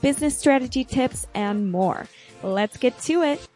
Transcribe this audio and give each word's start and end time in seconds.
business 0.00 0.38
strategy 0.38 0.84
tips, 0.84 1.26
and 1.34 1.70
more. 1.70 2.08
Let's 2.42 2.76
get 2.76 2.98
to 3.02 3.22
it. 3.22 3.46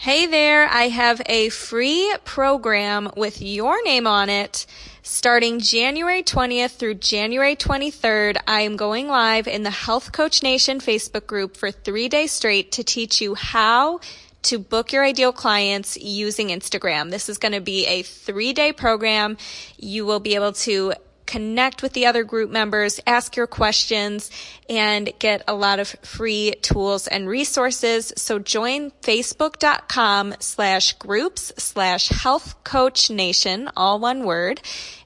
Hey 0.00 0.26
there, 0.26 0.68
I 0.68 0.84
have 0.84 1.20
a 1.26 1.48
free 1.48 2.14
program 2.24 3.10
with 3.16 3.42
your 3.42 3.82
name 3.82 4.06
on 4.06 4.30
it. 4.30 4.64
Starting 5.02 5.58
January 5.58 6.22
20th 6.22 6.76
through 6.76 6.94
January 6.94 7.56
23rd, 7.56 8.36
I 8.46 8.60
am 8.60 8.76
going 8.76 9.08
live 9.08 9.48
in 9.48 9.64
the 9.64 9.70
Health 9.70 10.12
Coach 10.12 10.42
Nation 10.42 10.78
Facebook 10.78 11.26
group 11.26 11.56
for 11.56 11.72
three 11.72 12.08
days 12.08 12.30
straight 12.30 12.70
to 12.72 12.84
teach 12.84 13.20
you 13.20 13.34
how 13.34 13.98
to 14.42 14.58
book 14.58 14.92
your 14.92 15.04
ideal 15.04 15.32
clients 15.32 15.96
using 15.96 16.48
Instagram. 16.48 17.10
This 17.10 17.28
is 17.28 17.38
going 17.38 17.52
to 17.52 17.60
be 17.60 17.84
a 17.86 18.02
three 18.02 18.52
day 18.52 18.72
program. 18.72 19.36
You 19.78 20.06
will 20.06 20.20
be 20.20 20.36
able 20.36 20.52
to 20.52 20.92
connect 21.28 21.82
with 21.82 21.92
the 21.92 22.06
other 22.06 22.24
group 22.24 22.50
members, 22.50 22.98
ask 23.06 23.36
your 23.36 23.46
questions, 23.46 24.30
and 24.68 25.12
get 25.18 25.44
a 25.46 25.54
lot 25.54 25.78
of 25.78 25.88
free 26.02 26.54
tools 26.62 27.06
and 27.06 27.28
resources. 27.28 28.12
So 28.16 28.38
join 28.38 28.90
facebook.com 29.02 30.36
slash 30.40 30.94
groups 30.94 31.52
slash 31.58 32.08
health 32.08 32.64
coach 32.64 33.10
nation, 33.10 33.70
all 33.76 34.00
one 34.00 34.24
word. 34.24 34.62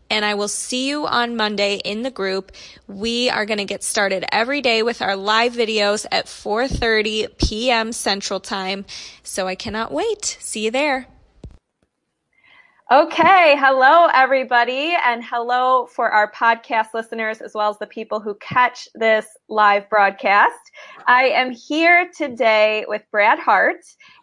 And 0.08 0.24
I 0.24 0.34
will 0.34 0.48
see 0.48 0.88
you 0.88 1.06
on 1.06 1.36
Monday 1.36 1.80
in 1.84 2.02
the 2.02 2.10
group. 2.10 2.52
We 2.86 3.28
are 3.28 3.46
going 3.46 3.58
to 3.58 3.64
get 3.64 3.82
started 3.82 4.24
every 4.30 4.60
day 4.60 4.82
with 4.82 5.02
our 5.02 5.16
live 5.16 5.54
videos 5.54 6.06
at 6.12 6.26
4.30 6.26 7.36
p.m. 7.38 7.92
Central 7.92 8.38
Time. 8.38 8.84
So 9.24 9.48
I 9.48 9.56
cannot 9.56 9.90
wait. 9.90 10.36
See 10.38 10.66
you 10.66 10.70
there. 10.70 11.08
Okay, 12.92 13.56
hello 13.58 14.08
everybody, 14.12 14.94
and 15.02 15.24
hello 15.24 15.86
for 15.86 16.10
our 16.10 16.30
podcast 16.30 16.88
listeners 16.92 17.40
as 17.40 17.54
well 17.54 17.70
as 17.70 17.78
the 17.78 17.86
people 17.86 18.20
who 18.20 18.34
catch 18.34 18.86
this 18.94 19.28
live 19.48 19.88
broadcast. 19.88 20.60
I 21.06 21.28
am 21.28 21.52
here 21.52 22.10
today 22.14 22.84
with 22.86 23.00
Brad 23.10 23.38
Hart, 23.38 23.80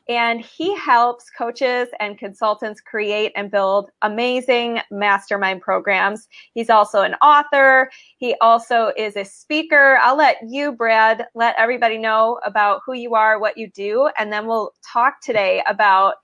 and 0.08 0.40
he 0.40 0.78
helps 0.78 1.32
coaches 1.32 1.88
and 2.00 2.20
consultants 2.20 2.80
create 2.80 3.32
and 3.36 3.50
build 3.50 3.90
amazing 4.04 4.82
mastermind 4.92 5.62
programs. 5.62 6.28
He's 6.54 6.70
also 6.70 7.02
an 7.02 7.16
author. 7.24 7.90
He 8.20 8.36
also 8.40 8.92
is 8.96 9.18
a 9.18 9.26
speaker. 9.26 9.98
I'll 10.00 10.16
let 10.16 10.38
you, 10.48 10.74
Brad, 10.74 11.26
let 11.34 11.56
everybody 11.58 11.98
know 11.98 12.40
about 12.46 12.82
who 12.86 12.94
you 12.94 13.16
are, 13.16 13.40
what 13.40 13.58
you 13.58 13.72
do, 13.72 14.12
and 14.20 14.32
then 14.32 14.46
we'll 14.46 14.74
talk 14.94 15.22
today 15.22 15.64
about 15.68 16.18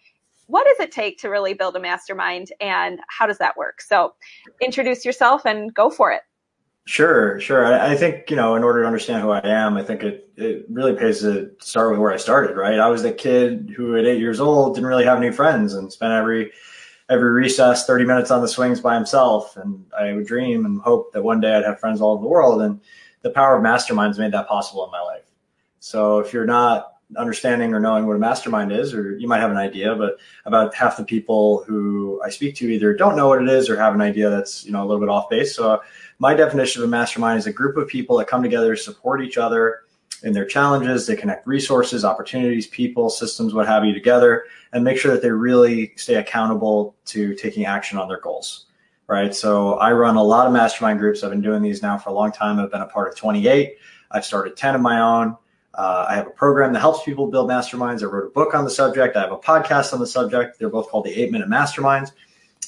what 0.47 0.65
does 0.65 0.79
it 0.79 0.91
take 0.91 1.19
to 1.19 1.29
really 1.29 1.53
build 1.53 1.75
a 1.75 1.79
mastermind 1.79 2.51
and 2.59 2.99
how 3.07 3.25
does 3.25 3.38
that 3.39 3.57
work? 3.57 3.81
So 3.81 4.13
introduce 4.61 5.05
yourself 5.05 5.45
and 5.45 5.73
go 5.73 5.89
for 5.89 6.11
it. 6.11 6.21
Sure, 6.88 7.39
sure. 7.39 7.65
I, 7.65 7.93
I, 7.93 7.95
think, 7.95 8.29
you 8.29 8.35
know, 8.35 8.55
in 8.55 8.63
order 8.63 8.81
to 8.81 8.88
understand 8.88 9.23
who 9.23 9.31
I 9.31 9.41
am, 9.43 9.75
I 9.75 9.81
think 9.81 10.03
it, 10.03 10.29
it 10.38 10.66
really 10.69 10.95
pays 10.95 11.21
to 11.21 11.49
start 11.59 11.89
with 11.89 11.99
where 11.99 12.13
I 12.13 12.17
started, 12.17 12.55
right? 12.55 12.79
I 12.79 12.89
was 12.89 13.01
the 13.01 13.11
kid 13.11 13.73
who 13.75 13.97
at 13.97 14.05
eight 14.05 14.19
years 14.19 14.39
old 14.39 14.75
didn't 14.75 14.88
really 14.88 15.05
have 15.05 15.17
any 15.17 15.31
friends 15.31 15.73
and 15.73 15.91
spent 15.91 16.13
every 16.13 16.51
every 17.09 17.31
recess 17.31 17.85
30 17.85 18.05
minutes 18.05 18.31
on 18.31 18.41
the 18.41 18.47
swings 18.47 18.81
by 18.81 18.95
himself. 18.95 19.57
And 19.57 19.85
I 19.97 20.13
would 20.13 20.25
dream 20.25 20.66
and 20.66 20.81
hope 20.81 21.12
that 21.13 21.23
one 21.23 21.39
day 21.39 21.56
I'd 21.56 21.63
have 21.63 21.79
friends 21.79 22.01
all 22.01 22.13
over 22.13 22.23
the 22.23 22.27
world. 22.27 22.62
And 22.62 22.79
the 23.22 23.29
power 23.29 23.57
of 23.57 23.63
masterminds 23.63 24.17
made 24.17 24.31
that 24.31 24.47
possible 24.47 24.85
in 24.85 24.91
my 24.91 25.01
life. 25.01 25.25
So 25.79 26.19
if 26.19 26.33
you're 26.33 26.45
not 26.45 26.94
understanding 27.17 27.73
or 27.73 27.79
knowing 27.79 28.07
what 28.07 28.16
a 28.16 28.19
mastermind 28.19 28.71
is, 28.71 28.93
or 28.93 29.17
you 29.17 29.27
might 29.27 29.39
have 29.39 29.51
an 29.51 29.57
idea, 29.57 29.95
but 29.95 30.17
about 30.45 30.73
half 30.73 30.97
the 30.97 31.03
people 31.03 31.63
who 31.66 32.21
I 32.23 32.29
speak 32.29 32.55
to 32.55 32.69
either 32.69 32.93
don't 32.93 33.16
know 33.16 33.27
what 33.27 33.41
it 33.41 33.49
is 33.49 33.69
or 33.69 33.77
have 33.77 33.93
an 33.93 34.01
idea 34.01 34.29
that's 34.29 34.66
you 34.66 34.71
know 34.71 34.83
a 34.83 34.85
little 34.85 34.99
bit 34.99 35.09
off 35.09 35.29
base. 35.29 35.55
So 35.55 35.73
uh, 35.73 35.79
my 36.19 36.33
definition 36.33 36.81
of 36.81 36.88
a 36.88 36.91
mastermind 36.91 37.39
is 37.39 37.47
a 37.47 37.53
group 37.53 37.77
of 37.77 37.88
people 37.88 38.17
that 38.17 38.27
come 38.27 38.41
together 38.41 38.75
to 38.75 38.81
support 38.81 39.21
each 39.21 39.38
other 39.38 39.81
in 40.23 40.33
their 40.33 40.45
challenges. 40.45 41.05
They 41.05 41.15
connect 41.15 41.45
resources, 41.45 42.03
opportunities, 42.03 42.67
people, 42.67 43.09
systems, 43.09 43.53
what 43.53 43.67
have 43.67 43.85
you 43.85 43.94
together, 43.94 44.45
and 44.73 44.83
make 44.83 44.97
sure 44.97 45.11
that 45.11 45.21
they 45.21 45.31
really 45.31 45.94
stay 45.97 46.15
accountable 46.15 46.95
to 47.05 47.35
taking 47.35 47.65
action 47.65 47.97
on 47.97 48.07
their 48.07 48.19
goals. 48.19 48.65
Right. 49.07 49.35
So 49.35 49.75
I 49.75 49.91
run 49.91 50.15
a 50.15 50.23
lot 50.23 50.47
of 50.47 50.53
mastermind 50.53 50.97
groups. 50.97 51.23
I've 51.23 51.29
been 51.29 51.41
doing 51.41 51.61
these 51.61 51.83
now 51.83 51.95
for 51.95 52.09
a 52.09 52.13
long 52.13 52.31
time. 52.31 52.59
I've 52.59 52.71
been 52.71 52.81
a 52.81 52.88
part 52.88 53.07
of 53.07 53.15
28. 53.15 53.77
I've 54.09 54.25
started 54.25 54.57
10 54.57 54.73
of 54.73 54.81
my 54.81 54.99
own. 54.99 55.38
Uh, 55.75 56.06
I 56.08 56.16
have 56.16 56.28
a 56.28 56.31
program 56.31 56.72
that 56.74 56.80
helps 56.80 57.03
people 57.03 57.28
build 57.28 57.50
masterminds. 57.50 58.02
I 58.02 58.06
wrote 58.06 58.28
a 58.28 58.30
book 58.30 58.56
on 58.56 58.63
the 58.63 58.69
subject. 58.69 59.18
I 59.18 59.22
have 59.22 59.34
a 59.34 59.38
podcast 59.38 59.94
on 59.94 60.00
the 60.00 60.08
subject. 60.08 60.58
They're 60.58 60.69
both 60.69 60.90
called 60.90 61.06
the 61.06 61.13
Eight 61.13 61.31
Minute 61.31 61.50
Masterminds. 61.50 62.12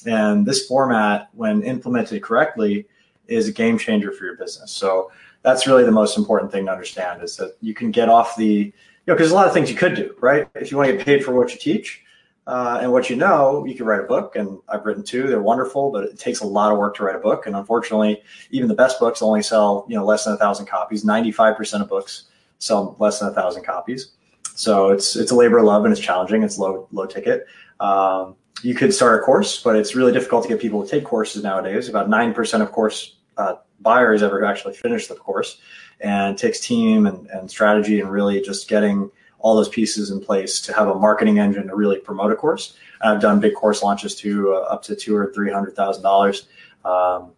And 0.06 0.44
this 0.46 0.66
format, 0.66 1.30
when 1.32 1.62
implemented 1.62 2.22
correctly, 2.22 2.86
is 3.26 3.48
a 3.48 3.52
game 3.52 3.78
changer 3.78 4.12
for 4.12 4.24
your 4.24 4.36
business. 4.36 4.70
So 4.72 5.10
that's 5.42 5.66
really 5.66 5.84
the 5.84 5.90
most 5.90 6.18
important 6.18 6.52
thing 6.52 6.66
to 6.66 6.72
understand 6.72 7.22
is 7.22 7.36
that 7.36 7.56
you 7.62 7.72
can 7.72 7.90
get 7.90 8.08
off 8.08 8.36
the, 8.36 8.44
you 8.44 8.72
know, 9.06 9.14
because 9.14 9.28
there's 9.28 9.32
a 9.32 9.36
lot 9.36 9.46
of 9.46 9.54
things 9.54 9.70
you 9.70 9.76
could 9.76 9.94
do, 9.94 10.14
right? 10.20 10.48
If 10.54 10.70
you 10.70 10.76
want 10.76 10.90
to 10.90 10.96
get 10.96 11.04
paid 11.04 11.24
for 11.24 11.32
what 11.32 11.52
you 11.52 11.58
teach 11.58 12.02
uh, 12.46 12.78
and 12.82 12.92
what 12.92 13.08
you 13.08 13.16
know, 13.16 13.64
you 13.64 13.74
can 13.74 13.86
write 13.86 14.00
a 14.00 14.04
book. 14.04 14.36
And 14.36 14.58
I've 14.68 14.84
written 14.84 15.02
two. 15.02 15.28
They're 15.28 15.40
wonderful, 15.40 15.90
but 15.90 16.04
it 16.04 16.18
takes 16.18 16.40
a 16.40 16.46
lot 16.46 16.72
of 16.72 16.78
work 16.78 16.96
to 16.96 17.04
write 17.04 17.16
a 17.16 17.20
book. 17.20 17.46
And 17.46 17.56
unfortunately, 17.56 18.22
even 18.50 18.68
the 18.68 18.74
best 18.74 19.00
books 19.00 19.22
only 19.22 19.42
sell, 19.42 19.86
you 19.88 19.96
know, 19.96 20.04
less 20.04 20.24
than 20.24 20.34
a 20.34 20.36
thousand 20.36 20.66
copies. 20.66 21.04
95% 21.04 21.80
of 21.80 21.88
books 21.88 22.24
sell 22.58 22.96
less 22.98 23.20
than 23.20 23.28
a 23.28 23.32
thousand 23.32 23.64
copies. 23.64 24.12
So 24.54 24.90
it's 24.90 25.16
it's 25.16 25.30
a 25.30 25.34
labor 25.34 25.58
of 25.58 25.64
love 25.64 25.84
and 25.84 25.92
it's 25.92 26.00
challenging. 26.00 26.42
It's 26.42 26.58
low 26.58 26.88
low 26.92 27.06
ticket. 27.06 27.46
Um, 27.80 28.36
you 28.62 28.74
could 28.74 28.92
start 28.92 29.20
a 29.20 29.24
course, 29.24 29.62
but 29.62 29.76
it's 29.76 29.94
really 29.94 30.12
difficult 30.12 30.42
to 30.42 30.48
get 30.48 30.60
people 30.60 30.82
to 30.82 30.90
take 30.90 31.04
courses 31.04 31.42
nowadays. 31.42 31.88
About 31.88 32.08
nine 32.08 32.34
percent 32.34 32.62
of 32.62 32.72
course 32.72 33.16
uh, 33.36 33.54
buyers 33.80 34.22
ever 34.22 34.44
actually 34.44 34.74
finish 34.74 35.06
the 35.06 35.14
course, 35.14 35.60
and 36.00 36.36
takes 36.36 36.60
team 36.60 37.06
and, 37.06 37.28
and 37.28 37.50
strategy 37.50 38.00
and 38.00 38.10
really 38.10 38.40
just 38.40 38.68
getting 38.68 39.10
all 39.38 39.54
those 39.54 39.68
pieces 39.68 40.10
in 40.10 40.20
place 40.20 40.60
to 40.62 40.72
have 40.72 40.88
a 40.88 40.94
marketing 40.94 41.38
engine 41.38 41.68
to 41.68 41.76
really 41.76 41.98
promote 41.98 42.32
a 42.32 42.36
course. 42.36 42.76
I've 43.00 43.20
done 43.20 43.38
big 43.38 43.54
course 43.54 43.84
launches 43.84 44.16
to 44.16 44.54
uh, 44.54 44.60
up 44.62 44.82
to 44.84 44.96
two 44.96 45.14
or 45.16 45.32
three 45.32 45.52
hundred 45.52 45.76
thousand 45.76 46.04
um, 46.04 46.10
dollars. 46.10 46.48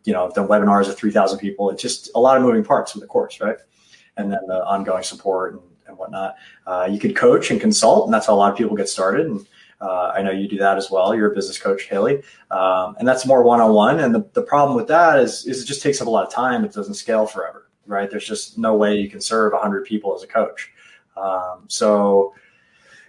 You 0.05 0.15
know, 0.15 0.27
I've 0.27 0.35
done 0.35 0.49
webinars 0.49 0.89
of 0.89 0.97
three 0.97 1.11
thousand 1.11 1.39
people. 1.39 1.69
It's 1.69 1.83
just 1.83 2.11
a 2.15 2.19
lot 2.19 2.39
of 2.39 2.43
moving 2.43 2.65
parts 2.65 2.95
with 2.95 3.03
the 3.03 3.09
course, 3.09 3.41
right? 3.43 3.59
And 4.16 4.32
then 4.32 4.41
the 4.47 4.65
ongoing 4.65 5.03
support 5.03 5.54
and, 5.54 5.62
and 5.87 5.97
whatnot. 5.97 6.37
Uh, 6.66 6.88
you 6.91 6.98
could 6.98 7.16
coach 7.16 7.50
and 7.50 7.60
consult, 7.60 8.06
and 8.06 8.15
that's 8.15 8.26
how 8.26 8.34
a 8.34 8.37
lot 8.37 8.53
of 8.53 8.59
people 8.59 8.76
get 8.76 8.88
started. 8.88 9.26
And 9.26 9.47
uh, 9.81 10.12
I 10.15 10.22
know 10.22 10.31
you 10.31 10.48
do 10.48 10.59
that 10.59 10.76
as 10.76 10.91
well. 10.91 11.15
You're 11.15 11.32
a 11.32 11.34
business 11.34 11.59
coach, 11.59 11.84
Haley, 11.84 12.22
um, 12.50 12.97
and 12.98 13.09
that's 13.09 13.26
more 13.26 13.43
one-on-one. 13.43 14.00
And 14.00 14.15
the, 14.15 14.28
the 14.34 14.43
problem 14.43 14.76
with 14.76 14.88
that 14.88 15.19
is, 15.19 15.47
is 15.47 15.62
it 15.62 15.66
just 15.66 15.82
takes 15.82 16.00
up 16.00 16.06
a 16.06 16.10
lot 16.10 16.26
of 16.26 16.32
time. 16.32 16.65
It 16.65 16.72
doesn't 16.72 16.94
scale 16.94 17.26
forever, 17.26 17.69
right? 17.87 18.10
There's 18.10 18.26
just 18.26 18.59
no 18.59 18.75
way 18.76 18.97
you 18.97 19.09
can 19.09 19.21
serve 19.21 19.53
100 19.53 19.84
people 19.87 20.15
as 20.15 20.22
a 20.22 20.27
coach. 20.27 20.71
Um, 21.16 21.65
so, 21.69 22.34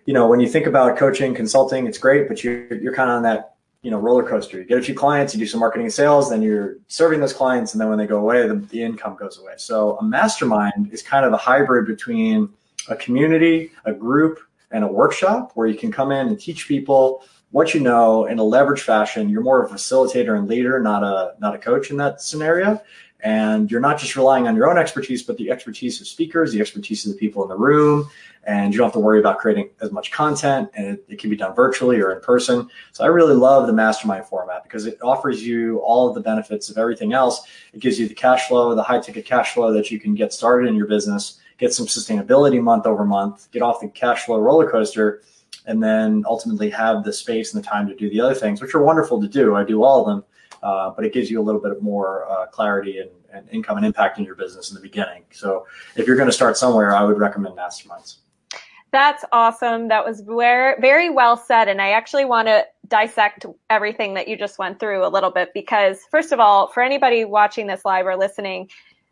you 0.06 0.14
know, 0.14 0.28
when 0.28 0.40
you 0.40 0.48
think 0.48 0.66
about 0.66 0.98
coaching, 0.98 1.36
consulting, 1.36 1.88
it's 1.88 1.98
great, 1.98 2.28
but 2.28 2.44
you're, 2.44 2.74
you're 2.76 2.94
kind 2.94 3.10
of 3.10 3.18
on 3.18 3.24
that 3.24 3.51
you 3.82 3.90
know 3.90 3.98
roller 3.98 4.24
coaster. 4.24 4.60
You 4.60 4.66
get 4.66 4.78
a 4.78 4.82
few 4.82 4.96
clients, 4.96 5.34
you 5.34 5.40
do 5.40 5.48
some 5.48 5.60
marketing 5.60 5.86
and 5.86 5.94
sales, 5.94 6.30
then 6.30 6.42
you're 6.42 6.78
serving 6.88 7.20
those 7.20 7.34
clients, 7.34 7.74
and 7.74 7.82
then 7.82 7.90
when 7.90 7.98
they 7.98 8.08
go 8.08 8.18
away, 8.18 8.48
the, 8.48 8.56
the 8.56 8.82
income 8.82 9.16
goes 9.16 9.40
away. 9.40 9.54
So 9.58 9.98
a 9.98 10.04
mastermind 10.04 10.92
is 10.92 11.02
kind 11.02 11.26
of 11.26 11.34
a 11.34 11.38
hybrid 11.38 11.88
between 11.88 12.50
a 12.90 12.96
community, 12.96 13.72
a 13.86 13.94
group, 13.94 14.40
and 14.72 14.84
a 14.84 14.88
workshop 14.88 15.52
where 15.56 15.68
you 15.68 15.78
can 15.78 15.92
come 15.92 16.12
in 16.12 16.28
and 16.28 16.40
teach 16.40 16.68
people 16.68 17.24
what 17.52 17.74
you 17.74 17.80
know 17.80 18.26
in 18.26 18.40
a 18.40 18.44
leverage 18.44 18.82
fashion. 18.82 19.30
You're 19.30 19.42
more 19.42 19.64
of 19.64 19.72
a 19.72 19.76
facilitator 19.76 20.38
and 20.38 20.48
leader, 20.48 20.80
not 20.80 21.04
a 21.04 21.36
not 21.40 21.56
a 21.56 21.58
coach 21.58 21.90
in 21.90 21.98
that 21.98 22.22
scenario. 22.22 22.82
And 23.24 23.70
you're 23.70 23.82
not 23.82 24.00
just 24.00 24.16
relying 24.16 24.48
on 24.48 24.56
your 24.56 24.70
own 24.70 24.78
expertise, 24.78 25.22
but 25.22 25.38
the 25.38 25.52
expertise 25.52 26.02
of 26.02 26.08
speakers, 26.08 26.52
the 26.52 26.60
expertise 26.60 27.06
of 27.06 27.14
the 27.14 27.18
people 27.18 27.44
in 27.44 27.50
the 27.50 27.58
room, 27.58 28.10
and 28.46 28.74
you 28.74 28.80
don't 28.80 28.88
have 28.88 28.94
to 28.94 29.00
worry 29.00 29.20
about 29.20 29.38
creating 29.38 29.70
as 29.82 29.92
much 29.92 30.12
content 30.12 30.70
and 30.74 30.88
it, 30.88 31.06
it, 31.08 31.20
can 31.20 31.30
be 31.30 31.36
done 31.36 31.54
virtually 31.54 32.00
or 32.02 32.12
in 32.12 32.22
person. 32.22 32.68
So 32.92 33.04
I 33.04 33.08
really 33.08 33.36
love 33.36 33.68
the 33.68 33.74
mastermind 33.74 34.26
format 34.26 34.64
because 34.64 34.88
it 34.88 34.98
offers 35.04 35.46
you 35.46 35.78
all 35.80 36.10
of 36.10 36.16
the 36.16 36.22
benefits 36.22 36.70
of 36.70 36.78
everything 36.78 37.14
else. 37.14 37.46
It 37.74 37.80
gives 37.80 38.00
you 38.00 38.08
the 38.08 38.16
cash 38.16 38.48
flow, 38.48 38.74
the 38.74 38.82
high 38.84 39.00
ticket 39.00 39.26
cash 39.26 39.54
flow 39.54 39.72
that 39.74 39.92
you 39.92 40.00
can 40.00 40.16
get 40.16 40.34
started 40.34 40.68
in 40.68 40.76
your 40.76 40.88
business, 40.88 41.40
get 41.60 41.74
some 41.74 41.86
sustainability 41.86 42.62
month 42.62 42.88
over 42.88 43.06
month, 43.06 43.50
get 43.52 43.62
off 43.62 43.82
the 43.82 43.90
cash 43.90 44.26
flow 44.26 44.40
roller 44.40 44.70
coaster, 44.70 45.22
and 45.68 45.82
then 45.82 46.24
ultimately 46.26 46.72
have 46.72 47.04
the 47.04 47.14
space 47.14 47.54
and 47.54 47.64
the 47.64 47.68
time 47.68 47.88
to 47.88 47.96
do 47.96 48.10
the 48.10 48.20
other 48.20 48.34
things, 48.34 48.62
which 48.62 48.74
are 48.74 48.82
wonderful 48.82 49.22
to 49.22 49.28
do. 49.28 49.56
I 49.56 49.64
do 49.64 49.84
all 49.84 50.02
of 50.02 50.08
them. 50.08 50.24
Uh, 50.64 50.92
but 50.92 51.06
it 51.06 51.14
gives 51.14 51.32
you 51.32 51.40
a 51.40 51.44
little 51.44 51.62
bit 51.62 51.82
more 51.82 52.30
uh, 52.30 52.46
clarity 52.48 53.00
and, 53.00 53.10
and 53.34 53.50
income 53.50 53.78
and 53.78 53.86
impact 53.86 54.20
in 54.20 54.26
your 54.26 54.36
business 54.36 54.70
in 54.70 54.76
the 54.76 54.82
beginning. 54.82 55.24
So 55.32 55.66
if 55.96 56.06
you're 56.06 56.16
going 56.16 56.30
to 56.30 56.34
start 56.34 56.58
somewhere, 56.58 56.96
I 56.96 57.04
would 57.04 57.18
recommend 57.18 57.56
masterminds. 57.58 58.18
That's 58.92 59.24
awesome. 59.32 59.88
That 59.88 60.06
was 60.06 60.22
very, 60.22 60.76
very 60.82 61.10
well 61.10 61.38
said. 61.38 61.70
And 61.70 61.82
I 61.82 61.92
actually 61.92 62.26
want 62.26 62.48
to 62.50 62.66
dissect 62.90 63.46
everything 63.70 64.14
that 64.16 64.28
you 64.28 64.38
just 64.38 64.60
went 64.60 64.80
through 64.80 65.06
a 65.06 65.08
little 65.08 65.32
bit 65.32 65.50
because, 65.54 66.00
first 66.12 66.34
of 66.34 66.42
all, 66.42 66.68
for 66.68 66.84
anybody 66.84 67.24
watching 67.24 67.68
this 67.68 67.86
live 67.86 68.06
or 68.06 68.18
listening, 68.18 68.70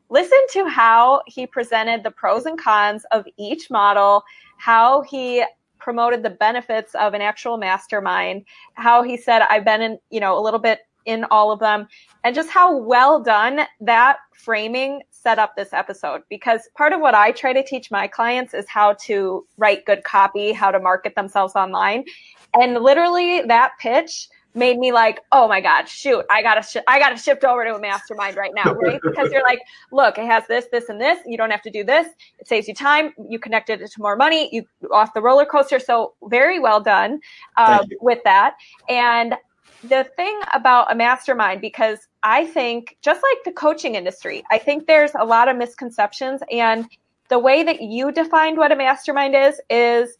listen 0.10 0.40
to 0.52 0.68
how 0.68 1.22
he 1.28 1.48
presented 1.48 2.04
the 2.04 2.12
pros 2.12 2.46
and 2.46 2.60
cons 2.60 3.06
of 3.12 3.26
each 3.38 3.70
model, 3.70 4.24
how 4.58 5.02
he 5.04 5.46
promoted 5.78 6.24
the 6.24 6.30
benefits 6.30 6.94
of 6.96 7.14
an 7.14 7.22
actual 7.22 7.58
mastermind, 7.58 8.44
how 8.74 9.02
he 9.02 9.16
said, 9.16 9.44
I've 9.44 9.64
been 9.64 9.82
in, 9.82 9.98
you 10.10 10.20
know, 10.20 10.38
a 10.38 10.42
little 10.42 10.60
bit 10.60 10.80
in 11.10 11.26
all 11.32 11.52
of 11.52 11.60
them, 11.60 11.88
and 12.24 12.36
just 12.36 12.50
how 12.50 12.78
well 12.78 13.20
done 13.20 13.62
that 13.82 14.18
framing 14.34 15.02
set 15.10 15.40
up 15.40 15.56
this 15.56 15.74
episode. 15.74 16.22
Because 16.30 16.70
part 16.78 16.94
of 16.94 17.02
what 17.02 17.16
I 17.16 17.32
try 17.32 17.52
to 17.52 17.64
teach 17.64 17.92
my 17.92 18.08
clients 18.08 18.54
is 18.54 18.68
how 18.70 18.94
to 19.06 19.46
write 19.58 19.86
good 19.86 20.04
copy, 20.04 20.54
how 20.54 20.72
to 20.72 20.80
market 20.80 21.16
themselves 21.16 21.56
online. 21.56 22.06
And 22.54 22.76
literally 22.76 23.42
that 23.42 23.72
pitch 23.80 24.30
made 24.56 24.78
me 24.80 24.92
like, 24.92 25.20
oh 25.32 25.48
my 25.48 25.62
God, 25.62 25.88
shoot, 25.88 26.26
I 26.30 26.42
gotta, 26.42 26.64
sh- 26.64 26.84
I 26.88 27.00
gotta 27.00 27.18
shift 27.18 27.44
over 27.44 27.64
to 27.64 27.76
a 27.76 27.80
mastermind 27.80 28.36
right 28.36 28.52
now, 28.56 28.74
right? 28.74 29.00
because 29.02 29.32
you're 29.32 29.44
like, 29.44 29.60
look, 29.92 30.18
it 30.18 30.26
has 30.26 30.44
this, 30.48 30.66
this, 30.72 30.90
and 30.90 31.00
this. 31.00 31.20
You 31.26 31.38
don't 31.38 31.52
have 31.52 31.62
to 31.64 31.70
do 31.70 31.84
this. 31.84 32.08
It 32.40 32.48
saves 32.48 32.68
you 32.68 32.74
time. 32.74 33.14
You 33.30 33.40
connected 33.40 33.82
it 33.82 33.92
to 33.92 34.02
more 34.02 34.16
money. 34.16 34.50
You 34.52 34.66
off 34.92 35.14
the 35.14 35.22
roller 35.22 35.46
coaster. 35.46 35.80
So 35.80 36.14
very 36.24 36.60
well 36.60 36.82
done 36.82 37.20
uh, 37.58 37.86
with 38.02 38.20
that. 38.24 38.56
And 38.88 39.36
the 39.84 40.04
thing 40.16 40.40
about 40.54 40.92
a 40.92 40.96
mastermind, 40.96 41.62
because 41.62 42.00
I 42.24 42.46
think 42.46 42.98
just 43.02 43.22
like 43.24 43.44
the 43.46 43.52
coaching 43.52 43.96
industry, 43.96 44.44
I 44.52 44.58
think 44.58 44.88
there's 44.88 45.12
a 45.18 45.26
lot 45.26 45.48
of 45.48 45.58
misconceptions 45.58 46.42
and 46.52 46.88
the 47.30 47.40
way 47.40 47.64
that 47.64 47.82
you 47.82 48.12
defined 48.12 48.58
what 48.58 48.72
a 48.72 48.76
mastermind 48.76 49.36
is, 49.36 49.62
is 49.70 50.18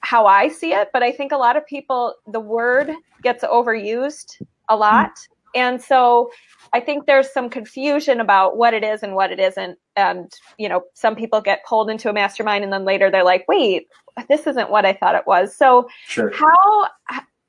how 0.00 0.26
I 0.26 0.48
see 0.48 0.72
it, 0.72 0.90
but 0.92 1.02
I 1.02 1.12
think 1.12 1.32
a 1.32 1.36
lot 1.36 1.56
of 1.56 1.64
people, 1.66 2.14
the 2.26 2.40
word 2.40 2.90
gets 3.22 3.44
overused 3.44 4.42
a 4.68 4.76
lot. 4.76 5.12
And 5.54 5.80
so 5.80 6.30
I 6.72 6.80
think 6.80 7.06
there's 7.06 7.32
some 7.32 7.48
confusion 7.48 8.20
about 8.20 8.56
what 8.56 8.74
it 8.74 8.82
is 8.82 9.02
and 9.02 9.14
what 9.14 9.30
it 9.30 9.38
isn't. 9.38 9.78
And, 9.96 10.32
you 10.58 10.68
know, 10.68 10.82
some 10.94 11.14
people 11.14 11.40
get 11.40 11.64
pulled 11.64 11.90
into 11.90 12.10
a 12.10 12.12
mastermind 12.12 12.64
and 12.64 12.72
then 12.72 12.84
later 12.84 13.10
they're 13.10 13.24
like, 13.24 13.46
wait, 13.48 13.86
this 14.28 14.46
isn't 14.46 14.70
what 14.70 14.84
I 14.84 14.94
thought 14.94 15.14
it 15.14 15.26
was. 15.26 15.56
So 15.56 15.88
sure. 16.06 16.32
how 16.34 16.88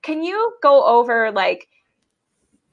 can 0.03 0.21
you 0.21 0.53
go 0.61 0.85
over 0.85 1.31
like, 1.31 1.67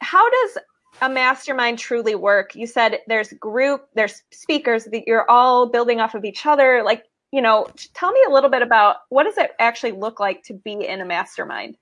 how 0.01 0.29
does 0.29 0.59
a 1.01 1.09
mastermind 1.09 1.79
truly 1.79 2.15
work? 2.15 2.55
You 2.55 2.67
said 2.67 2.99
there's 3.07 3.33
group, 3.35 3.89
there's 3.95 4.23
speakers 4.31 4.85
that 4.87 5.07
you're 5.07 5.31
all 5.31 5.67
building 5.67 6.01
off 6.01 6.15
of 6.15 6.25
each 6.25 6.45
other. 6.45 6.83
Like, 6.85 7.05
you 7.33 7.41
know, 7.41 7.67
tell 7.95 8.13
me 8.13 8.21
a 8.29 8.33
little 8.33 8.51
bit 8.51 8.63
about 8.63 8.97
what 9.09 9.25
does 9.25 9.39
it 9.39 9.53
actually 9.59 9.93
look 9.93 10.21
like 10.21 10.43
to 10.45 10.55
be 10.55 10.73
in 10.87 11.01
a 11.01 11.05
mastermind? 11.05 11.77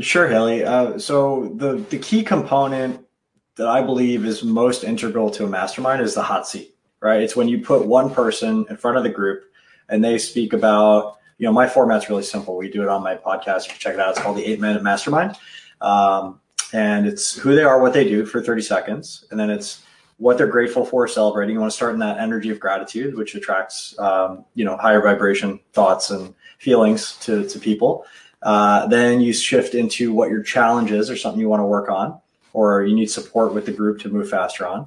Sure, 0.00 0.28
Haley. 0.28 0.64
Uh, 0.64 0.98
so 0.98 1.52
the 1.56 1.76
the 1.88 1.98
key 1.98 2.22
component 2.22 3.06
that 3.54 3.68
I 3.68 3.80
believe 3.80 4.26
is 4.26 4.42
most 4.42 4.84
integral 4.84 5.30
to 5.30 5.44
a 5.44 5.48
mastermind 5.48 6.02
is 6.02 6.14
the 6.14 6.22
hot 6.22 6.46
seat, 6.46 6.74
right? 7.00 7.22
It's 7.22 7.36
when 7.36 7.48
you 7.48 7.62
put 7.62 7.86
one 7.86 8.10
person 8.10 8.66
in 8.68 8.76
front 8.76 8.98
of 8.98 9.02
the 9.02 9.08
group 9.08 9.44
and 9.88 10.04
they 10.04 10.18
speak 10.18 10.52
about, 10.52 11.16
you 11.38 11.46
know, 11.46 11.52
my 11.52 11.68
format's 11.68 12.08
really 12.08 12.22
simple. 12.22 12.56
We 12.56 12.70
do 12.70 12.82
it 12.82 12.88
on 12.88 13.02
my 13.02 13.16
podcast. 13.16 13.64
You 13.64 13.70
can 13.70 13.78
check 13.78 13.94
it 13.94 14.00
out. 14.00 14.10
It's 14.10 14.20
called 14.20 14.36
the 14.36 14.44
Eight 14.44 14.60
Minute 14.60 14.82
Mastermind, 14.82 15.36
um, 15.80 16.40
and 16.72 17.06
it's 17.06 17.36
who 17.36 17.54
they 17.54 17.62
are, 17.62 17.80
what 17.80 17.92
they 17.92 18.04
do 18.08 18.24
for 18.26 18.42
30 18.42 18.62
seconds, 18.62 19.26
and 19.30 19.38
then 19.38 19.50
it's 19.50 19.82
what 20.18 20.38
they're 20.38 20.46
grateful 20.46 20.84
for, 20.84 21.06
celebrating. 21.06 21.54
You 21.54 21.60
want 21.60 21.72
to 21.72 21.76
start 21.76 21.92
in 21.92 22.00
that 22.00 22.18
energy 22.18 22.50
of 22.50 22.58
gratitude, 22.58 23.16
which 23.16 23.34
attracts, 23.34 23.98
um, 23.98 24.44
you 24.54 24.64
know, 24.64 24.76
higher 24.76 25.02
vibration 25.02 25.60
thoughts 25.72 26.10
and 26.10 26.34
feelings 26.58 27.16
to, 27.18 27.46
to 27.48 27.58
people. 27.58 28.06
Uh, 28.42 28.86
then 28.86 29.20
you 29.20 29.32
shift 29.32 29.74
into 29.74 30.12
what 30.12 30.30
your 30.30 30.42
challenge 30.42 30.90
is 30.90 31.10
or 31.10 31.16
something 31.16 31.40
you 31.40 31.48
want 31.48 31.60
to 31.60 31.66
work 31.66 31.90
on, 31.90 32.18
or 32.52 32.84
you 32.84 32.94
need 32.94 33.10
support 33.10 33.52
with 33.52 33.66
the 33.66 33.72
group 33.72 34.00
to 34.00 34.08
move 34.08 34.28
faster 34.30 34.66
on. 34.66 34.86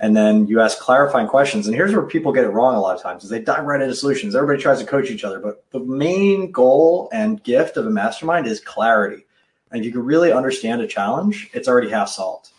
And 0.00 0.16
then 0.16 0.46
you 0.48 0.60
ask 0.60 0.78
clarifying 0.78 1.28
questions. 1.28 1.66
And 1.66 1.74
here's 1.74 1.92
where 1.92 2.04
people 2.04 2.32
get 2.32 2.44
it 2.44 2.48
wrong 2.48 2.74
a 2.74 2.80
lot 2.80 2.96
of 2.96 3.02
times 3.02 3.24
is 3.24 3.30
they 3.30 3.40
dive 3.40 3.64
right 3.64 3.80
into 3.80 3.94
solutions. 3.94 4.34
Everybody 4.34 4.60
tries 4.60 4.80
to 4.80 4.86
coach 4.86 5.10
each 5.10 5.24
other, 5.24 5.38
but 5.38 5.64
the 5.70 5.80
main 5.80 6.50
goal 6.50 7.08
and 7.12 7.42
gift 7.44 7.76
of 7.76 7.86
a 7.86 7.90
mastermind 7.90 8.46
is 8.46 8.60
clarity. 8.60 9.24
And 9.70 9.80
if 9.80 9.86
you 9.86 9.92
can 9.92 10.04
really 10.04 10.32
understand 10.32 10.82
a 10.82 10.86
challenge, 10.86 11.50
it's 11.52 11.68
already 11.68 11.90
half 11.90 12.08
solved. 12.08 12.50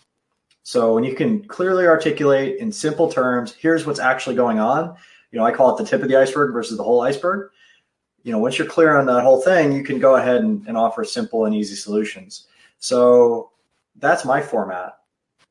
So 0.63 0.95
when 0.95 1.03
you 1.03 1.13
can 1.13 1.43
clearly 1.47 1.85
articulate 1.85 2.57
in 2.57 2.71
simple 2.71 3.11
terms, 3.11 3.53
here's 3.53 3.85
what's 3.85 3.99
actually 3.99 4.35
going 4.35 4.59
on. 4.59 4.95
You 5.31 5.39
know, 5.39 5.45
I 5.45 5.51
call 5.51 5.75
it 5.75 5.77
the 5.77 5.87
tip 5.87 6.01
of 6.01 6.09
the 6.09 6.15
iceberg 6.15 6.53
versus 6.53 6.77
the 6.77 6.83
whole 6.83 7.01
iceberg. 7.01 7.51
You 8.23 8.31
know, 8.31 8.39
once 8.39 8.57
you're 8.57 8.67
clear 8.67 8.97
on 8.97 9.05
that 9.05 9.21
whole 9.21 9.41
thing, 9.41 9.73
you 9.73 9.83
can 9.83 9.99
go 9.99 10.15
ahead 10.15 10.37
and, 10.37 10.65
and 10.67 10.75
offer 10.75 11.03
simple 11.03 11.45
and 11.45 11.53
easy 11.53 11.75
solutions. 11.75 12.47
So 12.79 13.51
that's 13.97 14.25
my 14.25 14.41
format. 14.41 14.97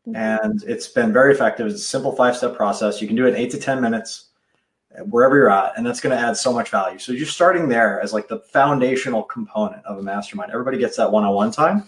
Mm-hmm. 0.06 0.16
And 0.16 0.62
it's 0.64 0.88
been 0.88 1.12
very 1.12 1.32
effective. 1.32 1.66
It's 1.66 1.80
a 1.80 1.84
simple 1.84 2.14
five 2.14 2.36
step 2.36 2.54
process. 2.54 3.00
You 3.00 3.06
can 3.06 3.16
do 3.16 3.26
it 3.26 3.30
in 3.30 3.36
eight 3.36 3.50
to 3.52 3.58
10 3.58 3.80
minutes 3.80 4.26
wherever 5.06 5.36
you're 5.36 5.50
at. 5.50 5.76
And 5.76 5.86
that's 5.86 6.00
going 6.00 6.16
to 6.16 6.22
add 6.22 6.36
so 6.36 6.52
much 6.52 6.70
value. 6.70 6.98
So 6.98 7.12
you're 7.12 7.26
starting 7.26 7.68
there 7.68 8.00
as 8.00 8.12
like 8.12 8.28
the 8.28 8.38
foundational 8.38 9.22
component 9.22 9.84
of 9.86 9.98
a 9.98 10.02
mastermind. 10.02 10.52
Everybody 10.52 10.78
gets 10.78 10.96
that 10.96 11.10
one 11.10 11.24
on 11.24 11.34
one 11.34 11.50
time 11.50 11.84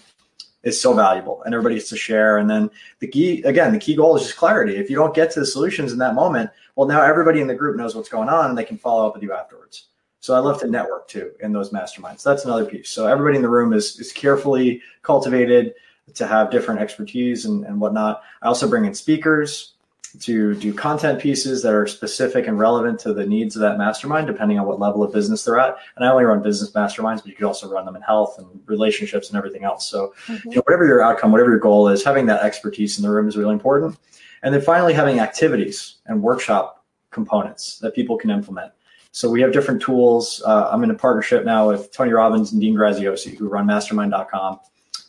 is 0.62 0.80
so 0.80 0.92
valuable 0.92 1.42
and 1.44 1.54
everybody 1.54 1.76
gets 1.76 1.88
to 1.90 1.96
share. 1.96 2.38
And 2.38 2.50
then 2.50 2.70
the 2.98 3.06
key, 3.06 3.42
again, 3.42 3.72
the 3.72 3.78
key 3.78 3.94
goal 3.94 4.16
is 4.16 4.22
just 4.22 4.36
clarity. 4.36 4.76
If 4.76 4.90
you 4.90 4.96
don't 4.96 5.14
get 5.14 5.30
to 5.32 5.40
the 5.40 5.46
solutions 5.46 5.92
in 5.92 5.98
that 5.98 6.14
moment, 6.14 6.50
well, 6.74 6.88
now 6.88 7.02
everybody 7.02 7.40
in 7.40 7.46
the 7.46 7.54
group 7.54 7.76
knows 7.76 7.94
what's 7.94 8.08
going 8.08 8.28
on 8.28 8.50
and 8.50 8.58
they 8.58 8.64
can 8.64 8.78
follow 8.78 9.06
up 9.06 9.14
with 9.14 9.22
you 9.22 9.32
afterwards. 9.32 9.86
So 10.20 10.34
I 10.34 10.38
love 10.38 10.58
to 10.60 10.66
network 10.66 11.06
too 11.06 11.32
in 11.40 11.52
those 11.52 11.70
masterminds. 11.70 12.24
That's 12.24 12.44
another 12.44 12.64
piece. 12.64 12.88
So 12.88 13.06
everybody 13.06 13.36
in 13.36 13.42
the 13.42 13.48
room 13.48 13.72
is, 13.72 14.00
is 14.00 14.10
carefully 14.10 14.82
cultivated 15.02 15.74
to 16.14 16.26
have 16.26 16.50
different 16.50 16.80
expertise 16.80 17.44
and, 17.44 17.64
and 17.64 17.80
whatnot. 17.80 18.22
I 18.42 18.46
also 18.46 18.68
bring 18.68 18.84
in 18.84 18.94
speakers 18.94 19.72
to 20.20 20.54
do 20.54 20.72
content 20.72 21.20
pieces 21.20 21.62
that 21.62 21.74
are 21.74 21.86
specific 21.86 22.46
and 22.46 22.58
relevant 22.58 22.98
to 23.00 23.12
the 23.12 23.26
needs 23.26 23.56
of 23.56 23.62
that 23.62 23.76
mastermind, 23.76 24.26
depending 24.26 24.58
on 24.58 24.66
what 24.66 24.80
level 24.80 25.02
of 25.02 25.12
business 25.12 25.44
they're 25.44 25.58
at. 25.58 25.76
And 25.96 26.04
I 26.04 26.10
only 26.10 26.24
run 26.24 26.42
business 26.42 26.70
masterminds, 26.72 27.16
but 27.16 27.26
you 27.26 27.34
could 27.34 27.44
also 27.44 27.70
run 27.70 27.84
them 27.84 27.96
in 27.96 28.02
health 28.02 28.38
and 28.38 28.46
relationships 28.66 29.28
and 29.28 29.36
everything 29.36 29.64
else. 29.64 29.88
So, 29.88 30.14
mm-hmm. 30.26 30.48
you 30.50 30.56
know, 30.56 30.62
whatever 30.64 30.86
your 30.86 31.02
outcome, 31.02 31.32
whatever 31.32 31.50
your 31.50 31.58
goal 31.58 31.88
is, 31.88 32.02
having 32.04 32.26
that 32.26 32.42
expertise 32.42 32.98
in 32.98 33.02
the 33.02 33.10
room 33.10 33.28
is 33.28 33.36
really 33.36 33.52
important. 33.52 33.98
And 34.42 34.54
then 34.54 34.62
finally, 34.62 34.94
having 34.94 35.20
activities 35.20 35.96
and 36.06 36.22
workshop 36.22 36.84
components 37.10 37.78
that 37.80 37.94
people 37.94 38.16
can 38.16 38.30
implement. 38.30 38.72
So 39.12 39.30
we 39.30 39.40
have 39.40 39.52
different 39.52 39.80
tools. 39.80 40.42
Uh, 40.44 40.68
I'm 40.70 40.84
in 40.84 40.90
a 40.90 40.94
partnership 40.94 41.44
now 41.44 41.68
with 41.68 41.90
Tony 41.90 42.12
Robbins 42.12 42.52
and 42.52 42.60
Dean 42.60 42.74
Graziosi, 42.74 43.36
who 43.36 43.48
run 43.48 43.66
mastermind.com. 43.66 44.60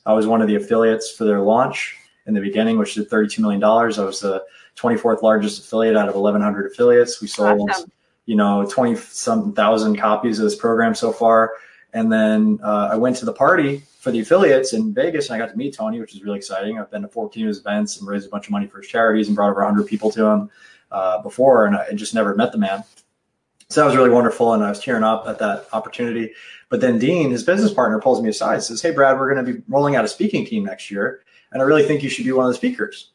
I 0.07 0.13
was 0.13 0.25
one 0.25 0.41
of 0.41 0.47
the 0.47 0.55
affiliates 0.55 1.11
for 1.11 1.25
their 1.25 1.41
launch 1.41 1.97
in 2.27 2.33
the 2.33 2.39
beginning, 2.39 2.77
which 2.77 2.95
did 2.95 3.09
$32 3.09 3.39
million. 3.39 3.61
I 3.61 3.85
was 4.05 4.21
the 4.21 4.43
24th 4.77 5.21
largest 5.21 5.65
affiliate 5.65 5.97
out 5.97 6.07
of 6.07 6.15
1,100 6.15 6.71
affiliates. 6.71 7.21
We 7.21 7.27
sold, 7.27 7.69
awesome. 7.69 7.91
you 8.25 8.35
know, 8.35 8.65
20 8.65 8.95
some 8.95 9.53
thousand 9.53 9.97
copies 9.97 10.39
of 10.39 10.45
this 10.45 10.55
program 10.55 10.95
so 10.95 11.11
far. 11.11 11.51
And 11.93 12.11
then 12.11 12.59
uh, 12.63 12.89
I 12.91 12.95
went 12.95 13.17
to 13.17 13.25
the 13.25 13.33
party 13.33 13.83
for 13.99 14.11
the 14.11 14.21
affiliates 14.21 14.71
in 14.71 14.93
Vegas 14.93 15.29
and 15.29 15.35
I 15.35 15.45
got 15.45 15.51
to 15.51 15.57
meet 15.57 15.75
Tony, 15.75 15.99
which 15.99 16.15
is 16.15 16.23
really 16.23 16.37
exciting. 16.37 16.79
I've 16.79 16.89
been 16.89 17.01
to 17.01 17.09
14 17.09 17.43
of 17.43 17.47
his 17.49 17.59
events 17.59 17.99
and 17.99 18.07
raised 18.07 18.27
a 18.27 18.29
bunch 18.29 18.45
of 18.45 18.51
money 18.51 18.67
for 18.67 18.77
his 18.77 18.87
charities 18.87 19.27
and 19.27 19.35
brought 19.35 19.51
over 19.51 19.61
100 19.61 19.87
people 19.87 20.09
to 20.11 20.25
him 20.25 20.49
uh, 20.89 21.21
before. 21.21 21.65
And 21.65 21.75
I 21.75 21.91
just 21.91 22.13
never 22.13 22.33
met 22.33 22.53
the 22.53 22.57
man. 22.57 22.83
So 23.69 23.81
that 23.81 23.87
was 23.87 23.95
really 23.95 24.09
wonderful. 24.09 24.53
And 24.53 24.63
I 24.63 24.69
was 24.69 24.79
tearing 24.79 25.03
up 25.03 25.27
at 25.27 25.39
that 25.39 25.67
opportunity. 25.73 26.31
But 26.69 26.81
then 26.81 26.99
Dean, 26.99 27.31
his 27.31 27.43
business 27.43 27.73
partner, 27.73 27.99
pulls 27.99 28.21
me 28.21 28.29
aside 28.29 28.55
and 28.55 28.63
says, 28.63 28.81
Hey, 28.81 28.91
Brad, 28.91 29.17
we're 29.17 29.33
going 29.33 29.45
to 29.45 29.53
be 29.53 29.61
rolling 29.67 29.95
out 29.95 30.05
a 30.05 30.07
speaking 30.07 30.45
team 30.45 30.65
next 30.65 30.89
year. 30.89 31.23
And 31.51 31.61
I 31.61 31.65
really 31.65 31.83
think 31.83 32.03
you 32.03 32.09
should 32.09 32.25
be 32.25 32.31
one 32.31 32.45
of 32.45 32.51
the 32.51 32.57
speakers. 32.57 33.11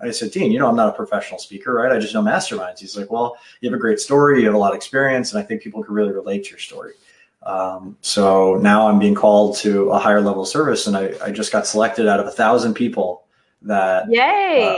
I 0.00 0.10
said, 0.10 0.32
Dean, 0.32 0.52
you 0.52 0.58
know, 0.58 0.68
I'm 0.68 0.76
not 0.76 0.88
a 0.88 0.92
professional 0.92 1.38
speaker, 1.38 1.72
right? 1.74 1.92
I 1.92 1.98
just 1.98 2.14
know 2.14 2.22
masterminds. 2.22 2.80
He's 2.80 2.96
like, 2.96 3.10
well, 3.10 3.36
you 3.60 3.70
have 3.70 3.76
a 3.76 3.80
great 3.80 4.00
story. 4.00 4.40
You 4.40 4.46
have 4.46 4.54
a 4.54 4.58
lot 4.58 4.72
of 4.72 4.76
experience. 4.76 5.32
And 5.32 5.42
I 5.42 5.46
think 5.46 5.62
people 5.62 5.82
can 5.82 5.94
really 5.94 6.12
relate 6.12 6.44
to 6.44 6.50
your 6.50 6.58
story. 6.58 6.92
Um, 7.44 7.96
so 8.00 8.56
now 8.56 8.88
I'm 8.88 8.98
being 8.98 9.14
called 9.14 9.56
to 9.58 9.90
a 9.90 9.98
higher 9.98 10.20
level 10.20 10.42
of 10.42 10.48
service. 10.48 10.86
And 10.86 10.96
I, 10.96 11.14
I 11.22 11.30
just 11.30 11.52
got 11.52 11.66
selected 11.66 12.08
out 12.08 12.20
of 12.20 12.26
a 12.26 12.30
thousand 12.30 12.74
people 12.74 13.24
that 13.62 14.08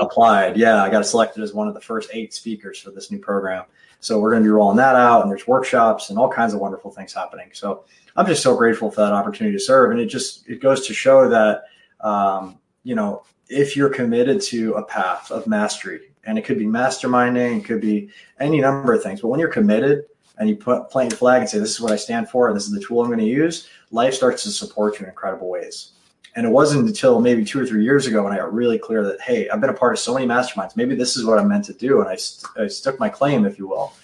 uh, 0.00 0.04
applied. 0.04 0.56
Yeah, 0.56 0.82
I 0.82 0.90
got 0.90 1.06
selected 1.06 1.42
as 1.42 1.52
one 1.52 1.68
of 1.68 1.74
the 1.74 1.80
first 1.80 2.10
eight 2.12 2.34
speakers 2.34 2.78
for 2.78 2.90
this 2.90 3.10
new 3.10 3.18
program. 3.18 3.64
So 4.06 4.20
we're 4.20 4.30
going 4.30 4.42
to 4.42 4.46
be 4.46 4.52
rolling 4.52 4.76
that 4.76 4.94
out 4.94 5.22
and 5.22 5.30
there's 5.30 5.48
workshops 5.48 6.10
and 6.10 6.18
all 6.18 6.30
kinds 6.30 6.54
of 6.54 6.60
wonderful 6.60 6.92
things 6.92 7.12
happening. 7.12 7.50
So 7.52 7.84
I'm 8.14 8.24
just 8.24 8.40
so 8.40 8.56
grateful 8.56 8.88
for 8.88 9.00
that 9.00 9.12
opportunity 9.12 9.56
to 9.56 9.62
serve. 9.62 9.90
And 9.90 9.98
it 9.98 10.06
just, 10.06 10.48
it 10.48 10.60
goes 10.60 10.86
to 10.86 10.94
show 10.94 11.28
that, 11.28 11.64
um, 12.00 12.58
you 12.84 12.94
know, 12.94 13.24
if 13.48 13.76
you're 13.76 13.90
committed 13.90 14.40
to 14.42 14.74
a 14.74 14.84
path 14.84 15.32
of 15.32 15.48
mastery, 15.48 16.12
and 16.22 16.38
it 16.38 16.44
could 16.44 16.58
be 16.58 16.66
masterminding, 16.66 17.58
it 17.58 17.64
could 17.64 17.80
be 17.80 18.08
any 18.38 18.60
number 18.60 18.92
of 18.92 19.02
things, 19.02 19.20
but 19.20 19.28
when 19.28 19.40
you're 19.40 19.48
committed 19.48 20.04
and 20.38 20.48
you 20.48 20.56
put 20.56 20.88
plant 20.90 21.10
your 21.10 21.18
flag 21.18 21.40
and 21.40 21.50
say, 21.50 21.58
this 21.58 21.70
is 21.70 21.80
what 21.80 21.92
I 21.92 21.96
stand 21.96 22.28
for, 22.28 22.48
and 22.48 22.56
this 22.56 22.66
is 22.66 22.72
the 22.72 22.80
tool 22.80 23.00
I'm 23.00 23.06
going 23.06 23.18
to 23.18 23.24
use, 23.24 23.68
life 23.90 24.14
starts 24.14 24.42
to 24.44 24.50
support 24.50 24.98
you 24.98 25.04
in 25.04 25.10
incredible 25.10 25.48
ways. 25.48 25.92
And 26.36 26.46
it 26.46 26.50
wasn't 26.50 26.86
until 26.86 27.20
maybe 27.20 27.44
two 27.44 27.58
or 27.58 27.66
three 27.66 27.82
years 27.82 28.06
ago 28.06 28.22
when 28.22 28.32
I 28.32 28.36
got 28.36 28.52
really 28.52 28.78
clear 28.78 29.02
that, 29.04 29.20
hey, 29.22 29.48
I've 29.48 29.60
been 29.60 29.70
a 29.70 29.74
part 29.74 29.94
of 29.94 29.98
so 29.98 30.12
many 30.12 30.26
masterminds. 30.26 30.76
Maybe 30.76 30.94
this 30.94 31.16
is 31.16 31.24
what 31.24 31.38
I'm 31.38 31.48
meant 31.48 31.64
to 31.64 31.72
do. 31.72 32.00
And 32.00 32.08
I, 32.08 32.16
st- 32.16 32.52
I 32.58 32.68
stuck 32.68 33.00
my 33.00 33.08
claim, 33.08 33.46
if 33.46 33.58
you 33.58 33.66
will. 33.66 33.94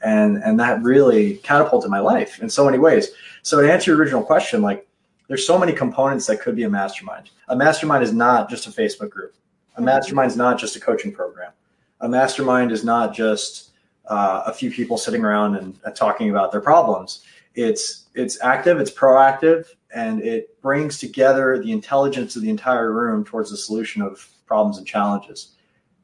And, 0.00 0.38
and 0.38 0.58
that 0.58 0.82
really 0.82 1.36
catapulted 1.36 1.90
my 1.90 2.00
life 2.00 2.42
in 2.42 2.48
so 2.48 2.64
many 2.64 2.78
ways. 2.78 3.10
So 3.42 3.60
to 3.60 3.70
answer 3.70 3.90
your 3.90 4.00
original 4.00 4.22
question, 4.22 4.62
like 4.62 4.88
there's 5.28 5.46
so 5.46 5.58
many 5.58 5.72
components 5.72 6.26
that 6.26 6.40
could 6.40 6.56
be 6.56 6.64
a 6.64 6.70
mastermind. 6.70 7.30
A 7.48 7.56
mastermind 7.56 8.02
is 8.02 8.12
not 8.12 8.48
just 8.48 8.66
a 8.66 8.70
Facebook 8.70 9.10
group. 9.10 9.34
A 9.34 9.76
mm-hmm. 9.76 9.84
mastermind 9.84 10.30
is 10.30 10.36
not 10.36 10.58
just 10.58 10.76
a 10.76 10.80
coaching 10.80 11.12
program. 11.12 11.52
A 12.00 12.08
mastermind 12.08 12.72
is 12.72 12.84
not 12.84 13.14
just 13.14 13.72
uh, 14.06 14.44
a 14.46 14.52
few 14.52 14.70
people 14.70 14.96
sitting 14.96 15.24
around 15.24 15.56
and 15.56 15.78
uh, 15.84 15.90
talking 15.90 16.30
about 16.30 16.52
their 16.52 16.60
problems. 16.60 17.22
It's 17.54 18.06
it's 18.14 18.42
active, 18.42 18.80
it's 18.80 18.90
proactive, 18.90 19.66
and 19.94 20.22
it 20.22 20.60
brings 20.62 20.98
together 20.98 21.58
the 21.62 21.72
intelligence 21.72 22.36
of 22.36 22.42
the 22.42 22.50
entire 22.50 22.92
room 22.92 23.24
towards 23.24 23.50
the 23.50 23.56
solution 23.56 24.02
of 24.02 24.28
problems 24.46 24.78
and 24.78 24.86
challenges. 24.86 25.54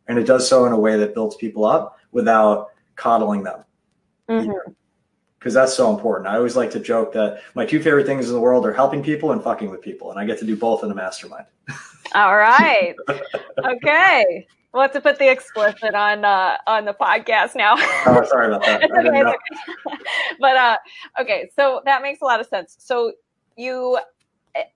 And 0.07 0.19
it 0.19 0.27
does 0.27 0.49
so 0.49 0.65
in 0.67 0.73
a 0.73 0.79
way 0.79 0.97
that 0.97 1.15
builds 1.15 1.37
people 1.37 1.65
up 1.65 1.99
without 2.13 2.69
coddling 2.97 3.43
them. 3.43 3.65
Mm-hmm 4.29 4.73
because 5.39 5.55
that's 5.55 5.75
so 5.75 5.95
important. 5.95 6.29
I 6.29 6.37
always 6.37 6.57
like 6.57 6.71
to 6.73 6.81
joke 6.81 7.13
that 7.13 7.43
my 7.55 7.65
two 7.65 7.81
favorite 7.81 8.07
things 8.07 8.29
in 8.29 8.35
the 8.35 8.41
world 8.41 8.67
are 8.67 8.73
helping 8.73 9.03
people 9.03 9.33
and 9.33 9.43
fucking 9.43 9.71
with 9.71 9.81
people, 9.81 10.11
and 10.11 10.19
I 10.19 10.25
get 10.25 10.39
to 10.41 10.45
do 10.45 10.57
both 10.57 10.83
in 10.83 10.91
a 10.91 10.95
mastermind. 10.95 11.47
All 12.15 12.37
right. 12.37 12.95
okay. 13.65 14.47
We'll 14.73 14.83
have 14.83 14.93
to 14.93 15.01
put 15.01 15.19
the 15.19 15.31
explicit 15.31 15.95
on 15.95 16.25
uh, 16.25 16.57
on 16.67 16.85
the 16.85 16.93
podcast 16.93 17.55
now. 17.55 17.75
oh, 17.79 18.25
sorry 18.29 18.49
about 18.49 18.63
that. 18.65 18.83
okay, 18.91 19.23
okay. 19.23 19.37
but 20.41 20.57
uh, 20.57 20.77
okay, 21.21 21.51
so 21.57 21.81
that 21.87 22.03
makes 22.03 22.21
a 22.21 22.25
lot 22.25 22.41
of 22.41 22.47
sense. 22.47 22.77
So 22.79 23.13
you 23.59 23.99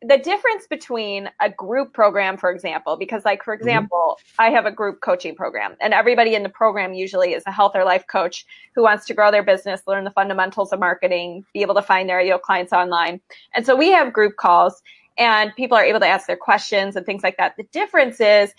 the 0.00 0.18
difference 0.18 0.66
between 0.68 1.28
a 1.40 1.50
group 1.50 1.92
program, 1.92 2.36
for 2.36 2.50
example, 2.50 2.96
because 2.96 3.24
like, 3.24 3.42
for 3.42 3.54
mm-hmm. 3.54 3.66
example, 3.66 4.18
mm-hmm. 4.18 4.42
I 4.42 4.50
have 4.50 4.66
a 4.66 4.70
group 4.70 5.00
coaching 5.00 5.34
program 5.34 5.76
and 5.80 5.92
everybody 5.92 6.34
in 6.34 6.42
the 6.42 6.48
program 6.48 6.94
usually 6.94 7.32
is 7.32 7.42
a 7.46 7.52
health 7.52 7.72
or 7.74 7.84
life 7.84 8.06
coach 8.06 8.44
who 8.74 8.82
wants 8.82 9.06
to 9.06 9.14
grow 9.14 9.30
their 9.30 9.42
business, 9.42 9.82
learn 9.86 10.04
the 10.04 10.10
fundamentals 10.10 10.72
of 10.72 10.78
marketing, 10.78 11.44
be 11.52 11.62
able 11.62 11.74
to 11.74 11.82
find 11.82 12.08
their 12.08 12.20
ideal 12.20 12.38
clients 12.38 12.72
online. 12.72 13.20
And 13.54 13.66
so 13.66 13.74
we 13.74 13.90
have 13.90 14.12
group 14.12 14.36
calls 14.36 14.82
and 15.18 15.54
people 15.56 15.76
are 15.76 15.84
able 15.84 16.00
to 16.00 16.06
ask 16.06 16.26
their 16.26 16.36
questions 16.36 16.96
and 16.96 17.04
things 17.04 17.22
like 17.22 17.36
that. 17.38 17.56
The 17.56 17.64
difference 17.64 18.20
is 18.20 18.52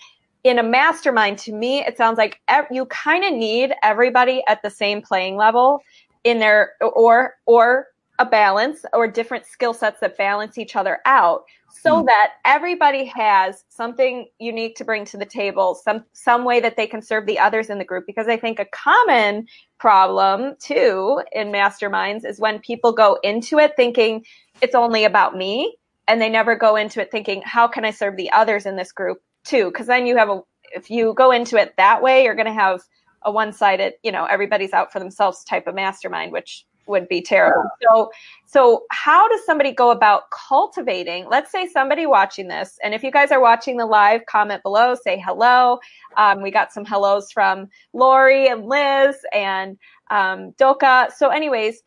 in 0.44 0.58
a 0.58 0.62
mastermind, 0.62 1.38
to 1.38 1.52
me, 1.52 1.80
it 1.80 1.96
sounds 1.96 2.18
like 2.18 2.40
you 2.70 2.84
kind 2.86 3.24
of 3.24 3.32
need 3.32 3.72
everybody 3.82 4.42
at 4.46 4.60
the 4.62 4.68
same 4.68 5.00
playing 5.00 5.36
level 5.36 5.80
in 6.22 6.38
their, 6.38 6.72
or, 6.82 7.34
or 7.46 7.86
a 8.18 8.26
balance 8.26 8.84
or 8.92 9.08
different 9.08 9.46
skill 9.46 9.74
sets 9.74 10.00
that 10.00 10.16
balance 10.16 10.58
each 10.58 10.76
other 10.76 10.98
out 11.04 11.44
so 11.82 12.02
mm. 12.02 12.06
that 12.06 12.34
everybody 12.44 13.04
has 13.04 13.64
something 13.68 14.28
unique 14.38 14.76
to 14.76 14.84
bring 14.84 15.04
to 15.04 15.16
the 15.16 15.26
table 15.26 15.74
some 15.74 16.04
some 16.12 16.44
way 16.44 16.60
that 16.60 16.76
they 16.76 16.86
can 16.86 17.02
serve 17.02 17.26
the 17.26 17.38
others 17.38 17.70
in 17.70 17.78
the 17.78 17.84
group 17.84 18.04
because 18.06 18.28
i 18.28 18.36
think 18.36 18.58
a 18.58 18.66
common 18.66 19.46
problem 19.78 20.54
too 20.60 21.20
in 21.32 21.48
masterminds 21.48 22.24
is 22.24 22.38
when 22.38 22.58
people 22.60 22.92
go 22.92 23.18
into 23.22 23.58
it 23.58 23.72
thinking 23.76 24.24
it's 24.62 24.74
only 24.74 25.04
about 25.04 25.36
me 25.36 25.76
and 26.06 26.20
they 26.20 26.28
never 26.28 26.54
go 26.54 26.76
into 26.76 27.00
it 27.00 27.10
thinking 27.10 27.42
how 27.44 27.66
can 27.66 27.84
i 27.84 27.90
serve 27.90 28.16
the 28.16 28.30
others 28.30 28.66
in 28.66 28.76
this 28.76 28.92
group 28.92 29.18
too 29.44 29.66
because 29.66 29.86
then 29.86 30.06
you 30.06 30.16
have 30.16 30.28
a 30.28 30.40
if 30.72 30.90
you 30.90 31.14
go 31.14 31.30
into 31.30 31.56
it 31.56 31.74
that 31.76 32.02
way 32.02 32.24
you're 32.24 32.34
going 32.34 32.46
to 32.46 32.52
have 32.52 32.80
a 33.22 33.32
one-sided 33.32 33.94
you 34.02 34.12
know 34.12 34.24
everybody's 34.24 34.72
out 34.72 34.92
for 34.92 35.00
themselves 35.00 35.42
type 35.44 35.66
of 35.66 35.74
mastermind 35.74 36.30
which 36.30 36.64
would 36.86 37.08
be 37.08 37.20
terrible. 37.20 37.68
So, 37.82 38.10
so 38.46 38.84
how 38.90 39.28
does 39.28 39.44
somebody 39.44 39.72
go 39.72 39.90
about 39.90 40.24
cultivating? 40.30 41.26
Let's 41.28 41.50
say 41.50 41.66
somebody 41.66 42.06
watching 42.06 42.48
this, 42.48 42.78
and 42.82 42.94
if 42.94 43.02
you 43.02 43.10
guys 43.10 43.30
are 43.30 43.40
watching 43.40 43.76
the 43.76 43.86
live, 43.86 44.26
comment 44.26 44.62
below, 44.62 44.94
say 44.94 45.20
hello. 45.24 45.78
Um, 46.16 46.42
we 46.42 46.50
got 46.50 46.72
some 46.72 46.84
hellos 46.84 47.30
from 47.32 47.68
Lori 47.92 48.48
and 48.48 48.66
Liz 48.66 49.16
and 49.32 49.78
um, 50.10 50.52
Doka. 50.52 51.10
So, 51.16 51.28
anyways, 51.28 51.82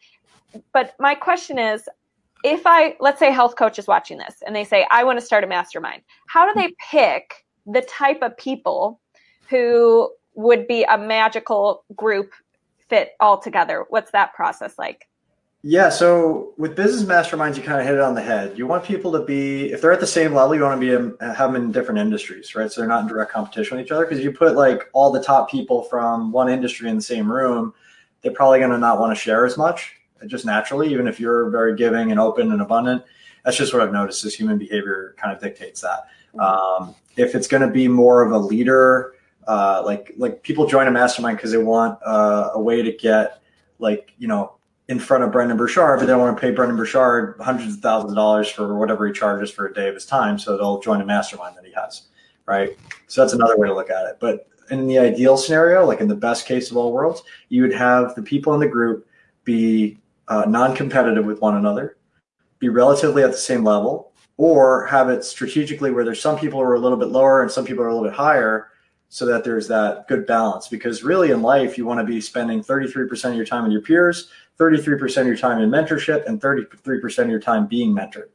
but 0.73 0.93
my 0.99 1.15
question 1.15 1.59
is, 1.59 1.87
if 2.43 2.65
I 2.65 2.95
let's 2.99 3.19
say 3.19 3.31
health 3.31 3.55
coach 3.55 3.79
is 3.79 3.87
watching 3.87 4.17
this 4.17 4.35
and 4.45 4.55
they 4.55 4.63
say 4.63 4.85
I 4.91 5.03
want 5.03 5.19
to 5.19 5.25
start 5.25 5.43
a 5.43 5.47
mastermind, 5.47 6.01
how 6.27 6.51
do 6.51 6.59
they 6.59 6.73
pick 6.91 7.45
the 7.65 7.81
type 7.81 8.21
of 8.21 8.37
people 8.37 8.99
who 9.49 10.11
would 10.35 10.67
be 10.67 10.83
a 10.83 10.97
magical 10.97 11.83
group 11.95 12.31
fit 12.89 13.15
all 13.19 13.39
together? 13.39 13.85
What's 13.89 14.11
that 14.11 14.33
process 14.33 14.77
like? 14.77 15.07
Yeah, 15.63 15.89
so 15.89 16.53
with 16.57 16.75
business 16.75 17.03
masterminds, 17.03 17.57
you 17.57 17.63
kind 17.63 17.81
of 17.81 17.85
hit 17.85 17.95
it 17.95 17.99
on 17.99 18.13
the 18.13 18.21
head. 18.21 18.57
You 18.57 18.67
want 18.67 18.85
people 18.85 19.11
to 19.13 19.25
be, 19.25 19.71
if 19.71 19.81
they're 19.81 19.91
at 19.91 19.99
the 19.99 20.07
same 20.07 20.33
level, 20.33 20.55
you 20.55 20.61
want 20.61 20.79
to 20.79 20.85
be 20.85 20.93
in, 20.93 21.17
have 21.19 21.51
them 21.51 21.61
in 21.61 21.71
different 21.71 21.99
industries, 21.99 22.55
right? 22.55 22.71
So 22.71 22.79
they're 22.79 22.87
not 22.87 23.01
in 23.01 23.07
direct 23.07 23.31
competition 23.31 23.75
with 23.75 23.85
each 23.85 23.91
other. 23.91 24.05
Because 24.05 24.19
if 24.19 24.23
you 24.23 24.31
put 24.31 24.55
like 24.55 24.83
all 24.93 25.11
the 25.11 25.21
top 25.21 25.49
people 25.49 25.83
from 25.83 26.31
one 26.31 26.47
industry 26.47 26.89
in 26.89 26.95
the 26.95 27.01
same 27.01 27.29
room, 27.29 27.73
they're 28.21 28.31
probably 28.31 28.59
going 28.59 28.71
to 28.71 28.77
not 28.77 28.99
want 28.99 29.11
to 29.11 29.21
share 29.21 29.45
as 29.45 29.57
much, 29.57 29.95
just 30.27 30.45
naturally. 30.45 30.91
Even 30.93 31.07
if 31.07 31.19
you're 31.19 31.49
very 31.49 31.75
giving 31.75 32.11
and 32.11 32.19
open 32.19 32.51
and 32.51 32.61
abundant, 32.61 33.03
that's 33.43 33.57
just 33.57 33.73
what 33.73 33.81
I've 33.81 33.91
noticed. 33.91 34.23
Is 34.25 34.35
human 34.35 34.57
behavior 34.57 35.15
kind 35.17 35.35
of 35.35 35.41
dictates 35.41 35.81
that. 35.81 36.05
Mm-hmm. 36.35 36.39
Um, 36.39 36.95
if 37.17 37.33
it's 37.33 37.47
going 37.47 37.67
to 37.67 37.73
be 37.73 37.87
more 37.87 38.23
of 38.23 38.31
a 38.31 38.37
leader 38.37 39.15
uh, 39.47 39.81
like 39.85 40.13
like 40.17 40.43
people 40.43 40.67
join 40.67 40.87
a 40.87 40.91
mastermind 40.91 41.37
because 41.37 41.51
they 41.51 41.57
want 41.57 41.97
uh, 42.05 42.51
a 42.53 42.61
way 42.61 42.81
to 42.81 42.91
get 42.91 43.41
like 43.79 44.13
you 44.17 44.27
know 44.27 44.53
in 44.89 44.99
front 44.99 45.23
of 45.23 45.31
Brendon 45.31 45.57
Burchard, 45.57 45.99
but 45.99 46.05
they 46.05 46.11
don't 46.11 46.21
want 46.21 46.37
to 46.37 46.41
pay 46.41 46.51
Brendon 46.51 46.77
Burchard 46.77 47.35
hundreds 47.41 47.75
of 47.75 47.81
thousands 47.81 48.11
of 48.11 48.15
dollars 48.15 48.49
for 48.49 48.77
whatever 48.77 49.05
he 49.07 49.13
charges 49.13 49.51
for 49.51 49.67
a 49.67 49.73
day 49.73 49.89
of 49.89 49.93
his 49.93 50.05
time. 50.05 50.39
So 50.39 50.55
they'll 50.55 50.79
join 50.79 51.01
a 51.01 51.05
mastermind 51.05 51.57
that 51.57 51.65
he 51.65 51.73
has, 51.73 52.03
right? 52.45 52.77
So 53.07 53.21
that's 53.21 53.33
another 53.33 53.57
way 53.57 53.67
to 53.67 53.73
look 53.73 53.89
at 53.89 54.05
it. 54.05 54.17
But 54.19 54.47
in 54.69 54.87
the 54.87 54.97
ideal 54.97 55.37
scenario, 55.37 55.85
like 55.85 55.99
in 55.99 56.07
the 56.07 56.15
best 56.15 56.45
case 56.45 56.71
of 56.71 56.77
all 56.77 56.93
worlds, 56.93 57.23
you 57.49 57.61
would 57.63 57.73
have 57.73 58.15
the 58.15 58.21
people 58.21 58.53
in 58.53 58.59
the 58.59 58.67
group 58.67 59.07
be 59.43 59.97
uh, 60.27 60.45
non-competitive 60.47 61.25
with 61.25 61.41
one 61.41 61.55
another, 61.55 61.97
be 62.59 62.69
relatively 62.69 63.23
at 63.23 63.31
the 63.31 63.37
same 63.37 63.63
level, 63.63 64.11
or 64.37 64.85
have 64.85 65.09
it 65.09 65.23
strategically 65.23 65.91
where 65.91 66.05
there's 66.05 66.21
some 66.21 66.37
people 66.37 66.59
who 66.59 66.65
are 66.65 66.75
a 66.75 66.79
little 66.79 66.97
bit 66.97 67.09
lower 67.09 67.41
and 67.41 67.51
some 67.51 67.65
people 67.65 67.83
are 67.83 67.87
a 67.87 67.93
little 67.93 68.07
bit 68.07 68.15
higher, 68.15 68.69
so 69.09 69.25
that 69.25 69.43
there's 69.43 69.67
that 69.67 70.07
good 70.07 70.25
balance. 70.25 70.67
Because 70.67 71.03
really 71.03 71.31
in 71.31 71.41
life, 71.41 71.77
you 71.77 71.85
want 71.85 71.99
to 71.99 72.05
be 72.05 72.21
spending 72.21 72.63
33% 72.63 73.29
of 73.29 73.35
your 73.35 73.45
time 73.45 73.63
with 73.63 73.71
your 73.71 73.81
peers, 73.81 74.29
33% 74.59 75.21
of 75.21 75.27
your 75.27 75.37
time 75.37 75.61
in 75.61 75.69
mentorship, 75.69 76.25
and 76.25 76.41
33% 76.41 77.19
of 77.19 77.29
your 77.29 77.39
time 77.39 77.67
being 77.67 77.93
mentored. 77.93 78.29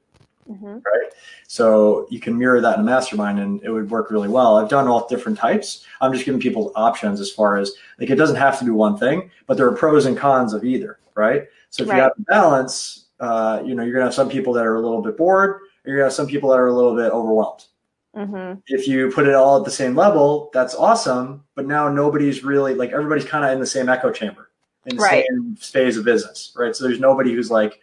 Mm-hmm. 0.48 0.66
Right. 0.66 1.12
So 1.46 2.06
you 2.10 2.18
can 2.18 2.36
mirror 2.36 2.60
that 2.60 2.74
in 2.74 2.80
a 2.80 2.84
mastermind 2.84 3.38
and 3.38 3.62
it 3.62 3.70
would 3.70 3.90
work 3.90 4.10
really 4.10 4.28
well. 4.28 4.56
I've 4.56 4.68
done 4.68 4.88
all 4.88 5.06
different 5.06 5.38
types. 5.38 5.86
I'm 6.00 6.12
just 6.12 6.24
giving 6.24 6.40
people 6.40 6.72
options 6.74 7.20
as 7.20 7.30
far 7.30 7.58
as 7.58 7.72
like 8.00 8.10
it 8.10 8.16
doesn't 8.16 8.36
have 8.36 8.58
to 8.58 8.64
be 8.64 8.70
one 8.70 8.96
thing, 8.96 9.30
but 9.46 9.56
there 9.56 9.66
are 9.66 9.74
pros 9.74 10.06
and 10.06 10.16
cons 10.16 10.52
of 10.52 10.64
either. 10.64 10.98
Right. 11.14 11.46
So 11.70 11.84
if 11.84 11.90
right. 11.90 11.96
you 11.96 12.02
have 12.02 12.12
balance, 12.18 13.06
uh, 13.20 13.62
you 13.64 13.74
know, 13.74 13.82
you're 13.82 13.92
going 13.92 14.02
to 14.02 14.06
have 14.06 14.14
some 14.14 14.28
people 14.28 14.52
that 14.54 14.66
are 14.66 14.76
a 14.76 14.80
little 14.80 15.00
bit 15.00 15.16
bored, 15.16 15.50
or 15.50 15.60
you're 15.86 15.96
going 15.96 16.04
to 16.04 16.06
have 16.06 16.12
some 16.12 16.26
people 16.26 16.50
that 16.50 16.58
are 16.58 16.66
a 16.66 16.74
little 16.74 16.96
bit 16.96 17.12
overwhelmed. 17.12 17.66
Mm-hmm. 18.16 18.60
If 18.66 18.86
you 18.86 19.10
put 19.10 19.26
it 19.26 19.34
all 19.34 19.58
at 19.58 19.64
the 19.64 19.70
same 19.70 19.94
level, 19.94 20.50
that's 20.52 20.74
awesome. 20.74 21.44
But 21.54 21.66
now 21.66 21.88
nobody's 21.88 22.44
really 22.44 22.74
like 22.74 22.90
everybody's 22.90 23.24
kind 23.24 23.44
of 23.44 23.52
in 23.52 23.60
the 23.60 23.66
same 23.66 23.88
echo 23.88 24.10
chamber 24.12 24.50
in 24.86 24.96
the 24.96 25.02
right. 25.02 25.24
same 25.28 25.56
phase 25.56 25.96
of 25.96 26.04
business, 26.04 26.52
right? 26.56 26.74
So 26.74 26.84
there's 26.84 27.00
nobody 27.00 27.32
who's 27.32 27.50
like 27.50 27.80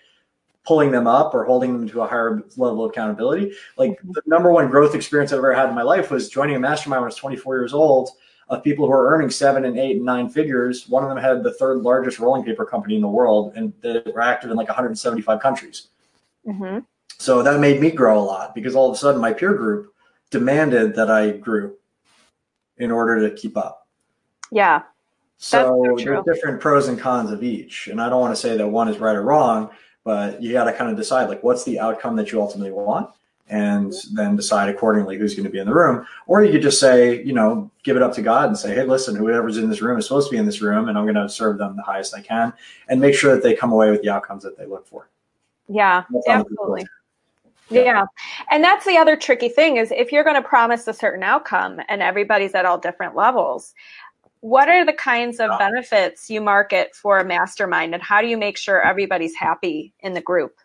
pulling 0.65 0.91
them 0.91 1.07
up 1.07 1.33
or 1.33 1.45
holding 1.45 1.73
them 1.73 1.87
to 1.89 2.01
a 2.01 2.07
higher 2.07 2.43
level 2.57 2.85
of 2.85 2.91
accountability. 2.91 3.53
Like 3.77 3.91
mm-hmm. 3.91 4.11
the 4.11 4.21
number 4.27 4.51
one 4.51 4.69
growth 4.69 4.95
experience 4.95 5.31
I've 5.31 5.39
ever 5.39 5.53
had 5.53 5.69
in 5.69 5.75
my 5.75 5.81
life 5.81 6.11
was 6.11 6.29
joining 6.29 6.55
a 6.55 6.59
mastermind 6.59 7.01
when 7.01 7.05
I 7.05 7.07
was 7.07 7.15
24 7.15 7.57
years 7.57 7.73
old 7.73 8.11
of 8.49 8.63
people 8.63 8.85
who 8.85 8.91
are 8.91 9.13
earning 9.13 9.29
seven 9.29 9.65
and 9.65 9.77
eight 9.77 9.97
and 9.97 10.05
nine 10.05 10.29
figures. 10.29 10.87
One 10.87 11.03
of 11.03 11.09
them 11.09 11.17
had 11.17 11.43
the 11.43 11.53
third 11.53 11.81
largest 11.81 12.19
rolling 12.19 12.43
paper 12.43 12.65
company 12.65 12.95
in 12.95 13.01
the 13.01 13.07
world, 13.07 13.53
and 13.55 13.73
they 13.81 14.01
were 14.05 14.21
active 14.21 14.49
in 14.49 14.57
like 14.57 14.67
175 14.67 15.39
countries. 15.39 15.87
Mm-hmm. 16.47 16.79
So 17.19 17.43
that 17.43 17.59
made 17.59 17.79
me 17.79 17.91
grow 17.91 18.19
a 18.19 18.23
lot 18.23 18.55
because 18.55 18.75
all 18.75 18.89
of 18.89 18.95
a 18.95 18.97
sudden 18.97 19.21
my 19.21 19.33
peer 19.33 19.53
group 19.53 19.93
demanded 20.29 20.95
that 20.95 21.09
I 21.09 21.31
grew 21.31 21.75
in 22.77 22.91
order 22.91 23.27
to 23.27 23.35
keep 23.35 23.57
up. 23.57 23.87
Yeah. 24.51 24.83
So, 25.37 25.85
so 25.97 26.03
there's 26.03 26.25
different 26.25 26.59
pros 26.59 26.87
and 26.87 26.99
cons 26.99 27.31
of 27.31 27.43
each. 27.43 27.87
And 27.87 28.01
I 28.01 28.09
don't 28.09 28.19
want 28.19 28.35
to 28.35 28.41
say 28.41 28.57
that 28.57 28.67
one 28.67 28.89
is 28.89 28.97
right 28.97 29.15
or 29.15 29.23
wrong, 29.23 29.69
but 30.03 30.41
you 30.41 30.51
got 30.51 30.65
to 30.65 30.73
kind 30.73 30.91
of 30.91 30.97
decide 30.97 31.29
like 31.29 31.43
what's 31.43 31.63
the 31.63 31.79
outcome 31.79 32.15
that 32.17 32.31
you 32.31 32.41
ultimately 32.41 32.71
want 32.71 33.09
and 33.47 33.93
then 34.13 34.35
decide 34.35 34.69
accordingly 34.69 35.17
who's 35.17 35.33
going 35.33 35.45
to 35.45 35.49
be 35.49 35.59
in 35.59 35.65
the 35.65 35.73
room. 35.73 36.05
Or 36.27 36.43
you 36.43 36.51
could 36.51 36.61
just 36.61 36.79
say, 36.79 37.23
you 37.23 37.33
know, 37.33 37.71
give 37.83 37.95
it 37.95 38.03
up 38.03 38.13
to 38.15 38.21
God 38.21 38.49
and 38.49 38.57
say, 38.57 38.75
hey, 38.75 38.83
listen, 38.83 39.15
whoever's 39.15 39.57
in 39.57 39.69
this 39.69 39.81
room 39.81 39.97
is 39.97 40.05
supposed 40.05 40.27
to 40.27 40.31
be 40.31 40.37
in 40.37 40.45
this 40.45 40.61
room 40.61 40.89
and 40.89 40.97
I'm 40.97 41.05
going 41.05 41.15
to 41.15 41.29
serve 41.29 41.57
them 41.57 41.75
the 41.75 41.83
highest 41.83 42.13
I 42.13 42.21
can 42.21 42.53
and 42.89 43.01
make 43.01 43.15
sure 43.15 43.33
that 43.33 43.41
they 43.41 43.55
come 43.55 43.71
away 43.71 43.91
with 43.91 44.01
the 44.01 44.09
outcomes 44.09 44.43
that 44.43 44.57
they 44.57 44.65
look 44.65 44.85
for. 44.85 45.09
Yeah, 45.67 46.03
absolutely. 46.27 46.85
Yeah. 47.69 47.83
yeah. 47.83 48.05
And 48.51 48.63
that's 48.63 48.85
the 48.85 48.97
other 48.97 49.15
tricky 49.15 49.49
thing 49.49 49.77
is 49.77 49.91
if 49.91 50.11
you're 50.11 50.23
going 50.23 50.41
to 50.41 50.47
promise 50.47 50.87
a 50.87 50.93
certain 50.93 51.23
outcome 51.23 51.79
and 51.87 52.01
everybody's 52.01 52.55
at 52.55 52.65
all 52.65 52.77
different 52.77 53.15
levels, 53.15 53.73
what 54.41 54.69
are 54.69 54.85
the 54.85 54.93
kinds 54.93 55.39
of 55.39 55.49
benefits 55.59 56.29
you 56.29 56.41
market 56.41 56.95
for 56.95 57.19
a 57.19 57.25
mastermind 57.25 57.93
and 57.93 58.01
how 58.01 58.21
do 58.21 58.27
you 58.27 58.37
make 58.37 58.57
sure 58.57 58.81
everybody's 58.81 59.35
happy 59.35 59.93
in 59.99 60.13
the 60.13 60.21
group? 60.21 60.55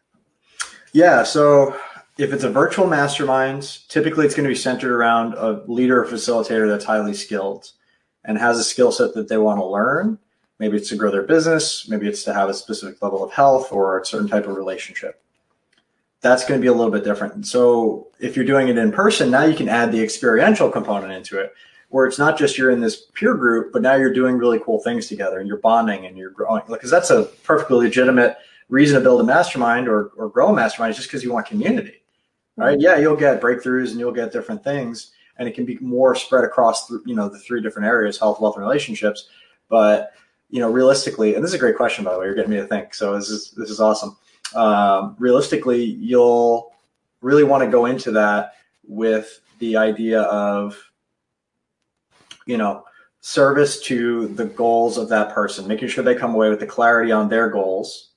Yeah, 0.92 1.24
so 1.24 1.76
if 2.18 2.32
it's 2.32 2.44
a 2.44 2.50
virtual 2.50 2.86
mastermind, 2.86 3.80
typically 3.88 4.24
it's 4.24 4.34
going 4.34 4.44
to 4.44 4.50
be 4.50 4.54
centered 4.54 4.94
around 4.94 5.34
a 5.34 5.64
leader 5.66 6.02
or 6.02 6.06
facilitator 6.06 6.68
that's 6.68 6.84
highly 6.84 7.14
skilled 7.14 7.72
and 8.24 8.38
has 8.38 8.58
a 8.58 8.64
skill 8.64 8.92
set 8.92 9.14
that 9.14 9.28
they 9.28 9.38
want 9.38 9.58
to 9.58 9.66
learn. 9.66 10.18
Maybe 10.60 10.76
it's 10.76 10.88
to 10.90 10.96
grow 10.96 11.10
their 11.10 11.24
business, 11.24 11.88
maybe 11.88 12.06
it's 12.06 12.22
to 12.24 12.32
have 12.32 12.48
a 12.48 12.54
specific 12.54 13.02
level 13.02 13.24
of 13.24 13.32
health 13.32 13.72
or 13.72 13.98
a 13.98 14.06
certain 14.06 14.28
type 14.28 14.46
of 14.46 14.56
relationship. 14.56 15.23
That's 16.24 16.44
going 16.44 16.58
to 16.58 16.62
be 16.62 16.68
a 16.68 16.72
little 16.72 16.90
bit 16.90 17.04
different. 17.04 17.46
So 17.46 18.08
if 18.18 18.34
you're 18.34 18.44
doing 18.44 18.68
it 18.68 18.78
in 18.78 18.90
person, 18.90 19.30
now 19.30 19.44
you 19.44 19.54
can 19.54 19.68
add 19.68 19.92
the 19.92 20.02
experiential 20.02 20.70
component 20.70 21.12
into 21.12 21.38
it, 21.38 21.54
where 21.90 22.06
it's 22.06 22.18
not 22.18 22.36
just 22.36 22.58
you're 22.58 22.70
in 22.70 22.80
this 22.80 23.02
peer 23.14 23.34
group, 23.34 23.72
but 23.72 23.82
now 23.82 23.94
you're 23.94 24.12
doing 24.12 24.36
really 24.36 24.58
cool 24.58 24.80
things 24.80 25.06
together 25.06 25.38
and 25.38 25.46
you're 25.46 25.58
bonding 25.58 26.06
and 26.06 26.16
you're 26.16 26.30
growing. 26.30 26.62
Because 26.68 26.90
that's 26.90 27.10
a 27.10 27.24
perfectly 27.44 27.84
legitimate 27.84 28.36
reason 28.68 28.96
to 28.96 29.02
build 29.02 29.20
a 29.20 29.24
mastermind 29.24 29.86
or, 29.86 30.06
or 30.16 30.28
grow 30.28 30.48
a 30.48 30.52
mastermind 30.52 30.90
is 30.90 30.96
just 30.96 31.08
because 31.08 31.22
you 31.22 31.32
want 31.32 31.46
community 31.46 32.00
right? 32.56 32.78
Mm-hmm. 32.78 32.82
Yeah, 32.82 32.98
you'll 32.98 33.16
get 33.16 33.40
breakthroughs 33.40 33.90
and 33.90 33.98
you'll 33.98 34.12
get 34.12 34.32
different 34.32 34.62
things, 34.62 35.12
and 35.38 35.48
it 35.48 35.54
can 35.54 35.64
be 35.64 35.78
more 35.80 36.14
spread 36.14 36.44
across, 36.44 36.90
you 36.90 37.14
know, 37.14 37.28
the 37.28 37.38
three 37.38 37.60
different 37.60 37.86
areas: 37.86 38.18
health, 38.18 38.40
wealth, 38.40 38.56
and 38.56 38.64
relationships. 38.64 39.28
But 39.68 40.12
you 40.50 40.60
know, 40.60 40.70
realistically, 40.70 41.34
and 41.34 41.42
this 41.42 41.50
is 41.50 41.54
a 41.54 41.58
great 41.58 41.76
question 41.76 42.04
by 42.04 42.12
the 42.12 42.18
way. 42.18 42.26
You're 42.26 42.34
getting 42.34 42.50
me 42.50 42.58
to 42.58 42.66
think. 42.66 42.94
So 42.94 43.14
this 43.16 43.28
is 43.28 43.50
this 43.52 43.70
is 43.70 43.80
awesome. 43.80 44.16
Um, 44.54 45.16
realistically, 45.18 45.84
you'll 45.84 46.72
really 47.20 47.44
want 47.44 47.64
to 47.64 47.70
go 47.70 47.86
into 47.86 48.10
that 48.12 48.54
with 48.86 49.40
the 49.58 49.76
idea 49.76 50.22
of, 50.22 50.78
you 52.46 52.56
know, 52.56 52.84
service 53.20 53.80
to 53.82 54.28
the 54.28 54.44
goals 54.44 54.98
of 54.98 55.08
that 55.08 55.34
person, 55.34 55.66
making 55.66 55.88
sure 55.88 56.04
they 56.04 56.14
come 56.14 56.34
away 56.34 56.50
with 56.50 56.60
the 56.60 56.66
clarity 56.66 57.10
on 57.10 57.28
their 57.28 57.48
goals 57.48 58.10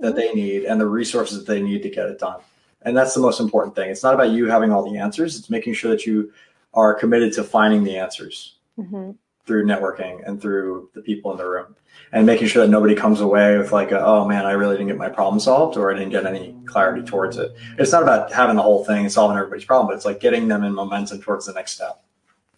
that 0.00 0.16
they 0.16 0.32
need 0.32 0.64
and 0.64 0.80
the 0.80 0.86
resources 0.86 1.38
that 1.38 1.52
they 1.52 1.60
need 1.60 1.82
to 1.82 1.90
get 1.90 2.06
it 2.06 2.18
done. 2.18 2.40
And 2.82 2.96
that's 2.96 3.14
the 3.14 3.20
most 3.20 3.40
important 3.40 3.74
thing. 3.74 3.90
It's 3.90 4.02
not 4.02 4.14
about 4.14 4.30
you 4.30 4.46
having 4.46 4.72
all 4.72 4.90
the 4.90 4.98
answers. 4.98 5.38
It's 5.38 5.50
making 5.50 5.74
sure 5.74 5.90
that 5.90 6.06
you 6.06 6.32
are 6.72 6.94
committed 6.94 7.32
to 7.34 7.42
finding 7.42 7.84
the 7.84 7.96
answers 7.96 8.56
mm-hmm. 8.78 9.12
Through 9.46 9.64
networking 9.64 10.26
and 10.26 10.40
through 10.42 10.90
the 10.94 11.00
people 11.00 11.30
in 11.30 11.38
the 11.38 11.48
room 11.48 11.74
and 12.12 12.26
making 12.26 12.48
sure 12.48 12.62
that 12.62 12.70
nobody 12.70 12.94
comes 12.94 13.20
away 13.20 13.56
with 13.56 13.72
like, 13.72 13.92
a, 13.92 14.04
oh 14.04 14.26
man, 14.26 14.44
I 14.44 14.52
really 14.52 14.76
didn't 14.76 14.88
get 14.88 14.96
my 14.96 15.08
problem 15.08 15.40
solved 15.40 15.76
or 15.76 15.90
I 15.90 15.94
didn't 15.94 16.10
get 16.10 16.26
any 16.26 16.56
clarity 16.66 17.02
towards 17.02 17.36
it. 17.36 17.54
It's 17.78 17.92
not 17.92 18.02
about 18.02 18.32
having 18.32 18.56
the 18.56 18.62
whole 18.62 18.84
thing 18.84 19.04
and 19.04 19.12
solving 19.12 19.36
everybody's 19.36 19.64
problem, 19.64 19.86
but 19.88 19.94
it's 19.94 20.04
like 20.04 20.20
getting 20.20 20.48
them 20.48 20.64
in 20.64 20.74
momentum 20.74 21.20
towards 21.20 21.46
the 21.46 21.52
next 21.52 21.72
step. 21.72 22.02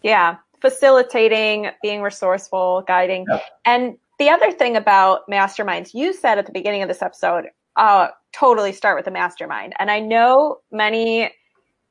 Yeah. 0.02 0.36
Facilitating, 0.60 1.70
being 1.82 2.02
resourceful, 2.02 2.82
guiding. 2.86 3.26
And 3.64 3.96
the 4.18 4.30
other 4.30 4.50
thing 4.50 4.76
about 4.76 5.28
masterminds, 5.30 5.94
you 5.94 6.12
said 6.12 6.38
at 6.38 6.46
the 6.46 6.52
beginning 6.52 6.82
of 6.82 6.88
this 6.88 7.02
episode, 7.02 7.46
uh, 7.76 8.08
totally 8.32 8.72
start 8.72 8.96
with 8.96 9.06
a 9.06 9.10
mastermind. 9.10 9.72
And 9.78 9.90
I 9.90 10.00
know 10.00 10.58
many 10.72 11.30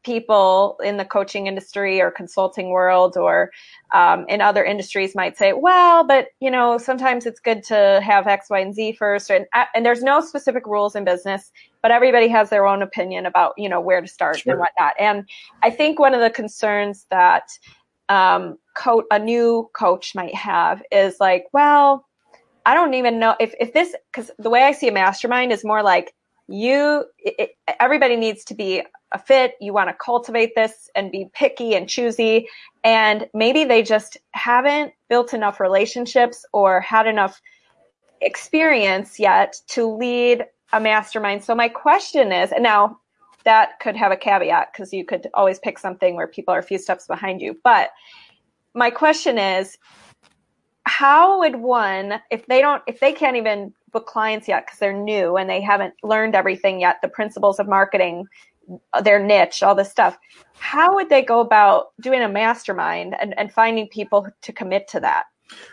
people 0.07 0.79
in 0.81 0.95
the 0.95 1.03
coaching 1.03 1.47
industry 1.47 1.99
or 2.01 2.09
consulting 2.09 2.69
world 2.69 3.17
or 3.17 3.51
um, 3.93 4.25
in 4.29 4.39
other 4.39 4.63
industries 4.63 5.13
might 5.13 5.37
say, 5.37 5.51
well, 5.51 6.07
but 6.07 6.29
you 6.39 6.49
know, 6.49 6.77
sometimes 6.77 7.25
it's 7.25 7.41
good 7.41 7.61
to 7.61 7.99
have 8.01 8.25
X, 8.25 8.49
Y, 8.49 8.57
and 8.59 8.73
Z 8.73 8.93
first. 8.93 9.29
And, 9.29 9.45
uh, 9.53 9.65
and 9.75 9.85
there's 9.85 10.01
no 10.01 10.21
specific 10.21 10.65
rules 10.65 10.95
in 10.95 11.03
business, 11.03 11.51
but 11.81 11.91
everybody 11.91 12.29
has 12.29 12.49
their 12.49 12.65
own 12.65 12.81
opinion 12.81 13.25
about, 13.25 13.51
you 13.57 13.67
know, 13.67 13.81
where 13.81 13.99
to 13.99 14.07
start 14.07 14.39
sure. 14.39 14.53
and 14.53 14.61
whatnot. 14.61 14.93
And 14.97 15.27
I 15.61 15.69
think 15.71 15.99
one 15.99 16.13
of 16.13 16.21
the 16.21 16.29
concerns 16.29 17.05
that 17.11 17.49
um, 18.07 18.57
co- 18.77 19.03
a 19.11 19.19
new 19.19 19.69
coach 19.73 20.15
might 20.15 20.35
have 20.35 20.81
is 20.89 21.17
like, 21.19 21.47
well, 21.51 22.05
I 22.65 22.73
don't 22.73 22.93
even 22.93 23.19
know 23.19 23.35
if, 23.41 23.53
if 23.59 23.73
this, 23.73 23.93
because 24.11 24.31
the 24.39 24.49
way 24.49 24.63
I 24.63 24.71
see 24.71 24.87
a 24.87 24.93
mastermind 24.93 25.51
is 25.51 25.65
more 25.65 25.83
like 25.83 26.13
you 26.47 27.05
it, 27.19 27.51
everybody 27.79 28.15
needs 28.15 28.43
to 28.45 28.55
be 28.55 28.83
a 29.11 29.19
fit. 29.19 29.55
You 29.61 29.73
want 29.73 29.89
to 29.89 29.95
cultivate 29.95 30.53
this 30.55 30.89
and 30.95 31.11
be 31.11 31.29
picky 31.33 31.75
and 31.75 31.87
choosy. 31.87 32.47
And 32.83 33.27
maybe 33.33 33.63
they 33.63 33.83
just 33.83 34.17
haven't 34.31 34.93
built 35.09 35.33
enough 35.33 35.59
relationships 35.59 36.45
or 36.53 36.81
had 36.81 37.07
enough 37.07 37.41
experience 38.21 39.19
yet 39.19 39.55
to 39.67 39.85
lead 39.85 40.45
a 40.73 40.79
mastermind. 40.79 41.43
So 41.43 41.55
my 41.55 41.69
question 41.69 42.31
is 42.31 42.51
and 42.51 42.63
now 42.63 42.99
that 43.43 43.79
could 43.79 43.95
have 43.95 44.11
a 44.11 44.17
caveat 44.17 44.73
because 44.73 44.91
you 44.91 45.05
could 45.05 45.27
always 45.33 45.59
pick 45.59 45.79
something 45.79 46.15
where 46.15 46.27
people 46.27 46.53
are 46.53 46.59
a 46.59 46.63
few 46.63 46.77
steps 46.77 47.07
behind 47.07 47.41
you. 47.41 47.57
But 47.63 47.91
my 48.73 48.89
question 48.89 49.37
is 49.37 49.77
how 50.85 51.39
would 51.39 51.57
one 51.57 52.21
if 52.31 52.45
they 52.47 52.61
don't 52.61 52.81
if 52.87 52.99
they 52.99 53.13
can't 53.13 53.37
even 53.37 53.73
book 53.91 54.05
clients 54.07 54.47
yet 54.47 54.65
because 54.65 54.79
they're 54.79 54.93
new 54.93 55.37
and 55.37 55.49
they 55.49 55.61
haven't 55.61 55.93
learned 56.03 56.35
everything 56.35 56.79
yet, 56.79 56.97
the 57.01 57.07
principles 57.07 57.59
of 57.59 57.67
marketing, 57.67 58.25
their 59.03 59.23
niche, 59.23 59.63
all 59.63 59.75
this 59.75 59.89
stuff. 59.89 60.17
How 60.57 60.93
would 60.95 61.09
they 61.09 61.21
go 61.21 61.39
about 61.39 61.87
doing 62.01 62.21
a 62.21 62.29
mastermind 62.29 63.15
and, 63.19 63.37
and 63.37 63.51
finding 63.51 63.87
people 63.87 64.27
to 64.41 64.53
commit 64.53 64.87
to 64.89 64.99
that? 64.99 65.25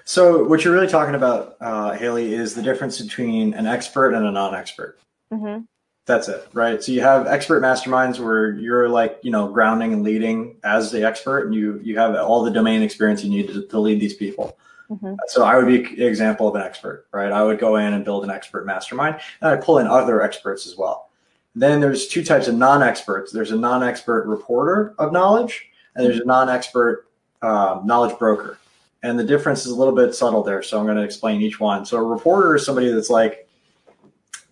So, 0.05 0.45
what 0.45 0.65
you're 0.65 0.73
really 0.73 0.87
talking 0.87 1.17
about, 1.17 1.57
uh, 1.61 1.93
Haley, 1.93 2.33
is 2.33 2.55
the 2.55 2.63
difference 2.63 3.01
between 3.01 3.55
an 3.55 3.67
expert 3.67 4.15
and 4.15 4.25
a 4.25 4.31
non-expert. 4.31 5.01
Mm-hmm. 5.33 5.63
That's 6.07 6.29
it, 6.29 6.47
right? 6.53 6.83
So 6.83 6.93
you 6.93 7.01
have 7.01 7.27
expert 7.27 7.63
masterminds 7.63 8.19
where 8.19 8.53
you're 8.53 8.91
like, 8.91 9.19
you 9.23 9.31
know, 9.31 9.49
grounding 9.49 9.95
and 9.95 10.03
leading 10.03 10.57
as 10.63 10.93
the 10.93 11.03
expert, 11.03 11.47
and 11.47 11.55
you 11.55 11.81
you 11.83 11.99
have 11.99 12.15
all 12.15 12.45
the 12.45 12.51
domain 12.51 12.83
experience 12.83 13.25
you 13.25 13.31
need 13.31 13.49
to, 13.49 13.67
to 13.67 13.79
lead 13.79 14.01
these 14.01 14.15
people. 14.15 14.57
Mm-hmm. 14.91 15.15
So 15.29 15.45
I 15.45 15.57
would 15.57 15.67
be 15.67 15.85
an 16.03 16.09
example 16.09 16.49
of 16.49 16.55
an 16.55 16.63
expert, 16.63 17.07
right? 17.13 17.33
I 17.33 17.43
would 17.43 17.59
go 17.59 17.77
in 17.77 17.95
and 17.95 18.05
build 18.05 18.25
an 18.25 18.31
expert 18.31 18.67
mastermind, 18.67 19.21
and 19.41 19.51
I 19.51 19.57
pull 19.57 19.79
in 19.79 19.87
other 19.87 20.23
experts 20.23 20.67
as 20.67 20.77
well. 20.77 21.11
Then 21.55 21.81
there's 21.81 22.09
two 22.09 22.25
types 22.25 22.49
of 22.49 22.57
non-experts. 22.57 23.33
There's 23.33 23.53
a 23.53 23.57
non-expert 23.57 24.27
reporter 24.27 24.95
of 24.99 25.13
knowledge, 25.13 25.69
and 25.95 26.05
there's 26.05 26.21
a 26.21 26.25
non-expert 26.25 27.07
um, 27.43 27.87
knowledge 27.87 28.19
broker. 28.19 28.59
And 29.03 29.19
the 29.19 29.25
difference 29.25 29.67
is 29.67 29.73
a 29.73 29.77
little 29.77 29.95
bit 29.95 30.15
subtle 30.15 30.43
there. 30.43 30.63
So 30.63 30.79
I'm 30.79 30.87
going 30.87 30.97
to 30.97 31.03
explain 31.03 31.41
each 31.43 31.61
one. 31.61 31.85
So 31.85 31.99
a 31.99 32.03
reporter 32.03 32.57
is 32.57 32.65
somebody 32.65 32.91
that's 32.91 33.11
like, 33.11 33.49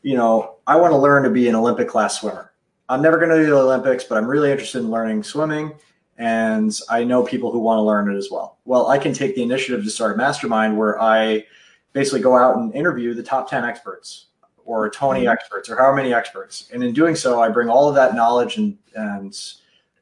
you 0.03 0.14
know, 0.14 0.57
I 0.66 0.77
want 0.77 0.92
to 0.92 0.99
learn 0.99 1.23
to 1.25 1.31
be 1.31 1.49
an 1.49 1.55
Olympic 1.55 1.88
class 1.88 2.21
swimmer. 2.21 2.53
I'm 2.88 3.01
never 3.01 3.16
going 3.16 3.31
to 3.31 3.37
do 3.37 3.47
the 3.47 3.59
Olympics, 3.59 4.05
but 4.05 4.18
I'm 4.18 4.27
really 4.27 4.51
interested 4.51 4.81
in 4.81 4.90
learning 4.90 5.23
swimming 5.23 5.73
and 6.22 6.78
I 6.88 7.02
know 7.02 7.24
people 7.24 7.50
who 7.50 7.58
want 7.58 7.78
to 7.78 7.82
learn 7.82 8.08
it 8.08 8.16
as 8.16 8.28
well. 8.30 8.58
Well, 8.64 8.87
I 8.87 8.96
can 8.96 9.12
take 9.12 9.35
the 9.35 9.42
initiative 9.42 9.85
to 9.85 9.90
start 9.90 10.14
a 10.14 10.16
mastermind 10.16 10.78
where 10.78 11.02
I 11.02 11.44
basically 11.94 12.20
go 12.20 12.37
out 12.37 12.56
and 12.56 12.72
interview 12.76 13.12
the 13.12 13.24
top 13.24 13.50
10 13.50 13.64
experts 13.64 14.26
or 14.64 14.88
20 14.88 15.18
mm-hmm. 15.18 15.28
experts 15.28 15.68
or 15.68 15.76
however 15.76 15.96
many 15.96 16.14
experts. 16.14 16.70
And 16.72 16.85
in 16.85 16.94
doing 16.94 17.16
so, 17.16 17.42
I 17.42 17.48
bring 17.48 17.68
all 17.68 17.88
of 17.88 17.96
that 17.96 18.14
knowledge 18.14 18.56
and, 18.56 18.78
and 18.94 19.37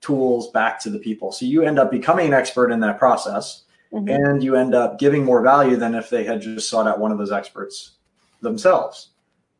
tools 0.03 0.51
back 0.51 0.79
to 0.81 0.91
the 0.91 0.99
people. 0.99 1.33
So 1.33 1.47
you 1.47 1.63
end 1.63 1.79
up 1.79 1.91
becoming 1.91 2.27
an 2.27 2.35
expert 2.35 2.71
in 2.71 2.81
that 2.81 2.99
process 2.99 3.63
mm-hmm. 3.91 4.11
and 4.11 4.45
you 4.45 4.57
end 4.57 4.75
up 4.75 4.99
giving 4.99 5.25
more 5.25 5.41
value 5.41 5.77
than 5.77 5.95
if 5.95 6.11
they 6.11 6.25
had 6.25 6.43
just 6.43 6.69
sought 6.69 6.87
out 6.87 7.01
one 7.01 7.13
of 7.13 7.17
those 7.17 7.33
experts 7.33 7.93
themselves. 8.43 9.09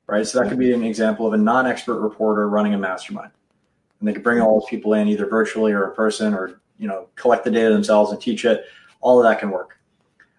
Right. 0.07 0.27
So 0.27 0.41
that 0.41 0.51
could 0.51 0.59
be 0.59 0.75
an 0.75 0.85
example 0.85 1.27
of 1.27 1.33
a 1.33 1.39
non 1.39 1.67
expert 1.67 2.01
reporter 2.01 2.51
running 2.51 2.75
a 2.75 2.79
mastermind 2.79 3.31
and 4.01 4.09
they 4.09 4.13
could 4.13 4.23
bring 4.25 4.41
all 4.41 4.59
those 4.59 4.69
people 4.69 4.95
in 4.95 5.09
either 5.09 5.27
virtually 5.27 5.73
or 5.73 5.89
in 5.89 5.95
person 5.95 6.35
or 6.35 6.61
you 6.79 6.89
know 6.89 7.09
collect 7.15 7.45
the 7.45 7.51
data 7.51 7.73
themselves 7.73 8.11
and 8.11 8.21
teach 8.21 8.45
it. 8.45 8.65
All 9.01 9.19
of 9.19 9.25
that 9.25 9.39
can 9.39 9.51
work. 9.51 9.79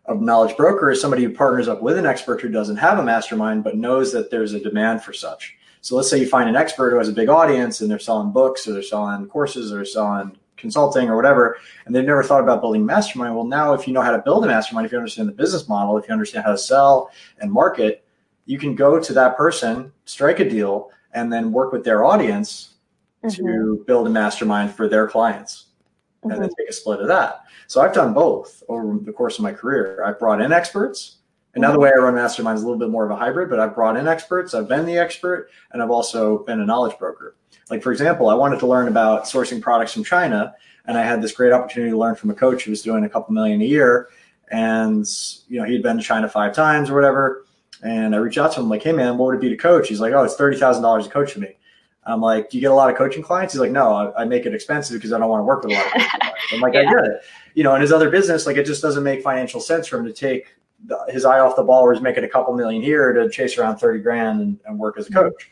A 0.07 0.15
knowledge 0.15 0.57
broker 0.57 0.91
is 0.91 0.99
somebody 0.99 1.23
who 1.23 1.33
partners 1.33 1.67
up 1.67 1.81
with 1.81 1.97
an 1.97 2.05
expert 2.05 2.41
who 2.41 2.49
doesn't 2.49 2.77
have 2.77 2.99
a 2.99 3.03
mastermind 3.03 3.63
but 3.63 3.77
knows 3.77 4.11
that 4.11 4.29
there's 4.29 4.53
a 4.53 4.59
demand 4.59 5.03
for 5.03 5.13
such. 5.13 5.57
So 5.81 5.95
let's 5.95 6.09
say 6.09 6.19
you 6.19 6.27
find 6.27 6.49
an 6.49 6.55
expert 6.55 6.91
who 6.91 6.97
has 6.97 7.09
a 7.09 7.13
big 7.13 7.29
audience 7.29 7.81
and 7.81 7.89
they're 7.89 7.99
selling 7.99 8.31
books 8.31 8.67
or 8.67 8.73
they're 8.73 8.83
selling 8.83 9.27
courses 9.27 9.71
or 9.71 9.77
they're 9.77 9.85
selling 9.85 10.37
consulting 10.57 11.09
or 11.09 11.15
whatever 11.15 11.57
and 11.85 11.95
they've 11.95 12.05
never 12.05 12.21
thought 12.21 12.41
about 12.43 12.61
building 12.61 12.85
mastermind. 12.85 13.35
Well 13.35 13.45
now 13.45 13.73
if 13.73 13.87
you 13.87 13.93
know 13.93 14.01
how 14.01 14.11
to 14.11 14.19
build 14.19 14.43
a 14.43 14.47
mastermind 14.47 14.85
if 14.85 14.91
you 14.91 14.97
understand 14.97 15.29
the 15.29 15.33
business 15.33 15.67
model 15.67 15.97
if 15.97 16.07
you 16.07 16.13
understand 16.13 16.45
how 16.45 16.51
to 16.51 16.57
sell 16.57 17.11
and 17.39 17.51
market 17.51 18.03
you 18.45 18.57
can 18.57 18.75
go 18.75 18.99
to 18.99 19.13
that 19.13 19.37
person 19.37 19.91
strike 20.05 20.39
a 20.39 20.47
deal 20.47 20.91
and 21.13 21.31
then 21.31 21.51
work 21.51 21.71
with 21.71 21.83
their 21.83 22.03
audience 22.03 22.70
mm-hmm. 23.23 23.45
to 23.45 23.83
build 23.87 24.07
a 24.07 24.09
mastermind 24.09 24.71
for 24.71 24.87
their 24.87 25.07
clients 25.07 25.67
mm-hmm. 26.23 26.31
and 26.31 26.41
then 26.41 26.49
mm-hmm. 26.49 26.61
take 26.61 26.69
a 26.69 26.73
split 26.73 26.99
of 26.99 27.07
that. 27.07 27.41
So 27.67 27.81
I've 27.81 27.93
done 27.93 28.13
both 28.13 28.63
over 28.67 28.97
the 28.99 29.13
course 29.13 29.37
of 29.37 29.43
my 29.43 29.53
career. 29.53 30.03
I've 30.05 30.19
brought 30.19 30.41
in 30.41 30.51
experts. 30.51 31.17
Another 31.53 31.73
mm-hmm. 31.73 31.83
way 31.83 31.91
I 31.95 31.99
run 31.99 32.15
masterminds 32.15 32.55
is 32.55 32.63
a 32.63 32.65
little 32.65 32.79
bit 32.79 32.89
more 32.89 33.05
of 33.05 33.11
a 33.11 33.15
hybrid, 33.15 33.49
but 33.49 33.59
I've 33.59 33.75
brought 33.75 33.97
in 33.97 34.07
experts, 34.07 34.53
I've 34.53 34.69
been 34.69 34.85
the 34.85 34.97
expert, 34.97 35.49
and 35.71 35.81
I've 35.81 35.91
also 35.91 36.39
been 36.45 36.61
a 36.61 36.65
knowledge 36.65 36.97
broker. 36.97 37.35
Like 37.69 37.83
for 37.83 37.91
example, 37.91 38.29
I 38.29 38.35
wanted 38.35 38.59
to 38.59 38.67
learn 38.67 38.87
about 38.87 39.23
sourcing 39.23 39.61
products 39.61 39.93
from 39.93 40.03
China, 40.03 40.53
and 40.85 40.97
I 40.97 41.03
had 41.03 41.21
this 41.21 41.31
great 41.33 41.53
opportunity 41.53 41.91
to 41.91 41.97
learn 41.97 42.15
from 42.15 42.29
a 42.29 42.33
coach 42.33 42.63
who 42.63 42.71
was 42.71 42.81
doing 42.81 43.03
a 43.03 43.09
couple 43.09 43.33
million 43.33 43.61
a 43.61 43.65
year. 43.65 44.09
And 44.49 45.05
you 45.47 45.59
know, 45.59 45.65
he'd 45.65 45.83
been 45.83 45.97
to 45.97 46.03
China 46.03 46.27
five 46.27 46.53
times 46.53 46.89
or 46.89 46.95
whatever. 46.95 47.45
And 47.83 48.13
I 48.13 48.19
reached 48.19 48.37
out 48.37 48.51
to 48.53 48.59
him 48.59 48.69
like, 48.69 48.83
hey 48.83 48.91
man, 48.91 49.17
what 49.17 49.27
would 49.27 49.35
it 49.35 49.41
be 49.41 49.49
to 49.49 49.57
coach? 49.57 49.87
He's 49.87 50.01
like, 50.01 50.13
oh, 50.13 50.23
it's 50.23 50.35
thirty 50.35 50.57
thousand 50.57 50.83
dollars 50.83 51.05
to 51.05 51.11
coach 51.11 51.33
for 51.33 51.39
me. 51.39 51.55
I'm 52.03 52.21
like, 52.21 52.49
do 52.49 52.57
you 52.57 52.61
get 52.61 52.71
a 52.71 52.75
lot 52.75 52.89
of 52.89 52.97
coaching 52.97 53.21
clients? 53.21 53.53
He's 53.53 53.59
like, 53.59 53.71
no, 53.71 53.93
I, 53.93 54.21
I 54.21 54.25
make 54.25 54.45
it 54.45 54.55
expensive 54.55 54.95
because 54.95 55.13
I 55.13 55.19
don't 55.19 55.29
want 55.29 55.41
to 55.41 55.45
work 55.45 55.63
with 55.63 55.73
a 55.73 55.75
lot 55.75 55.85
of 55.85 55.91
clients. 55.91 56.53
I'm 56.53 56.59
like, 56.59 56.73
yeah. 56.73 56.81
I 56.81 56.83
get 56.85 57.05
it. 57.05 57.21
You 57.53 57.63
know, 57.63 57.75
in 57.75 57.81
his 57.81 57.91
other 57.91 58.09
business, 58.09 58.45
like 58.45 58.57
it 58.57 58.65
just 58.65 58.81
doesn't 58.81 59.03
make 59.03 59.21
financial 59.21 59.59
sense 59.59 59.87
for 59.87 59.99
him 59.99 60.05
to 60.05 60.13
take 60.13 60.55
the, 60.85 60.97
his 61.09 61.25
eye 61.25 61.39
off 61.39 61.55
the 61.55 61.63
ball 61.63 61.83
where 61.83 61.93
he's 61.93 62.01
making 62.01 62.23
a 62.23 62.29
couple 62.29 62.55
million 62.55 62.81
here 62.81 63.13
to 63.13 63.29
chase 63.29 63.57
around 63.57 63.77
30 63.77 63.99
grand 63.99 64.41
and, 64.41 64.59
and 64.65 64.79
work 64.79 64.97
as 64.97 65.07
a 65.07 65.09
mm-hmm. 65.11 65.19
coach. 65.19 65.51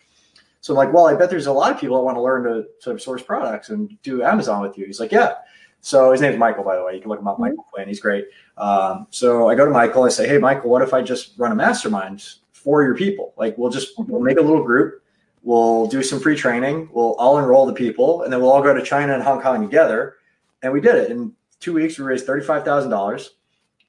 So 0.61 0.73
I'm 0.73 0.77
like, 0.77 0.93
well, 0.93 1.07
I 1.07 1.15
bet 1.15 1.29
there's 1.29 1.47
a 1.47 1.53
lot 1.53 1.71
of 1.71 1.79
people 1.79 1.97
that 1.97 2.03
want 2.03 2.17
to 2.17 2.21
learn 2.21 2.43
to, 2.43 2.65
to 2.83 2.99
source 2.99 3.21
products 3.21 3.69
and 3.69 4.01
do 4.03 4.23
Amazon 4.23 4.61
with 4.61 4.77
you. 4.77 4.85
He's 4.85 4.99
like, 4.99 5.11
yeah. 5.11 5.35
So 5.81 6.11
his 6.11 6.19
name's 6.19 6.37
Michael, 6.37 6.63
by 6.63 6.75
the 6.75 6.83
way. 6.83 6.95
You 6.95 7.01
can 7.01 7.09
look 7.09 7.19
him 7.19 7.27
up, 7.27 7.39
Michael 7.39 7.63
mm-hmm. 7.63 7.69
Quinn. 7.73 7.87
He's 7.87 8.01
great. 8.01 8.25
Um, 8.57 9.07
so 9.09 9.47
I 9.47 9.55
go 9.55 9.65
to 9.65 9.71
Michael. 9.71 10.03
I 10.03 10.09
say, 10.09 10.27
hey, 10.27 10.37
Michael, 10.37 10.69
what 10.69 10.81
if 10.81 10.93
I 10.93 11.01
just 11.01 11.37
run 11.37 11.51
a 11.51 11.55
mastermind 11.55 12.27
for 12.51 12.83
your 12.83 12.95
people? 12.95 13.33
Like, 13.37 13.57
we'll 13.57 13.69
just 13.69 13.97
we'll 13.97 14.07
mm-hmm. 14.07 14.25
make 14.25 14.37
a 14.37 14.41
little 14.41 14.63
group. 14.63 15.01
We'll 15.43 15.87
do 15.87 16.03
some 16.03 16.19
free 16.19 16.35
training. 16.35 16.89
We'll 16.91 17.13
all 17.13 17.37
enroll 17.39 17.65
the 17.65 17.73
people, 17.73 18.23
and 18.23 18.31
then 18.31 18.41
we'll 18.41 18.51
all 18.51 18.61
go 18.61 18.73
to 18.73 18.83
China 18.83 19.13
and 19.13 19.23
Hong 19.23 19.41
Kong 19.41 19.61
together. 19.61 20.17
And 20.61 20.73
we 20.73 20.81
did 20.81 20.95
it 20.95 21.11
in 21.11 21.33
two 21.59 21.73
weeks. 21.73 21.97
We 21.97 22.05
raised 22.05 22.25
thirty 22.25 22.45
five 22.45 22.65
thousand 22.65 22.91
dollars. 22.91 23.35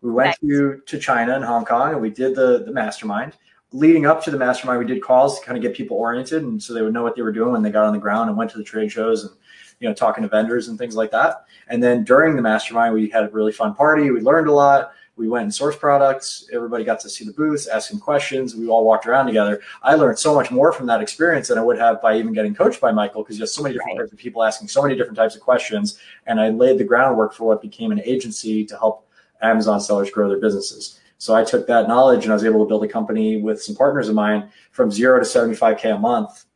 We 0.01 0.11
went 0.13 0.29
nice. 0.29 0.39
to 0.41 0.81
to 0.87 0.99
China 0.99 1.35
and 1.35 1.45
Hong 1.45 1.65
Kong, 1.65 1.93
and 1.93 2.01
we 2.01 2.11
did 2.11 2.35
the 2.35 2.65
the 2.65 2.73
mastermind. 2.73 3.37
Leading 3.73 4.07
up 4.07 4.23
to 4.25 4.31
the 4.31 4.39
mastermind, 4.39 4.81
we 4.81 4.87
did 4.87 5.03
calls 5.03 5.39
to 5.39 5.47
kind 5.47 5.57
of 5.57 5.63
get 5.63 5.75
people 5.75 5.97
oriented, 5.97 6.43
and 6.43 6.63
so 6.63 6.75
they 6.75 6.83
would 6.83 6.93
know 6.93 7.03
what 7.03 7.15
they 7.15 7.23
were 7.23 7.33
doing 7.33 7.53
when 7.53 7.63
they 7.63 7.71
got 7.71 7.85
on 7.85 7.93
the 7.93 8.01
ground 8.01 8.29
and 8.29 8.39
went 8.39 8.51
to 8.51 8.59
the 8.59 8.65
trade 8.65 8.91
shows 8.91 9.25
and 9.25 9.33
you 9.81 9.89
know 9.89 9.95
talking 9.95 10.23
to 10.23 10.29
vendors 10.29 10.69
and 10.69 10.79
things 10.79 10.95
like 10.95 11.11
that. 11.11 11.45
And 11.69 11.83
then 11.83 12.05
during 12.05 12.37
the 12.37 12.43
mastermind, 12.43 12.95
we 12.95 13.09
had 13.09 13.25
a 13.25 13.29
really 13.31 13.53
fun 13.53 13.75
party. 13.75 14.11
We 14.11 14.21
learned 14.21 14.49
a 14.49 14.53
lot. 14.53 14.93
We 15.21 15.29
went 15.29 15.43
and 15.43 15.53
sourced 15.53 15.79
products. 15.79 16.49
Everybody 16.51 16.83
got 16.83 16.99
to 17.01 17.11
see 17.11 17.27
the 17.27 17.33
booths, 17.35 17.67
ask 17.67 17.91
some 17.91 18.01
questions. 18.01 18.57
We 18.57 18.69
all 18.69 18.87
walked 18.87 19.05
around 19.05 19.27
together. 19.27 19.61
I 19.83 19.95
learned 19.95 20.19
so 20.19 20.35
much 20.35 20.51
more 20.51 20.73
from 20.73 20.87
that 20.87 21.03
experience 21.03 21.49
than 21.49 21.59
I 21.59 21.63
would 21.63 21.79
have 21.79 22.01
by 22.01 22.17
even 22.17 22.33
getting 22.33 22.55
coached 22.55 22.81
by 22.81 22.91
Michael 22.91 23.23
because 23.23 23.37
you 23.37 23.43
have 23.43 23.51
so 23.51 23.63
many 23.63 23.75
different 23.75 23.99
right. 23.99 24.05
types 24.05 24.13
of 24.15 24.19
people 24.19 24.43
asking 24.43 24.69
so 24.69 24.83
many 24.83 24.97
different 24.97 25.19
types 25.19 25.37
of 25.37 25.43
questions. 25.43 25.99
And 26.27 26.41
I 26.41 26.49
laid 26.49 26.79
the 26.79 26.85
groundwork 26.85 27.35
for 27.35 27.45
what 27.45 27.61
became 27.61 27.93
an 27.93 28.01
agency 28.03 28.65
to 28.65 28.79
help 28.79 29.07
Amazon 29.43 29.79
sellers 29.79 30.11
grow 30.11 30.31
their 30.31 30.41
businesses. 30.41 30.99
So 31.19 31.35
I 31.35 31.45
took 31.45 31.67
that 31.67 31.87
knowledge 31.87 32.25
and 32.25 32.33
I 32.33 32.35
was 32.35 32.45
able 32.47 32.65
to 32.65 32.67
build 32.67 32.83
a 32.85 32.89
company 32.89 33.43
with 33.43 33.63
some 33.63 33.77
partners 33.77 34.09
of 34.09 34.15
mine 34.15 34.49
from 34.71 34.91
zero 34.91 35.19
to 35.19 35.27
75K 35.27 35.97
a 35.97 35.99
month 35.99 36.47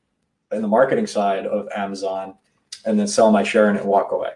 in 0.53 0.63
the 0.63 0.69
marketing 0.69 1.07
side 1.07 1.45
of 1.45 1.69
Amazon 1.77 2.35
and 2.87 2.99
then 2.99 3.09
sell 3.09 3.31
my 3.31 3.43
share 3.43 3.69
in 3.69 3.77
it 3.77 3.81
and 3.81 3.91
walk 3.91 4.13
away. 4.13 4.31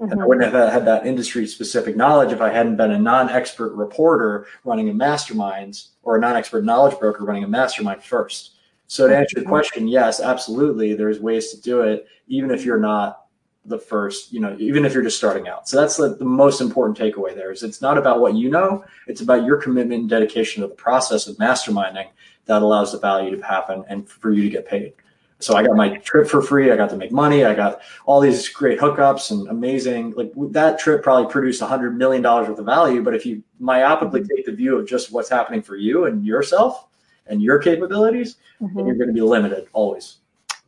Mm-hmm. 0.00 0.12
And 0.12 0.22
I 0.22 0.26
wouldn't 0.26 0.52
have 0.52 0.72
had 0.72 0.86
that 0.86 1.06
industry 1.06 1.46
specific 1.46 1.94
knowledge 1.94 2.32
if 2.32 2.40
I 2.40 2.50
hadn't 2.50 2.76
been 2.76 2.92
a 2.92 2.98
non 2.98 3.28
expert 3.28 3.74
reporter 3.74 4.46
running 4.64 4.88
a 4.88 4.94
masterminds 4.94 5.88
or 6.02 6.16
a 6.16 6.20
non 6.20 6.36
expert 6.36 6.64
knowledge 6.64 6.98
broker 6.98 7.24
running 7.24 7.44
a 7.44 7.48
mastermind 7.48 8.02
first. 8.02 8.52
So 8.86 9.06
to 9.06 9.16
answer 9.16 9.34
the 9.36 9.42
mm-hmm. 9.42 9.50
question, 9.50 9.88
yes, 9.88 10.20
absolutely. 10.20 10.94
There's 10.94 11.20
ways 11.20 11.50
to 11.50 11.60
do 11.60 11.82
it, 11.82 12.08
even 12.28 12.50
if 12.50 12.64
you're 12.64 12.80
not 12.80 13.26
the 13.66 13.78
first, 13.78 14.32
you 14.32 14.40
know, 14.40 14.56
even 14.58 14.86
if 14.86 14.94
you're 14.94 15.02
just 15.02 15.18
starting 15.18 15.48
out. 15.48 15.68
So 15.68 15.78
that's 15.78 15.96
the, 15.96 16.16
the 16.16 16.24
most 16.24 16.62
important 16.62 16.98
takeaway 16.98 17.34
there 17.34 17.52
is 17.52 17.62
it's 17.62 17.82
not 17.82 17.98
about 17.98 18.20
what 18.20 18.34
you 18.34 18.48
know, 18.48 18.84
it's 19.06 19.20
about 19.20 19.44
your 19.44 19.58
commitment 19.58 20.00
and 20.00 20.10
dedication 20.10 20.62
to 20.62 20.68
the 20.68 20.74
process 20.74 21.26
of 21.26 21.36
masterminding 21.36 22.08
that 22.46 22.62
allows 22.62 22.92
the 22.92 22.98
value 22.98 23.36
to 23.36 23.42
happen 23.44 23.84
and 23.88 24.08
for 24.08 24.32
you 24.32 24.42
to 24.44 24.48
get 24.48 24.66
paid. 24.66 24.94
So 25.40 25.56
I 25.56 25.62
got 25.62 25.74
my 25.74 25.96
trip 25.98 26.28
for 26.28 26.42
free. 26.42 26.70
I 26.70 26.76
got 26.76 26.90
to 26.90 26.96
make 26.96 27.12
money. 27.12 27.44
I 27.44 27.54
got 27.54 27.80
all 28.04 28.20
these 28.20 28.48
great 28.48 28.78
hookups 28.78 29.30
and 29.30 29.48
amazing. 29.48 30.12
Like 30.12 30.32
that 30.52 30.78
trip 30.78 31.02
probably 31.02 31.30
produced 31.32 31.62
a 31.62 31.66
hundred 31.66 31.96
million 31.96 32.22
dollars 32.22 32.48
worth 32.48 32.58
of 32.58 32.66
value. 32.66 33.02
But 33.02 33.14
if 33.14 33.24
you 33.24 33.42
myopically 33.60 34.26
take 34.28 34.44
the 34.44 34.52
view 34.52 34.78
of 34.78 34.86
just 34.86 35.12
what's 35.12 35.30
happening 35.30 35.62
for 35.62 35.76
you 35.76 36.04
and 36.04 36.24
yourself 36.24 36.86
and 37.26 37.42
your 37.42 37.58
capabilities, 37.58 38.36
mm-hmm. 38.60 38.76
then 38.76 38.86
you're 38.86 38.96
going 38.96 39.08
to 39.08 39.14
be 39.14 39.22
limited 39.22 39.66
always. 39.72 40.18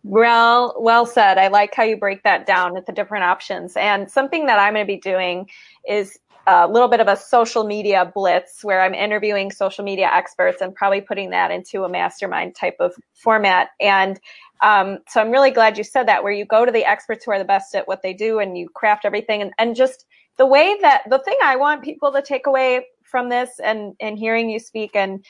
Well, 0.05 0.75
well 0.81 1.07
said. 1.07 1.39
I 1.39 1.49
like 1.49 1.75
how 1.75 1.85
you 1.85 1.97
break 1.97 2.23
that 2.25 2.47
down 2.47 2.77
at 2.77 2.87
the 2.87 2.93
different 2.93 3.25
options. 3.25 3.77
And 3.77 4.11
something 4.11 4.47
that 4.47 4.59
I'm 4.59 4.75
going 4.75 4.87
to 4.87 4.93
be 4.93 4.99
doing 4.99 5.49
is 5.87 6.19
a 6.47 6.67
little 6.67 6.89
bit 6.89 7.01
of 7.01 7.07
a 7.07 7.17
social 7.17 7.65
media 7.65 8.11
blitz 8.13 8.65
where 8.65 8.81
I'm 8.83 8.95
interviewing 8.95 9.53
social 9.53 9.85
media 9.85 10.11
experts 10.13 10.61
and 10.61 10.75
probably 10.75 11.01
putting 11.01 11.31
that 11.31 11.51
into 11.51 11.85
a 11.85 11.89
mastermind 11.89 12.57
type 12.57 12.77
of 12.81 12.95
format. 13.15 13.69
And 13.81 14.19
um, 14.63 14.99
so 15.09 15.21
I'm 15.21 15.31
really 15.31 15.51
glad 15.51 15.77
you 15.77 15.85
said 15.85 16.09
that, 16.09 16.23
where 16.23 16.33
you 16.33 16.45
go 16.45 16.65
to 16.65 16.73
the 16.73 16.85
experts 16.85 17.25
who 17.25 17.33
are 17.33 17.39
the 17.39 17.45
best 17.45 17.75
at 17.75 17.89
what 17.89 18.03
they 18.03 18.15
do 18.15 18.39
and 18.39 18.57
you 18.57 18.69
craft 18.69 19.05
everything. 19.05 19.43
And, 19.43 19.53
and 19.59 19.77
just 19.77 20.07
the 20.39 20.47
way 20.47 20.79
that 20.81 21.03
the 21.11 21.19
thing 21.19 21.37
I 21.43 21.57
want 21.57 21.83
people 21.83 22.13
to 22.13 22.23
take 22.23 22.47
away 22.47 22.87
from 23.05 23.29
this 23.29 23.51
and, 23.63 23.95
and 24.01 24.19
hearing 24.19 24.49
you 24.49 24.59
speak 24.59 24.97
and 24.97 25.25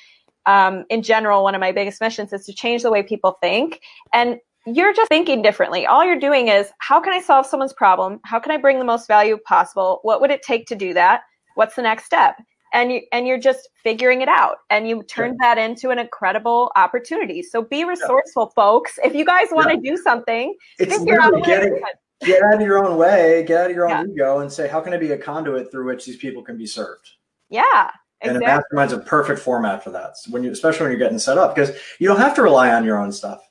um, 0.47 0.85
in 0.90 1.03
general, 1.03 1.42
one 1.42 1.55
of 1.55 1.61
my 1.61 1.73
biggest 1.73 2.01
missions 2.01 2.33
is 2.33 2.45
to 2.47 2.53
change 2.53 2.83
the 2.83 2.90
way 2.90 3.03
people 3.03 3.38
think. 3.40 3.81
And 4.12 4.38
you're 4.66 4.92
just 4.92 5.09
thinking 5.09 5.42
differently. 5.42 5.87
All 5.87 6.05
you're 6.05 6.18
doing 6.18 6.49
is, 6.49 6.71
how 6.79 7.01
can 7.01 7.12
I 7.12 7.21
solve 7.21 7.47
someone's 7.47 7.73
problem? 7.73 8.21
How 8.25 8.38
can 8.38 8.53
I 8.53 8.57
bring 8.57 8.79
the 8.79 8.85
most 8.85 9.07
value 9.09 9.38
possible? 9.47 10.01
What 10.03 10.21
would 10.21 10.31
it 10.31 10.42
take 10.42 10.66
to 10.66 10.75
do 10.75 10.95
that? 10.95 11.23
What's 11.55 11.75
the 11.75 11.83
next 11.83 12.05
step? 12.05 12.37
And 12.72 12.92
you 12.92 13.02
and 13.12 13.26
you're 13.26 13.38
just 13.38 13.68
figuring 13.82 14.22
it 14.22 14.28
out 14.28 14.58
and 14.70 14.88
you 14.88 15.02
turn 15.04 15.37
yeah. 15.40 15.54
that 15.54 15.58
into 15.58 15.90
an 15.90 15.98
incredible 15.98 16.72
opportunity 16.76 17.42
so 17.42 17.62
be 17.62 17.85
resourceful 17.85 18.50
yeah. 18.50 18.62
folks 18.62 18.98
if 19.04 19.14
you 19.14 19.24
guys 19.24 19.48
want 19.52 19.68
to 19.68 19.76
yeah. 19.82 19.90
do 19.90 19.96
something 19.96 20.54
it's 20.78 20.98
literally 21.00 21.42
getting, 21.42 21.80
get 22.24 22.42
out 22.42 22.54
of 22.54 22.61
your 22.61 22.85
own 22.85 22.96
way 22.96 23.44
get 23.46 23.64
out 23.64 23.70
of 23.70 23.76
your 23.76 23.88
own 23.88 24.11
ego 24.11 24.40
and 24.40 24.52
say 24.52 24.68
how 24.68 24.80
can 24.80 24.92
i 24.92 24.96
be 24.96 25.12
a 25.12 25.18
conduit 25.18 25.70
through 25.70 25.87
which 25.87 26.04
these 26.04 26.16
people 26.16 26.42
can 26.42 26.56
be 26.56 26.66
served 26.66 27.11
yeah 27.50 27.90
Exactly. 28.24 28.46
And 28.46 28.52
a 28.52 28.56
mastermind's 28.56 28.92
a 28.92 28.98
perfect 28.98 29.40
format 29.40 29.82
for 29.82 29.90
that. 29.90 30.14
When 30.30 30.44
you, 30.44 30.52
especially 30.52 30.85
when 30.85 30.92
you're 30.92 31.00
getting 31.00 31.18
set 31.18 31.38
up, 31.38 31.56
because 31.56 31.76
you 31.98 32.06
don't 32.06 32.18
have 32.18 32.37
to 32.37 32.42
rely 32.42 32.72
on 32.72 32.85
your 32.85 32.96
own 32.96 33.11
stuff. 33.11 33.48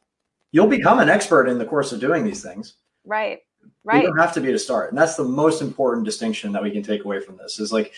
You'll 0.54 0.68
become 0.68 1.00
an 1.00 1.10
expert 1.10 1.50
in 1.50 1.58
the 1.58 1.66
course 1.66 1.92
of 1.92 2.00
doing 2.00 2.24
these 2.24 2.42
things. 2.42 2.76
Right. 3.06 3.40
Right. 3.84 4.04
You 4.04 4.10
don't 4.10 4.18
have 4.18 4.34
to 4.34 4.42
be 4.42 4.52
to 4.52 4.60
start, 4.60 4.90
and 4.90 4.98
that's 4.98 5.16
the 5.16 5.24
most 5.24 5.62
important 5.62 6.06
distinction 6.06 6.52
that 6.52 6.64
we 6.64 6.72
can 6.72 6.84
take 6.84 7.04
away 7.04 7.20
from 7.20 7.38
this. 7.38 7.60
Is 7.60 7.74
like 7.74 7.94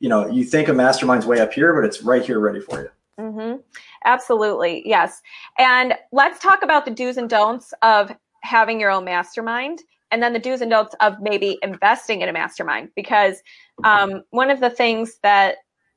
you 0.00 0.08
know, 0.08 0.28
you 0.28 0.44
think 0.44 0.68
a 0.68 0.72
mastermind's 0.72 1.26
way 1.26 1.40
up 1.40 1.52
here, 1.52 1.74
but 1.74 1.84
it's 1.84 2.02
right 2.02 2.24
here 2.24 2.40
ready 2.40 2.60
for 2.60 2.82
you. 2.82 2.88
Mm-hmm. 3.20 3.56
Absolutely. 4.04 4.82
Yes. 4.86 5.22
And 5.58 5.94
let's 6.12 6.38
talk 6.38 6.62
about 6.62 6.84
the 6.84 6.90
do's 6.92 7.16
and 7.16 7.28
don'ts 7.28 7.74
of 7.82 8.12
having 8.42 8.80
your 8.80 8.90
own 8.90 9.04
mastermind 9.04 9.82
and 10.10 10.22
then 10.22 10.32
the 10.32 10.38
do's 10.38 10.60
and 10.60 10.70
don'ts 10.70 10.94
of 11.00 11.20
maybe 11.20 11.58
investing 11.62 12.22
in 12.22 12.28
a 12.28 12.32
mastermind 12.32 12.90
because 12.94 13.42
um, 13.84 14.22
one 14.30 14.50
of 14.50 14.60
the 14.60 14.70
things 14.70 15.18
that 15.22 15.56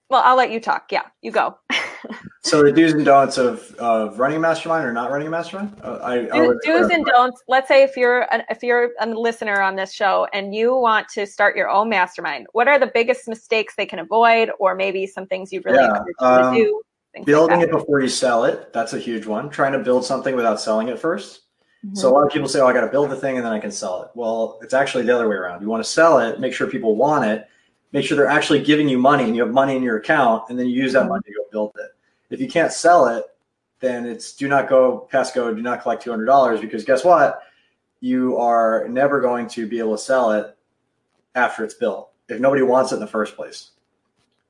well 0.10 0.22
i'll 0.26 0.36
let 0.36 0.52
you 0.52 0.60
talk 0.60 0.92
yeah 0.92 1.06
you 1.22 1.32
go 1.32 1.58
so 2.44 2.64
the 2.64 2.72
do's 2.72 2.94
and 2.94 3.06
don'ts 3.06 3.38
of, 3.38 3.74
of 3.76 4.18
running 4.18 4.38
a 4.38 4.40
mastermind 4.40 4.86
or 4.86 4.92
not 4.92 5.12
running 5.12 5.28
a 5.28 5.30
mastermind? 5.30 5.76
Uh, 5.84 6.00
I, 6.02 6.26
do's, 6.26 6.58
do's 6.66 6.90
and 6.90 7.06
don'ts 7.06 7.42
let's 7.48 7.68
say 7.68 7.84
if 7.84 7.96
you're 7.96 8.22
an, 8.34 8.44
if 8.50 8.64
you're 8.64 8.92
a 9.00 9.06
listener 9.06 9.62
on 9.62 9.76
this 9.76 9.94
show 9.94 10.28
and 10.34 10.56
you 10.56 10.76
want 10.76 11.08
to 11.10 11.28
start 11.28 11.56
your 11.56 11.70
own 11.70 11.88
mastermind 11.90 12.48
what 12.54 12.68
are 12.68 12.80
the 12.80 12.90
biggest 12.94 13.28
mistakes 13.28 13.76
they 13.76 13.86
can 13.86 14.00
avoid 14.00 14.50
or 14.60 14.74
maybe 14.76 15.06
some 15.06 15.28
things 15.28 15.54
you 15.54 15.62
really 15.66 15.78
yeah, 15.78 16.00
um, 16.20 16.56
to 16.56 16.60
do 16.60 16.82
building 17.26 17.60
like 17.60 17.68
it 17.68 17.72
before 17.72 18.02
you 18.02 18.10
sell 18.10 18.44
it 18.44 18.74
that's 18.74 18.94
a 18.94 19.00
huge 19.00 19.26
one. 19.26 19.50
Trying 19.50 19.74
to 19.74 19.80
build 19.80 20.04
something 20.04 20.36
without 20.36 20.60
selling 20.60 20.88
it 20.88 21.00
1st 21.00 21.40
mm-hmm. 21.86 21.96
so 21.96 22.10
a 22.10 22.12
lot 22.12 22.26
of 22.26 22.32
people 22.32 22.48
say 22.48 22.60
oh 22.60 22.68
i 22.68 22.74
got 22.74 22.82
to 22.82 22.92
build 22.92 23.12
the 23.12 23.16
thing 23.16 23.38
and 23.38 23.46
then 23.46 23.54
i 23.54 23.60
can 23.60 23.72
sell 23.72 24.02
it. 24.04 24.10
Well 24.16 24.58
it's 24.64 24.74
actually 24.74 25.04
the 25.04 25.14
other 25.14 25.30
way 25.30 25.36
around. 25.36 25.62
You 25.62 25.70
want 25.70 25.84
to 25.84 25.90
sell 25.90 26.20
it 26.20 26.40
make 26.40 26.54
sure 26.54 26.68
people 26.68 26.96
want 26.96 27.26
it 27.26 27.48
make 27.92 28.06
sure 28.06 28.18
they're 28.18 28.28
actually 28.28 28.64
giving 28.64 28.88
you 28.90 28.98
money 28.98 29.26
and 29.26 29.36
you 29.36 29.44
have 29.44 29.54
money 29.54 29.76
in 29.76 29.84
your 29.84 29.98
account 29.98 30.44
and 30.50 30.58
then 30.58 30.68
you 30.68 30.82
use 30.82 30.94
that 30.94 31.02
mm-hmm. 31.02 31.10
money 31.10 31.24
to 31.26 31.34
go 31.34 31.44
build 31.52 31.72
it. 31.78 31.92
If 32.32 32.40
you 32.40 32.48
can't 32.48 32.72
sell 32.72 33.08
it, 33.08 33.26
then 33.80 34.06
it's 34.06 34.34
do 34.34 34.48
not 34.48 34.70
go 34.70 35.08
past 35.12 35.36
go, 35.36 35.54
do 35.54 35.62
not 35.62 35.82
collect 35.82 36.04
$200 36.04 36.62
because 36.62 36.84
guess 36.84 37.04
what? 37.04 37.42
You 38.00 38.38
are 38.38 38.88
never 38.88 39.22
going 39.22 39.48
to 39.50 39.68
be 39.68 39.80
able 39.80 39.96
to 39.96 40.02
sell 40.02 40.32
it 40.32 40.58
after 41.36 41.64
it's 41.64 41.74
built 41.74 42.10
if 42.30 42.40
nobody 42.40 42.62
wants 42.62 42.92
it 42.92 42.96
in 42.96 43.02
the 43.02 43.08
first 43.08 43.36
place. 43.36 43.72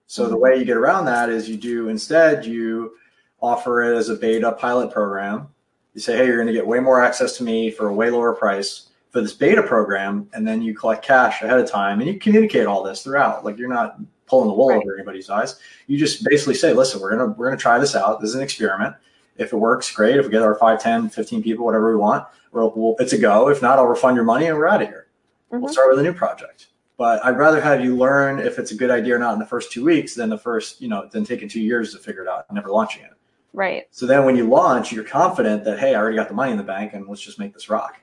So 0.08 0.24
the 0.24 0.32
mm-hmm. 0.32 0.42
way 0.42 0.58
you 0.58 0.66
get 0.66 0.78
around 0.78 1.06
that 1.06 1.30
is 1.30 1.50
you 1.50 1.58
do 1.58 1.90
instead 1.90 2.46
you 2.46 2.94
offer 3.42 3.82
it 3.82 3.98
as 3.98 4.10
a 4.10 4.16
beta 4.16 4.52
pilot 4.52 4.92
program. 4.92 5.48
You 5.94 6.02
say, 6.02 6.18
hey, 6.18 6.28
you're 6.28 6.38
going 6.38 6.48
to 6.48 6.54
get 6.54 6.68
way 6.68 6.80
more 6.80 7.02
access 7.02 7.36
to 7.38 7.44
me 7.44 7.72
for 7.72 7.90
a 7.90 7.94
way 7.94 8.10
lower 8.10 8.34
price 8.34 8.91
for 9.12 9.22
this 9.22 9.34
beta 9.34 9.62
program 9.62 10.28
and 10.34 10.48
then 10.48 10.62
you 10.62 10.74
collect 10.74 11.04
cash 11.06 11.42
ahead 11.42 11.60
of 11.60 11.70
time 11.70 12.00
and 12.00 12.10
you 12.10 12.18
communicate 12.18 12.66
all 12.66 12.82
this 12.82 13.04
throughout. 13.04 13.44
Like 13.44 13.58
you're 13.58 13.70
not 13.70 13.98
pulling 14.26 14.48
the 14.48 14.54
wool 14.54 14.70
right. 14.70 14.82
over 14.82 14.96
anybody's 14.96 15.30
eyes. 15.30 15.60
You 15.88 15.98
just 15.98 16.24
basically 16.24 16.56
say 16.56 16.74
listen 16.74 17.02
we're 17.02 17.12
gonna 17.12 17.32
we're 17.34 17.48
gonna 17.48 17.58
try 17.58 17.78
this 17.78 17.96
out. 17.96 18.22
This 18.22 18.30
is 18.30 18.36
an 18.36 18.42
experiment. 18.42 18.96
If 19.38 19.54
it 19.54 19.58
works 19.58 19.94
great. 19.94 20.18
If 20.18 20.26
we 20.26 20.32
get 20.32 20.42
our 20.42 20.56
5 20.56 20.82
10 20.82 21.10
15 21.10 21.44
people 21.44 21.66
whatever 21.66 21.92
we 21.92 21.98
want 21.98 22.26
we'll, 22.54 22.72
we'll 22.76 22.96
it's 23.00 23.14
a 23.14 23.18
go. 23.18 23.50
If 23.50 23.62
not 23.62 23.78
i'll 23.78 23.86
refund 23.86 24.16
your 24.16 24.26
money 24.26 24.48
and 24.48 24.58
we're 24.58 24.68
out 24.68 24.82
of 24.82 24.88
here 24.88 25.08
mm-hmm. 25.52 25.62
we'll 25.62 25.74
start 25.74 25.90
with 25.90 26.00
a 26.00 26.04
new 26.04 26.14
project. 26.14 26.68
But 26.98 27.24
i'd 27.26 27.38
rather 27.38 27.60
have 27.60 27.84
you 27.84 27.98
learn 27.98 28.40
if 28.40 28.60
it's 28.60 28.72
a 28.72 28.76
good 28.76 28.92
idea 28.92 29.16
or 29.16 29.20
not 29.20 29.34
in 29.34 29.40
the 29.40 29.46
first 29.46 29.74
two 29.74 29.84
weeks 29.84 30.16
than 30.16 30.30
the 30.30 30.38
first 30.38 30.82
you 30.82 30.88
know 30.88 31.10
than 31.12 31.26
taking 31.26 31.50
two 31.50 31.62
years 31.62 31.92
to 31.94 32.00
figure 32.00 32.24
it 32.24 32.30
out 32.30 32.46
and 32.48 32.56
never 32.56 32.70
launching 32.70 33.04
it. 33.04 33.12
Right. 33.54 33.88
So 33.92 34.06
then 34.06 34.24
when 34.24 34.38
you 34.38 34.48
launch 34.48 34.94
you're 34.94 35.04
confident 35.04 35.66
that 35.66 35.80
hey 35.80 35.96
i 35.96 36.00
already 36.00 36.16
got 36.16 36.30
the 36.30 36.34
money 36.34 36.52
in 36.52 36.58
the 36.58 36.64
bank 36.64 36.94
and 36.94 37.06
let's 37.10 37.20
just 37.20 37.40
make 37.40 37.54
this 37.54 37.70
rock 37.70 38.00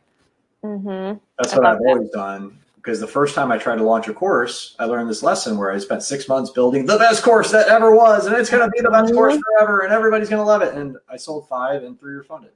Mm-hmm. 0.64 1.18
That's 1.38 1.54
what 1.54 1.66
I've 1.66 1.78
that. 1.78 1.88
always 1.88 2.10
done. 2.10 2.58
Because 2.76 3.00
the 3.00 3.06
first 3.06 3.34
time 3.34 3.52
I 3.52 3.58
tried 3.58 3.76
to 3.76 3.82
launch 3.82 4.08
a 4.08 4.14
course, 4.14 4.74
I 4.78 4.84
learned 4.84 5.10
this 5.10 5.22
lesson 5.22 5.58
where 5.58 5.70
I 5.70 5.78
spent 5.78 6.02
six 6.02 6.26
months 6.26 6.50
building 6.50 6.86
the 6.86 6.96
best 6.96 7.22
course 7.22 7.50
that 7.50 7.68
ever 7.68 7.94
was, 7.94 8.26
and 8.26 8.34
it's 8.34 8.48
going 8.48 8.64
to 8.64 8.70
be 8.70 8.80
the 8.80 8.90
best 8.90 9.06
mm-hmm. 9.06 9.14
course 9.14 9.36
forever, 9.36 9.80
and 9.80 9.92
everybody's 9.92 10.28
going 10.30 10.40
to 10.40 10.46
love 10.46 10.62
it. 10.62 10.74
And 10.74 10.96
I 11.08 11.16
sold 11.16 11.48
five, 11.48 11.82
and 11.82 11.98
three 12.00 12.14
were 12.14 12.24
funded. 12.24 12.52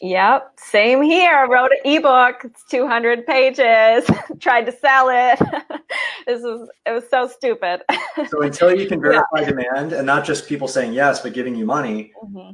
Yep, 0.00 0.52
same 0.56 1.02
here. 1.02 1.34
I 1.34 1.44
wrote 1.44 1.72
an 1.72 1.92
ebook. 1.92 2.42
It's 2.44 2.64
200 2.64 3.26
pages. 3.26 4.08
Tried 4.40 4.66
to 4.66 4.72
sell 4.72 5.08
it. 5.10 5.38
this 6.26 6.42
was 6.42 6.68
it 6.86 6.92
was 6.92 7.04
so 7.10 7.26
stupid. 7.26 7.82
so 8.28 8.42
until 8.42 8.74
you 8.74 8.86
can 8.86 9.00
verify 9.02 9.40
yeah. 9.40 9.48
demand 9.50 9.92
and 9.92 10.06
not 10.06 10.24
just 10.24 10.48
people 10.48 10.68
saying 10.68 10.92
yes 10.92 11.20
but 11.20 11.32
giving 11.32 11.56
you 11.56 11.66
money, 11.66 12.12
mm-hmm. 12.22 12.52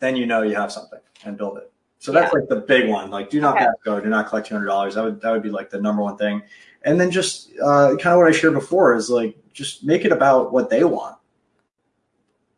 then 0.00 0.16
you 0.16 0.24
know 0.24 0.42
you 0.42 0.54
have 0.54 0.72
something 0.72 1.00
and 1.24 1.36
build 1.36 1.58
it. 1.58 1.70
So 1.98 2.12
that's 2.12 2.32
yeah. 2.32 2.40
like 2.40 2.48
the 2.48 2.56
big 2.56 2.88
one. 2.88 3.10
Like, 3.10 3.28
do 3.28 3.40
not 3.40 3.56
okay. 3.56 3.66
go, 3.84 4.00
do 4.00 4.08
not 4.08 4.28
collect 4.28 4.46
two 4.46 4.54
hundred 4.54 4.66
dollars. 4.66 4.94
That 4.94 5.04
would 5.04 5.20
that 5.20 5.30
would 5.30 5.42
be 5.42 5.50
like 5.50 5.70
the 5.70 5.80
number 5.80 6.02
one 6.02 6.16
thing. 6.16 6.42
And 6.82 7.00
then 7.00 7.10
just 7.10 7.50
uh, 7.60 7.96
kind 8.00 8.14
of 8.14 8.18
what 8.18 8.28
I 8.28 8.32
shared 8.32 8.54
before 8.54 8.94
is 8.94 9.10
like 9.10 9.36
just 9.52 9.84
make 9.84 10.04
it 10.04 10.12
about 10.12 10.52
what 10.52 10.70
they 10.70 10.84
want. 10.84 11.16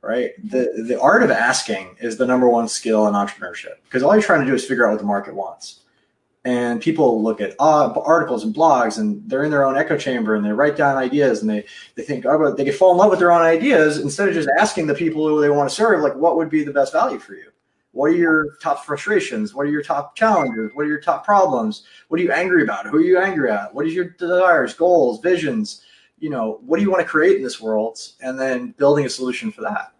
Right. 0.02 0.32
The 0.42 0.84
the 0.86 1.00
art 1.00 1.22
of 1.22 1.30
asking 1.30 1.96
is 2.00 2.16
the 2.16 2.26
number 2.26 2.48
one 2.48 2.68
skill 2.68 3.06
in 3.06 3.14
entrepreneurship 3.14 3.76
because 3.84 4.02
all 4.02 4.14
you're 4.14 4.22
trying 4.22 4.40
to 4.40 4.46
do 4.46 4.54
is 4.54 4.64
figure 4.64 4.86
out 4.86 4.92
what 4.92 5.00
the 5.00 5.06
market 5.06 5.34
wants. 5.34 5.80
And 6.44 6.80
people 6.80 7.22
look 7.22 7.42
at 7.42 7.54
uh, 7.58 7.92
articles 8.00 8.44
and 8.44 8.54
blogs 8.54 8.98
and 8.98 9.22
they're 9.28 9.44
in 9.44 9.50
their 9.50 9.66
own 9.66 9.76
echo 9.76 9.98
chamber 9.98 10.34
and 10.34 10.44
they 10.44 10.52
write 10.52 10.74
down 10.74 10.96
ideas 10.96 11.42
and 11.42 11.50
they, 11.50 11.66
they 11.96 12.02
think, 12.02 12.24
oh, 12.24 12.54
they 12.54 12.64
can 12.64 12.72
fall 12.72 12.92
in 12.92 12.96
love 12.96 13.10
with 13.10 13.18
their 13.18 13.30
own 13.30 13.42
ideas 13.42 13.98
instead 13.98 14.26
of 14.26 14.32
just 14.32 14.48
asking 14.58 14.86
the 14.86 14.94
people 14.94 15.28
who 15.28 15.38
they 15.38 15.50
want 15.50 15.68
to 15.68 15.74
serve, 15.74 16.00
like, 16.00 16.16
what 16.16 16.38
would 16.38 16.48
be 16.48 16.64
the 16.64 16.72
best 16.72 16.94
value 16.94 17.18
for 17.18 17.34
you? 17.34 17.49
What 17.92 18.06
are 18.06 18.14
your 18.14 18.56
top 18.62 18.84
frustrations? 18.84 19.54
What 19.54 19.66
are 19.66 19.70
your 19.70 19.82
top 19.82 20.14
challenges? 20.14 20.70
What 20.74 20.84
are 20.84 20.88
your 20.88 21.00
top 21.00 21.24
problems? 21.24 21.84
What 22.08 22.20
are 22.20 22.22
you 22.22 22.32
angry 22.32 22.62
about? 22.62 22.86
Who 22.86 22.98
are 22.98 23.02
you 23.02 23.18
angry 23.18 23.50
at? 23.50 23.74
What 23.74 23.86
is 23.86 23.94
your 23.94 24.10
desires, 24.10 24.74
goals, 24.74 25.20
visions? 25.20 25.82
You 26.18 26.30
know, 26.30 26.60
what 26.64 26.76
do 26.76 26.82
you 26.82 26.90
want 26.90 27.02
to 27.02 27.08
create 27.08 27.36
in 27.36 27.42
this 27.42 27.60
world? 27.60 27.98
And 28.20 28.38
then 28.38 28.72
building 28.78 29.06
a 29.06 29.10
solution 29.10 29.50
for 29.50 29.62
that. 29.62 29.92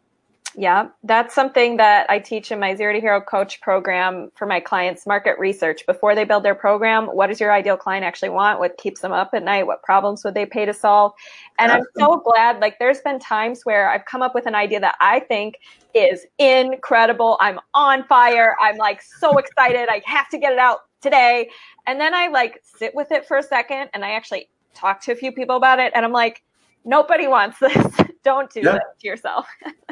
Yeah, 0.56 0.88
that's 1.04 1.32
something 1.32 1.76
that 1.76 2.10
I 2.10 2.18
teach 2.18 2.50
in 2.50 2.58
my 2.58 2.74
Zero 2.74 2.92
to 2.92 3.00
Hero 3.00 3.20
Coach 3.20 3.60
program 3.60 4.32
for 4.34 4.46
my 4.46 4.58
clients 4.58 5.06
market 5.06 5.38
research. 5.38 5.86
Before 5.86 6.16
they 6.16 6.24
build 6.24 6.42
their 6.42 6.56
program, 6.56 7.06
what 7.06 7.28
does 7.28 7.38
your 7.38 7.52
ideal 7.52 7.76
client 7.76 8.04
actually 8.04 8.30
want? 8.30 8.58
What 8.58 8.76
keeps 8.76 9.00
them 9.00 9.12
up 9.12 9.30
at 9.32 9.44
night? 9.44 9.68
What 9.68 9.82
problems 9.84 10.24
would 10.24 10.34
they 10.34 10.46
pay 10.46 10.64
to 10.64 10.74
solve? 10.74 11.12
And 11.60 11.70
I'm 11.70 11.84
so 11.96 12.18
glad, 12.18 12.58
like, 12.58 12.80
there's 12.80 13.00
been 13.00 13.20
times 13.20 13.64
where 13.64 13.88
I've 13.90 14.04
come 14.06 14.22
up 14.22 14.34
with 14.34 14.46
an 14.46 14.56
idea 14.56 14.80
that 14.80 14.96
I 15.00 15.20
think 15.20 15.56
is 15.94 16.26
incredible. 16.38 17.36
I'm 17.40 17.60
on 17.74 18.04
fire. 18.04 18.56
I'm 18.60 18.76
like 18.76 19.02
so 19.02 19.38
excited. 19.38 19.88
I 19.88 20.02
have 20.04 20.28
to 20.30 20.38
get 20.38 20.52
it 20.52 20.58
out 20.58 20.78
today. 21.00 21.48
And 21.86 22.00
then 22.00 22.12
I 22.12 22.26
like 22.26 22.60
sit 22.64 22.94
with 22.94 23.12
it 23.12 23.26
for 23.26 23.36
a 23.36 23.42
second 23.42 23.90
and 23.94 24.04
I 24.04 24.12
actually 24.12 24.48
talk 24.74 25.00
to 25.02 25.12
a 25.12 25.16
few 25.16 25.32
people 25.32 25.56
about 25.56 25.78
it. 25.78 25.92
And 25.94 26.04
I'm 26.04 26.12
like, 26.12 26.42
nobody 26.85 27.27
wants 27.27 27.59
this. 27.59 27.97
Don't 28.25 28.51
do 28.53 28.61
yeah. 28.61 28.73
that 28.73 28.99
to 29.01 29.07
yourself. 29.07 29.47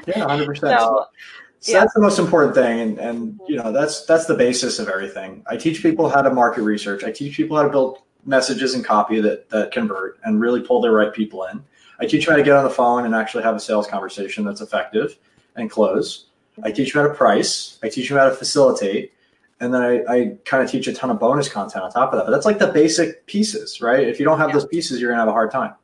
yeah, 0.06 0.18
hundred 0.26 0.46
percent. 0.46 0.78
So, 0.78 1.06
so 1.60 1.72
yeah. 1.72 1.80
that's 1.80 1.94
the 1.94 2.00
most 2.00 2.18
important 2.18 2.54
thing, 2.54 2.80
and 2.80 2.98
and 2.98 3.40
you 3.48 3.56
mm-hmm. 3.56 3.66
know 3.66 3.72
that's 3.72 4.04
that's 4.04 4.26
the 4.26 4.34
basis 4.34 4.78
of 4.78 4.88
everything. 4.88 5.42
I 5.46 5.56
teach 5.56 5.82
people 5.82 6.08
how 6.08 6.22
to 6.22 6.32
market 6.32 6.62
research. 6.62 7.04
I 7.04 7.10
teach 7.10 7.36
people 7.36 7.56
how 7.56 7.62
to 7.62 7.70
build 7.70 7.98
messages 8.26 8.74
and 8.74 8.84
copy 8.84 9.20
that 9.20 9.48
that 9.50 9.72
convert 9.72 10.18
and 10.24 10.40
really 10.40 10.60
pull 10.60 10.80
the 10.80 10.90
right 10.90 11.12
people 11.12 11.44
in. 11.44 11.62
I 12.00 12.06
teach 12.06 12.26
them 12.26 12.32
how 12.32 12.36
to 12.36 12.44
get 12.44 12.54
on 12.54 12.64
the 12.64 12.70
phone 12.70 13.04
and 13.04 13.14
actually 13.14 13.42
have 13.42 13.56
a 13.56 13.60
sales 13.60 13.86
conversation 13.86 14.44
that's 14.44 14.60
effective 14.60 15.18
and 15.56 15.70
close. 15.70 16.26
I 16.62 16.70
teach 16.70 16.92
them 16.92 17.02
how 17.02 17.08
to 17.08 17.14
price. 17.14 17.78
I 17.82 17.88
teach 17.88 18.08
them 18.08 18.18
how 18.18 18.28
to 18.28 18.34
facilitate. 18.34 19.12
And 19.60 19.74
then 19.74 19.82
I, 19.82 20.04
I 20.08 20.36
kind 20.44 20.62
of 20.62 20.70
teach 20.70 20.86
a 20.86 20.92
ton 20.92 21.10
of 21.10 21.18
bonus 21.18 21.48
content 21.48 21.84
on 21.84 21.90
top 21.90 22.12
of 22.12 22.18
that. 22.18 22.26
But 22.26 22.30
that's 22.30 22.46
like 22.46 22.60
the 22.60 22.68
basic 22.68 23.26
pieces, 23.26 23.80
right? 23.80 24.06
If 24.06 24.20
you 24.20 24.24
don't 24.24 24.38
have 24.38 24.50
yeah. 24.50 24.54
those 24.54 24.66
pieces, 24.66 25.00
you're 25.00 25.10
going 25.10 25.16
to 25.16 25.22
have 25.22 25.28
a 25.28 25.32
hard 25.32 25.50
time. 25.50 25.74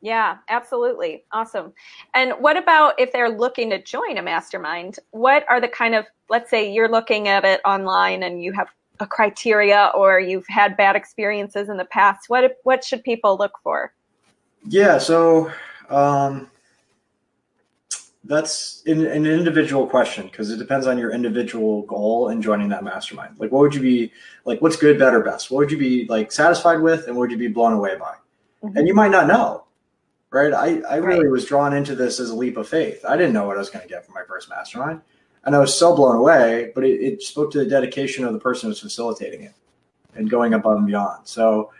Yeah, 0.00 0.38
absolutely. 0.48 1.24
Awesome. 1.32 1.72
And 2.14 2.32
what 2.38 2.56
about 2.56 2.98
if 3.00 3.12
they're 3.12 3.30
looking 3.30 3.70
to 3.70 3.82
join 3.82 4.18
a 4.18 4.22
mastermind? 4.22 4.98
What 5.10 5.44
are 5.48 5.60
the 5.60 5.68
kind 5.68 5.94
of, 5.94 6.06
let's 6.28 6.50
say 6.50 6.72
you're 6.72 6.88
looking 6.88 7.26
at 7.26 7.44
it 7.44 7.60
online 7.64 8.22
and 8.22 8.42
you 8.42 8.52
have 8.52 8.68
a 9.00 9.06
criteria 9.06 9.90
or 9.94 10.20
you've 10.20 10.46
had 10.48 10.76
bad 10.76 10.96
experiences 10.96 11.68
in 11.68 11.76
the 11.76 11.84
past. 11.84 12.28
What, 12.28 12.58
what 12.64 12.84
should 12.84 13.04
people 13.04 13.36
look 13.36 13.52
for? 13.62 13.92
Yeah. 14.66 14.98
So, 14.98 15.52
um, 15.88 16.50
that's 18.24 18.82
an, 18.86 19.06
an 19.06 19.24
individual 19.24 19.86
question 19.86 20.26
because 20.26 20.50
it 20.50 20.58
depends 20.58 20.86
on 20.86 20.98
your 20.98 21.12
individual 21.12 21.82
goal 21.82 22.28
in 22.28 22.42
joining 22.42 22.68
that 22.68 22.84
mastermind. 22.84 23.36
Like, 23.38 23.50
what 23.52 23.60
would 23.60 23.74
you 23.74 23.80
be 23.80 24.12
like? 24.44 24.60
What's 24.60 24.76
good, 24.76 24.98
better, 24.98 25.20
best? 25.20 25.50
What 25.50 25.58
would 25.58 25.70
you 25.70 25.78
be 25.78 26.04
like 26.06 26.30
satisfied 26.30 26.80
with, 26.80 27.06
and 27.06 27.16
what 27.16 27.22
would 27.22 27.30
you 27.30 27.38
be 27.38 27.48
blown 27.48 27.72
away 27.72 27.96
by? 27.96 28.14
Mm-hmm. 28.62 28.76
And 28.76 28.86
you 28.86 28.92
might 28.92 29.12
not 29.12 29.28
know 29.28 29.64
right? 30.30 30.52
I, 30.52 30.80
I 30.80 30.96
really 30.96 31.24
right. 31.24 31.30
was 31.30 31.46
drawn 31.46 31.74
into 31.74 31.94
this 31.94 32.20
as 32.20 32.30
a 32.30 32.34
leap 32.34 32.56
of 32.56 32.68
faith. 32.68 33.04
I 33.08 33.16
didn't 33.16 33.32
know 33.32 33.46
what 33.46 33.56
I 33.56 33.60
was 33.60 33.70
going 33.70 33.82
to 33.82 33.88
get 33.88 34.04
from 34.04 34.14
my 34.14 34.22
first 34.26 34.48
mastermind. 34.48 35.00
And 35.44 35.56
I 35.56 35.58
was 35.58 35.76
so 35.76 35.94
blown 35.94 36.16
away, 36.16 36.72
but 36.74 36.84
it, 36.84 37.00
it 37.00 37.22
spoke 37.22 37.50
to 37.52 37.58
the 37.58 37.66
dedication 37.66 38.24
of 38.24 38.32
the 38.32 38.38
person 38.38 38.68
who's 38.68 38.80
facilitating 38.80 39.42
it 39.42 39.54
and 40.14 40.28
going 40.28 40.54
above 40.54 40.76
and 40.76 40.86
beyond. 40.86 41.26
So 41.26 41.70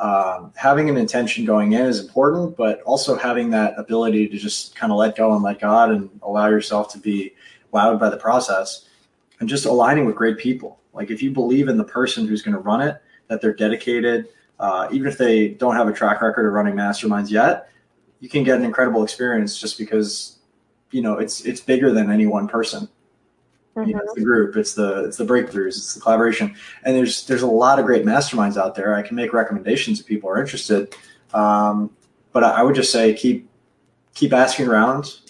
um, 0.00 0.52
having 0.56 0.88
an 0.88 0.96
intention 0.96 1.44
going 1.44 1.72
in 1.72 1.82
is 1.82 2.00
important, 2.00 2.56
but 2.56 2.80
also 2.82 3.16
having 3.16 3.50
that 3.50 3.74
ability 3.76 4.28
to 4.28 4.38
just 4.38 4.74
kind 4.74 4.92
of 4.92 4.98
let 4.98 5.16
go 5.16 5.34
and 5.34 5.42
let 5.42 5.60
God 5.60 5.90
and 5.90 6.08
allow 6.22 6.48
yourself 6.48 6.90
to 6.92 6.98
be 6.98 7.34
wowed 7.74 8.00
by 8.00 8.08
the 8.08 8.16
process 8.16 8.86
and 9.40 9.48
just 9.48 9.66
aligning 9.66 10.06
with 10.06 10.16
great 10.16 10.38
people. 10.38 10.80
Like 10.94 11.10
if 11.10 11.22
you 11.22 11.30
believe 11.30 11.68
in 11.68 11.76
the 11.76 11.84
person 11.84 12.26
who's 12.26 12.42
going 12.42 12.54
to 12.54 12.60
run 12.60 12.80
it, 12.80 13.02
that 13.28 13.40
they're 13.40 13.54
dedicated, 13.54 14.28
uh, 14.58 14.88
even 14.90 15.06
if 15.06 15.18
they 15.18 15.48
don't 15.48 15.76
have 15.76 15.88
a 15.88 15.92
track 15.92 16.22
record 16.22 16.46
of 16.46 16.52
running 16.52 16.74
masterminds 16.74 17.30
yet, 17.30 17.70
you 18.20 18.28
can 18.28 18.44
get 18.44 18.58
an 18.58 18.64
incredible 18.64 19.02
experience 19.02 19.58
just 19.58 19.78
because 19.78 20.38
you 20.90 21.02
know 21.02 21.18
it's 21.18 21.44
it's 21.44 21.60
bigger 21.60 21.92
than 21.92 22.10
any 22.10 22.26
one 22.26 22.46
person. 22.46 22.88
Mm-hmm. 23.76 23.88
You 23.88 23.94
know, 23.96 24.02
it's 24.02 24.14
the 24.14 24.24
group, 24.24 24.56
it's 24.56 24.74
the 24.74 25.04
it's 25.04 25.16
the 25.16 25.24
breakthroughs, 25.24 25.68
it's 25.68 25.94
the 25.94 26.00
collaboration, 26.00 26.54
and 26.84 26.96
there's 26.96 27.26
there's 27.26 27.42
a 27.42 27.46
lot 27.46 27.78
of 27.78 27.86
great 27.86 28.04
masterminds 28.04 28.56
out 28.56 28.74
there. 28.74 28.94
I 28.94 29.02
can 29.02 29.16
make 29.16 29.32
recommendations 29.32 30.00
if 30.00 30.06
people 30.06 30.28
are 30.30 30.40
interested, 30.40 30.94
um, 31.32 31.90
but 32.32 32.44
I, 32.44 32.60
I, 32.60 32.62
would 32.62 32.74
just 32.74 32.92
say 32.92 33.14
keep 33.14 33.48
keep 34.14 34.32
asking 34.32 34.68
around, 34.68 35.20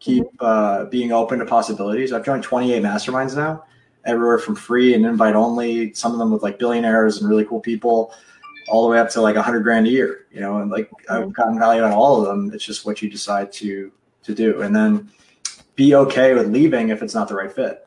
keep 0.00 0.24
mm-hmm. 0.24 0.44
uh, 0.44 0.84
being 0.86 1.12
open 1.12 1.38
to 1.38 1.46
possibilities. 1.46 2.12
I've 2.12 2.24
joined 2.24 2.42
28 2.42 2.82
masterminds 2.82 3.36
now, 3.36 3.64
everywhere 4.04 4.38
from 4.38 4.56
free 4.56 4.94
and 4.94 5.06
invite 5.06 5.36
only. 5.36 5.94
Some 5.94 6.12
of 6.12 6.18
them 6.18 6.32
with 6.32 6.42
like 6.42 6.58
billionaires 6.58 7.20
and 7.20 7.28
really 7.28 7.44
cool 7.44 7.60
people 7.60 8.12
all 8.68 8.84
the 8.84 8.90
way 8.90 8.98
up 8.98 9.10
to 9.10 9.20
like 9.20 9.36
a 9.36 9.42
hundred 9.42 9.60
grand 9.60 9.86
a 9.86 9.90
year, 9.90 10.26
you 10.32 10.40
know, 10.40 10.58
and 10.58 10.70
like 10.70 10.90
I've 11.10 11.22
mm-hmm. 11.22 11.30
gotten 11.30 11.58
value 11.58 11.82
on 11.82 11.92
all 11.92 12.20
of 12.20 12.26
them. 12.26 12.52
It's 12.54 12.64
just 12.64 12.86
what 12.86 13.02
you 13.02 13.10
decide 13.10 13.52
to 13.54 13.92
to 14.22 14.34
do, 14.34 14.62
and 14.62 14.74
then 14.74 15.10
be 15.76 15.94
okay 15.94 16.34
with 16.34 16.48
leaving 16.48 16.88
if 16.88 17.02
it's 17.02 17.14
not 17.14 17.28
the 17.28 17.34
right 17.34 17.52
fit. 17.52 17.86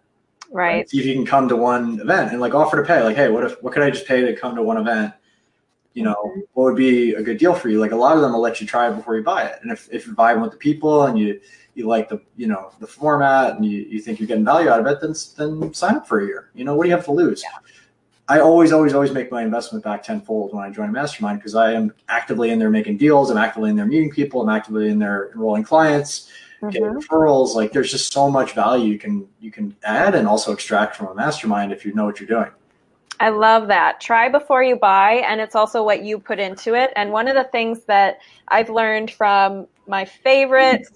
Right. 0.52 0.78
right? 0.78 0.90
See 0.90 1.00
if 1.00 1.06
you 1.06 1.13
can 1.13 1.26
come 1.26 1.48
to 1.50 1.56
one 1.56 2.00
event 2.00 2.32
and 2.32 2.40
like 2.40 2.54
offer 2.54 2.78
to 2.78 2.88
pay. 2.88 3.04
Like, 3.04 3.16
hey, 3.16 3.30
what 3.30 3.44
if 3.44 3.62
what 3.63 3.74
could 3.74 3.84
I 3.84 3.90
just 3.90 4.08
pay 4.08 4.22
to 4.22 4.36
come 4.36 4.56
to 4.56 4.63
one 4.63 4.78
event? 4.78 5.13
You 5.94 6.04
know, 6.04 6.16
mm-hmm. 6.16 6.40
what 6.54 6.63
would 6.66 6.76
be 6.76 7.13
a 7.13 7.24
good 7.24 7.38
deal 7.38 7.54
for 7.54 7.70
you? 7.70 7.80
Like 7.80 7.92
a 7.92 7.96
lot 7.96 8.16
of 8.16 8.22
them 8.22 8.34
will 8.34 8.42
let 8.42 8.62
you 8.62 8.68
try 8.68 8.90
it 8.90 8.96
before 8.96 9.18
you 9.18 9.24
buy 9.24 9.44
it. 9.44 9.60
And 9.62 9.72
if, 9.72 9.90
if 9.92 10.06
you're 10.06 10.16
vibing 10.16 10.42
with 10.42 10.52
the 10.52 10.58
people 10.58 11.06
and 11.06 11.18
you 11.18 11.40
you 11.74 11.88
like 11.88 12.10
the 12.10 12.20
you 12.36 12.48
know 12.48 12.72
the 12.80 12.88
format 12.88 13.56
and 13.56 13.66
you, 13.66 13.82
you 13.82 14.00
think 14.00 14.20
you're 14.20 14.28
getting 14.28 14.46
value 14.46 14.70
out 14.70 14.80
of 14.80 14.88
it, 14.88 15.00
then 15.02 15.13
then 15.38 15.74
sign 15.74 15.96
up 15.96 16.08
for 16.08 16.22
a 16.22 16.26
year. 16.26 16.50
You 16.54 16.66
know, 16.66 16.76
what 16.76 16.84
do 16.84 16.90
you 16.90 16.96
have 16.96 17.06
to 17.06 17.12
lose? 17.12 17.44
Yeah. 17.44 17.60
I 18.30 18.42
always, 18.42 18.74
always, 18.74 18.94
always 18.94 19.12
make 19.12 19.32
my 19.32 19.42
investment 19.42 19.86
back 19.86 20.04
tenfold 20.04 20.54
when 20.54 20.63
I 20.63 20.70
join 20.70 20.90
a 20.90 20.92
mastermind 20.92 21.40
because 21.40 21.56
I 21.56 21.72
am 21.72 21.94
actively 22.10 22.50
in 22.50 22.60
there 22.60 22.70
making 22.70 22.98
deals. 22.98 23.32
I'm 23.32 23.38
actively 23.38 23.70
in 23.70 23.78
there 23.78 23.86
meeting 23.86 24.12
people. 24.12 24.42
I'm 24.42 24.50
actively 24.50 24.90
in 24.90 25.00
there 25.00 25.32
enrolling 25.32 25.63
clients, 25.63 26.30
mm-hmm. 26.62 26.70
getting 26.70 26.90
referrals. 26.90 27.56
Like 27.56 27.72
there's 27.72 27.90
just 27.90 28.12
so 28.12 28.30
much 28.30 28.52
value 28.52 28.92
you 28.92 29.00
can 29.00 29.28
you 29.40 29.50
can 29.50 29.76
add 29.84 30.13
and 30.13 30.28
also 30.28 30.52
extract 30.52 30.96
from 30.98 31.08
a 31.08 31.16
mastermind 31.16 31.72
if 31.72 31.86
you 31.86 31.94
know 31.94 32.04
what 32.04 32.20
you're 32.20 32.28
doing. 32.28 32.52
I 33.20 33.30
love 33.30 33.68
that. 33.70 34.00
Try 34.00 34.30
before 34.30 34.62
you 34.62 34.76
buy, 34.76 35.24
and 35.28 35.42
it's 35.42 35.56
also 35.56 35.84
what 35.84 36.04
you 36.04 36.20
put 36.20 36.38
into 36.38 36.76
it. 36.76 36.92
And 36.96 37.12
one 37.12 37.28
of 37.28 37.36
the 37.36 37.46
things 37.46 37.86
that 37.86 38.20
I've 38.50 38.70
learned 38.70 39.10
from 39.10 39.68
my 39.88 40.06
favorite 40.06 40.88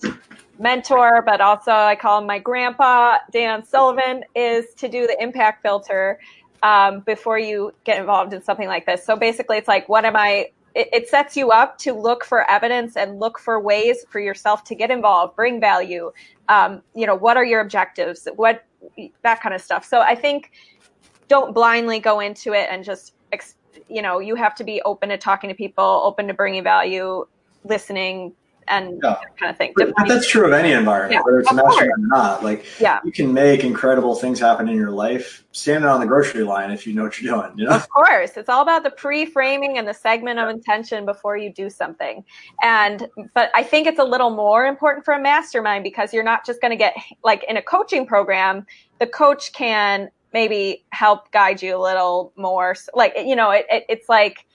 mentor, 0.59 1.23
but 1.25 1.41
also 1.41 1.71
I 1.71 1.95
call 1.95 2.19
him 2.19 2.27
my 2.27 2.37
grandpa, 2.37 3.17
Dan 3.31 3.65
Sullivan, 3.65 4.23
is 4.35 4.73
to 4.75 4.87
do 4.87 5.07
the 5.07 5.17
impact 5.19 5.63
filter 5.63 6.19
um, 6.63 7.01
before 7.01 7.39
you 7.39 7.73
get 7.83 7.99
involved 7.99 8.33
in 8.33 8.41
something 8.41 8.67
like 8.67 8.85
this. 8.85 9.03
So 9.05 9.15
basically, 9.15 9.57
it's 9.57 9.67
like, 9.67 9.89
what 9.89 10.05
am 10.05 10.15
I? 10.15 10.51
It, 10.73 10.87
it, 10.93 11.09
sets 11.09 11.35
you 11.35 11.51
up 11.51 11.77
to 11.79 11.93
look 11.93 12.23
for 12.23 12.49
evidence 12.49 12.95
and 12.95 13.19
look 13.19 13.37
for 13.39 13.59
ways 13.59 14.05
for 14.09 14.21
yourself 14.21 14.63
to 14.65 14.75
get 14.75 14.89
involved, 14.89 15.35
bring 15.35 15.59
value. 15.59 16.11
Um, 16.47 16.81
you 16.95 17.05
know, 17.05 17.15
what 17.15 17.35
are 17.35 17.43
your 17.43 17.59
objectives? 17.59 18.27
What 18.35 18.63
that 19.23 19.41
kind 19.41 19.53
of 19.53 19.61
stuff. 19.61 19.85
So 19.85 19.99
I 19.99 20.15
think 20.15 20.51
don't 21.27 21.53
blindly 21.53 21.99
go 21.99 22.19
into 22.19 22.53
it 22.53 22.67
and 22.69 22.83
just, 22.83 23.13
you 23.89 24.01
know, 24.01 24.19
you 24.19 24.35
have 24.35 24.55
to 24.55 24.63
be 24.63 24.81
open 24.83 25.09
to 25.09 25.17
talking 25.17 25.49
to 25.49 25.55
people, 25.55 25.83
open 25.83 26.27
to 26.27 26.33
bringing 26.33 26.63
value, 26.63 27.25
listening, 27.63 28.33
and 28.67 28.99
yeah. 29.03 29.17
kind 29.39 29.49
of 29.49 29.57
thing. 29.57 29.73
But, 29.75 29.93
that's 30.07 30.27
true 30.27 30.45
of 30.45 30.53
any 30.53 30.71
environment, 30.71 31.13
yeah, 31.13 31.21
whether 31.21 31.39
it's 31.39 31.51
a 31.51 31.55
mastermind 31.55 31.91
or 31.91 32.07
not. 32.07 32.43
Like, 32.43 32.65
yeah. 32.79 32.99
you 33.03 33.11
can 33.11 33.33
make 33.33 33.63
incredible 33.63 34.15
things 34.15 34.39
happen 34.39 34.69
in 34.69 34.75
your 34.75 34.91
life 34.91 35.43
standing 35.51 35.89
on 35.89 35.99
the 35.99 36.05
grocery 36.05 36.43
line 36.43 36.71
if 36.71 36.87
you 36.87 36.93
know 36.93 37.03
what 37.03 37.19
you're 37.19 37.33
doing. 37.33 37.57
You 37.57 37.65
know, 37.65 37.75
of 37.75 37.89
course, 37.89 38.37
it's 38.37 38.49
all 38.49 38.61
about 38.61 38.83
the 38.83 38.91
pre-framing 38.91 39.77
and 39.77 39.87
the 39.87 39.93
segment 39.93 40.39
of 40.39 40.49
intention 40.49 41.05
before 41.05 41.37
you 41.37 41.51
do 41.51 41.69
something. 41.69 42.23
And 42.63 43.07
but 43.33 43.51
I 43.53 43.63
think 43.63 43.87
it's 43.87 43.99
a 43.99 44.03
little 44.03 44.29
more 44.29 44.65
important 44.65 45.05
for 45.05 45.13
a 45.13 45.21
mastermind 45.21 45.83
because 45.83 46.13
you're 46.13 46.23
not 46.23 46.45
just 46.45 46.61
going 46.61 46.71
to 46.71 46.77
get 46.77 46.95
like 47.23 47.43
in 47.47 47.57
a 47.57 47.61
coaching 47.61 48.05
program, 48.05 48.65
the 48.99 49.07
coach 49.07 49.53
can 49.53 50.09
maybe 50.33 50.85
help 50.91 51.31
guide 51.31 51.61
you 51.61 51.75
a 51.75 51.81
little 51.81 52.31
more. 52.37 52.75
Like 52.93 53.13
you 53.17 53.35
know, 53.35 53.51
it, 53.51 53.65
it 53.69 53.85
it's 53.89 54.09
like. 54.09 54.45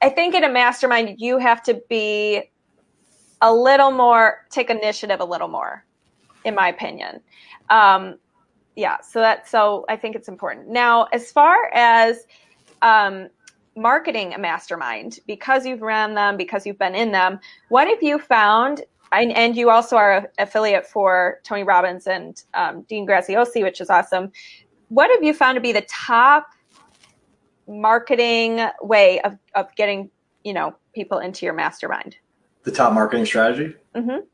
I 0.00 0.08
think 0.08 0.36
in 0.36 0.44
a 0.44 0.48
mastermind, 0.48 1.16
you 1.18 1.36
have 1.38 1.60
to 1.64 1.82
be 1.88 2.48
a 3.44 3.52
little 3.52 3.90
more, 3.90 4.46
take 4.50 4.70
initiative 4.70 5.20
a 5.20 5.24
little 5.24 5.48
more, 5.48 5.84
in 6.44 6.54
my 6.54 6.68
opinion. 6.68 7.20
Um, 7.68 8.16
yeah. 8.74 9.00
So 9.02 9.20
that 9.20 9.46
so 9.46 9.84
I 9.88 9.96
think 9.96 10.16
it's 10.16 10.28
important. 10.28 10.68
Now, 10.68 11.04
as 11.12 11.30
far 11.30 11.70
as 11.74 12.24
um, 12.80 13.28
marketing 13.76 14.32
a 14.32 14.38
mastermind, 14.38 15.20
because 15.26 15.66
you've 15.66 15.82
ran 15.82 16.14
them, 16.14 16.38
because 16.38 16.66
you've 16.66 16.78
been 16.78 16.94
in 16.94 17.12
them, 17.12 17.38
what 17.68 17.86
have 17.86 18.02
you 18.02 18.18
found? 18.18 18.82
And 19.12 19.56
you 19.56 19.70
also 19.70 19.94
are 19.96 20.16
an 20.16 20.26
affiliate 20.38 20.86
for 20.86 21.38
Tony 21.44 21.62
Robbins 21.62 22.08
and 22.08 22.42
um, 22.54 22.82
Dean 22.88 23.06
Graziosi, 23.06 23.62
which 23.62 23.80
is 23.80 23.88
awesome. 23.88 24.32
What 24.88 25.08
have 25.10 25.22
you 25.22 25.32
found 25.32 25.54
to 25.54 25.60
be 25.60 25.70
the 25.70 25.86
top 25.88 26.46
marketing 27.68 28.66
way 28.82 29.20
of, 29.20 29.38
of 29.54 29.72
getting 29.76 30.10
you 30.42 30.52
know 30.52 30.74
people 30.94 31.18
into 31.18 31.44
your 31.46 31.54
mastermind? 31.54 32.16
The 32.64 32.70
top 32.70 32.92
marketing 32.92 33.26
strategy. 33.26 33.74
Mm-hmm. 33.94 34.26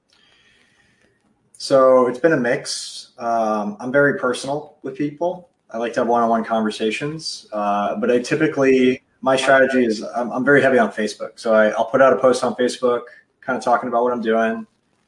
So 1.58 2.06
it's 2.06 2.18
been 2.18 2.32
a 2.32 2.36
mix. 2.38 3.12
Um, 3.18 3.76
I'm 3.80 3.92
very 3.92 4.18
personal 4.18 4.78
with 4.82 4.96
people. 4.96 5.50
I 5.70 5.78
like 5.78 5.92
to 5.94 6.00
have 6.00 6.08
one-on-one 6.08 6.44
conversations, 6.44 7.46
uh, 7.52 7.96
but 7.96 8.10
I 8.10 8.18
typically 8.18 9.02
my 9.20 9.36
strategy 9.36 9.84
is 9.84 10.02
I'm, 10.02 10.30
I'm 10.30 10.44
very 10.44 10.62
heavy 10.62 10.78
on 10.78 10.90
Facebook. 10.90 11.38
So 11.38 11.54
I, 11.54 11.68
will 11.76 11.84
put 11.84 12.00
out 12.00 12.12
a 12.12 12.16
post 12.16 12.42
on 12.42 12.54
Facebook, 12.54 13.02
kind 13.40 13.56
of 13.56 13.62
talking 13.62 13.88
about 13.88 14.02
what 14.02 14.12
I'm 14.12 14.22
doing. 14.22 14.66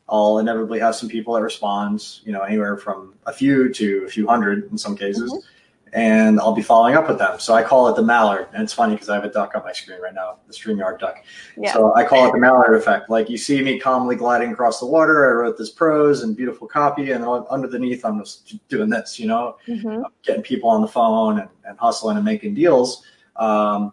I'll 0.09 0.39
inevitably 0.39 0.79
have 0.81 0.95
some 0.95 1.09
people 1.09 1.35
that 1.35 1.43
respond, 1.43 2.21
you 2.25 2.33
know, 2.33 2.43
anywhere 2.43 2.77
from 2.77 3.15
a 3.27 3.33
few 3.33 3.73
to 3.73 4.05
a 4.05 4.09
few 4.09 4.27
hundred 4.27 4.71
in 4.71 4.77
some 4.77 4.97
cases. 4.97 5.33
Mm-hmm 5.33 5.49
and 5.95 6.41
I'll 6.41 6.55
be 6.55 6.63
following 6.63 6.95
up 6.95 7.07
with 7.07 7.19
them. 7.19 7.39
So 7.39 7.53
I 7.53 7.63
call 7.63 7.89
it 7.89 7.97
the 7.97 8.03
Mallard, 8.03 8.49
and 8.55 8.63
it's 8.63 8.73
funny 8.73 8.95
because 8.95 9.11
I 9.11 9.15
have 9.15 9.25
a 9.25 9.31
duck 9.31 9.55
on 9.55 9.63
my 9.63 9.73
screen 9.73 10.01
right 10.01 10.15
now, 10.15 10.39
the 10.47 10.53
StreamYard 10.55 10.99
duck. 10.99 11.23
Yeah. 11.57 11.73
So 11.73 11.95
I 11.95 12.05
call 12.05 12.27
it 12.27 12.33
the 12.33 12.39
Mallard 12.39 12.75
effect. 12.75 13.11
Like 13.11 13.29
you 13.29 13.37
see 13.37 13.63
me 13.63 13.79
calmly 13.79 14.17
gliding 14.17 14.53
across 14.53 14.81
the 14.81 14.87
water. 14.87 15.29
I 15.29 15.35
wrote 15.35 15.59
this 15.59 15.69
prose 15.69 16.23
and 16.23 16.35
beautiful 16.35 16.67
copy, 16.67 17.11
and 17.11 17.25
underneath 17.25 18.05
I'm 18.05 18.21
just 18.21 18.67
doing 18.69 18.89
this, 18.89 19.19
you 19.19 19.27
know, 19.27 19.57
mm-hmm. 19.69 20.03
getting 20.23 20.43
people 20.43 20.71
on 20.71 20.81
the 20.81 20.89
phone 20.89 21.41
and, 21.41 21.49
and 21.65 21.79
hustling 21.79 22.17
and 22.17 22.25
making 22.25 22.55
deals. 22.55 23.05
Um, 23.37 23.93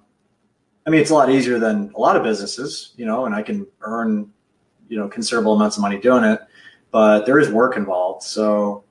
I 0.88 0.90
mean, 0.90 1.02
it's 1.02 1.12
a 1.12 1.16
lot 1.16 1.30
easier 1.30 1.60
than 1.60 1.92
a 1.96 2.00
lot 2.00 2.16
of 2.16 2.24
businesses, 2.24 2.94
you 2.96 3.06
know, 3.06 3.26
and 3.26 3.36
I 3.36 3.42
can 3.42 3.68
earn, 3.82 4.32
you 4.88 4.98
know, 4.98 5.10
considerable 5.10 5.54
amounts 5.54 5.76
of 5.76 5.82
money 5.82 6.00
doing 6.00 6.24
it, 6.24 6.40
but 6.92 7.26
there 7.26 7.40
is 7.40 7.50
work 7.50 7.76
involved. 7.76 8.24
So 8.24 8.86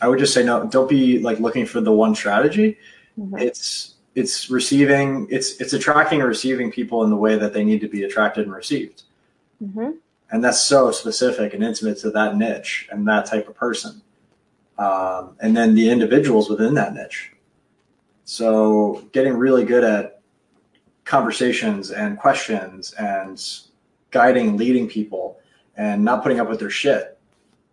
I 0.00 0.08
would 0.08 0.18
just 0.18 0.34
say 0.34 0.44
no. 0.44 0.66
Don't 0.66 0.88
be 0.88 1.18
like 1.18 1.38
looking 1.40 1.66
for 1.66 1.80
the 1.80 1.92
one 1.92 2.14
strategy. 2.14 2.78
Mm-hmm. 3.18 3.38
It's 3.38 3.94
it's 4.14 4.50
receiving. 4.50 5.26
It's 5.30 5.60
it's 5.60 5.72
attracting 5.72 6.20
and 6.20 6.28
receiving 6.28 6.70
people 6.70 7.04
in 7.04 7.10
the 7.10 7.16
way 7.16 7.36
that 7.36 7.52
they 7.52 7.64
need 7.64 7.80
to 7.80 7.88
be 7.88 8.04
attracted 8.04 8.44
and 8.44 8.54
received. 8.54 9.02
Mm-hmm. 9.62 9.92
And 10.30 10.42
that's 10.42 10.60
so 10.62 10.90
specific 10.90 11.52
and 11.54 11.62
intimate 11.62 11.98
to 11.98 12.10
that 12.10 12.36
niche 12.36 12.88
and 12.90 13.06
that 13.06 13.26
type 13.26 13.48
of 13.48 13.54
person. 13.54 14.02
Um, 14.78 15.36
and 15.40 15.56
then 15.56 15.74
the 15.74 15.90
individuals 15.90 16.48
within 16.48 16.74
that 16.74 16.94
niche. 16.94 17.32
So 18.24 19.06
getting 19.12 19.34
really 19.34 19.64
good 19.64 19.84
at 19.84 20.22
conversations 21.04 21.90
and 21.90 22.18
questions 22.18 22.92
and 22.94 23.42
guiding, 24.10 24.56
leading 24.56 24.88
people, 24.88 25.38
and 25.76 26.02
not 26.02 26.22
putting 26.22 26.40
up 26.40 26.48
with 26.48 26.60
their 26.60 26.70
shit 26.70 27.18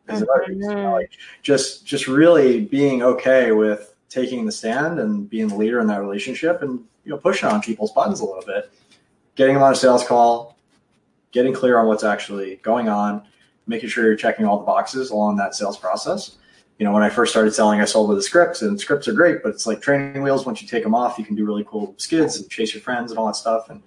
mm-hmm. 0.10 0.54
you 0.54 0.76
know, 0.76 0.93
like 0.93 1.12
just 1.41 1.86
just 1.86 2.08
really 2.08 2.62
being 2.62 3.02
okay 3.04 3.52
with 3.52 3.95
taking 4.10 4.45
the 4.45 4.52
stand 4.52 5.00
and 5.00 5.30
being 5.30 5.48
the 5.48 5.56
leader 5.56 5.80
in 5.80 5.88
that 5.88 6.02
relationship 6.02 6.62
and 6.62 6.80
you 7.06 7.12
know 7.12 7.17
pushing 7.17 7.48
on 7.48 7.62
people's 7.62 7.91
buttons 7.91 8.19
a 8.19 8.26
little 8.26 8.43
bit 8.45 8.72
getting 9.36 9.54
them 9.54 9.63
on 9.63 9.72
a 9.72 9.76
sales 9.76 10.06
call 10.06 10.58
getting 11.32 11.54
clear 11.54 11.78
on 11.78 11.88
what's 11.88 12.04
actually 12.04 12.58
going 12.58 12.89
on 12.89 13.24
making 13.67 13.88
sure 13.88 14.06
you're 14.06 14.15
checking 14.15 14.45
all 14.45 14.60
the 14.60 14.65
boxes 14.65 15.12
along 15.12 15.36
that 15.38 15.56
sales 15.56 15.78
process 15.78 16.38
you 16.80 16.86
know 16.86 16.91
when 16.91 17.04
i 17.04 17.10
first 17.10 17.32
started 17.32 17.54
selling 17.54 17.80
i 17.80 17.86
sold 17.86 18.10
with 18.10 18.17
the 18.17 18.24
scripts, 18.24 18.63
and 18.63 18.80
scripts 18.80 19.08
are 19.08 19.13
great 19.13 19.43
but 19.43 19.50
it's 19.50 19.67
like 19.67 19.80
training 19.80 20.24
wheels 20.24 20.45
once 20.45 20.62
you 20.62 20.67
take 20.67 20.84
them 20.84 20.95
off 20.95 21.19
you 21.19 21.26
can 21.26 21.36
do 21.36 21.45
really 21.45 21.65
cool 21.65 21.93
skids 21.98 22.38
and 22.38 22.50
chase 22.50 22.74
your 22.74 22.82
friends 22.82 23.12
and 23.12 23.19
all 23.19 23.28
that 23.28 23.36
stuff 23.36 23.69
and 23.69 23.82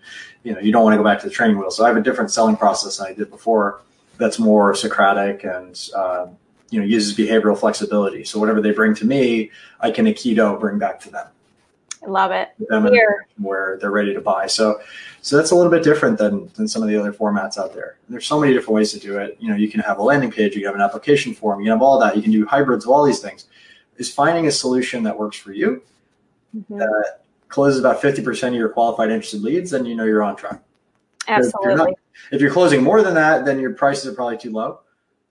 you 0.45 0.55
know 0.55 0.61
you 0.61 0.71
don't 0.71 0.85
want 0.85 0.95
to 0.95 0.99
go 0.99 1.05
back 1.05 1.19
to 1.19 1.27
the 1.27 1.33
training 1.33 1.59
wheels. 1.59 1.77
so 1.77 1.85
i 1.85 1.89
have 1.89 1.97
a 1.97 2.03
different 2.03 2.31
selling 2.31 2.57
process 2.57 2.99
than 2.99 3.09
i 3.09 3.13
did 3.13 3.29
before 3.29 3.83
that's 4.19 4.39
more 4.39 4.75
Socratic 4.75 5.45
and 5.45 5.91
uh, 5.95 6.27
you 6.71 6.81
know 6.81 6.87
uses 6.87 7.17
behavioral 7.17 7.59
flexibility. 7.59 8.25
So 8.25 8.39
whatever 8.39 8.61
they 8.61 8.73
bring 8.73 8.95
to 8.97 9.07
me, 9.07 9.51
I 9.81 9.91
can 9.91 10.07
Aikido 10.07 10.59
bring 10.59 10.79
back 10.79 11.01
to 11.01 11.11
them. 11.11 11.27
I 12.05 12.71
love 12.71 12.87
it. 12.87 12.95
Here. 12.95 13.27
Where 13.39 13.79
they're 13.81 13.91
ready 13.91 14.13
to 14.15 14.21
buy. 14.21 14.47
So 14.47 14.81
so 15.21 15.37
that's 15.37 15.53
a 15.53 15.55
little 15.55 15.71
bit 15.71 15.85
different 15.85 16.19
than 16.19 16.51
than 16.55 16.67
some 16.67 16.83
of 16.83 16.89
the 16.89 16.97
other 16.97 17.13
formats 17.13 17.59
out 17.59 17.75
there. 17.75 17.97
There's 18.09 18.27
so 18.27 18.41
many 18.41 18.53
different 18.53 18.75
ways 18.75 18.93
to 18.93 18.99
do 18.99 19.19
it. 19.19 19.37
You 19.39 19.51
know, 19.51 19.57
you 19.57 19.69
can 19.69 19.81
have 19.81 19.99
a 19.99 20.03
landing 20.03 20.31
page, 20.31 20.55
you 20.55 20.61
can 20.61 20.67
have 20.67 20.75
an 20.75 20.81
application 20.81 21.35
form, 21.35 21.61
you 21.61 21.67
can 21.67 21.73
have 21.73 21.83
all 21.83 21.99
that. 22.01 22.17
You 22.17 22.23
can 22.23 22.33
do 22.33 22.45
hybrids 22.45 22.85
of 22.85 22.91
all 22.91 23.05
these 23.05 23.21
things. 23.21 23.47
Is 23.99 24.13
finding 24.13 24.47
a 24.47 24.51
solution 24.51 25.05
that 25.05 25.17
works 25.17 25.37
for 25.37 25.53
you 25.53 25.83
mm-hmm. 26.57 26.79
that 26.79 27.21
closes 27.49 27.79
about 27.79 28.01
50% 28.01 28.49
of 28.49 28.55
your 28.55 28.71
qualified 28.71 29.11
interested 29.11 29.43
leads, 29.43 29.71
then 29.71 29.85
you 29.85 29.95
know 29.95 30.05
you're 30.05 30.23
on 30.23 30.35
track. 30.35 30.61
Absolutely. 31.29 31.95
If 32.31 32.41
you're 32.41 32.53
closing 32.53 32.83
more 32.83 33.03
than 33.03 33.15
that, 33.15 33.45
then 33.45 33.61
your 33.61 33.73
prices 33.73 34.07
are 34.07 34.15
probably 34.15 34.39
too 34.39 34.51
low 34.51 34.81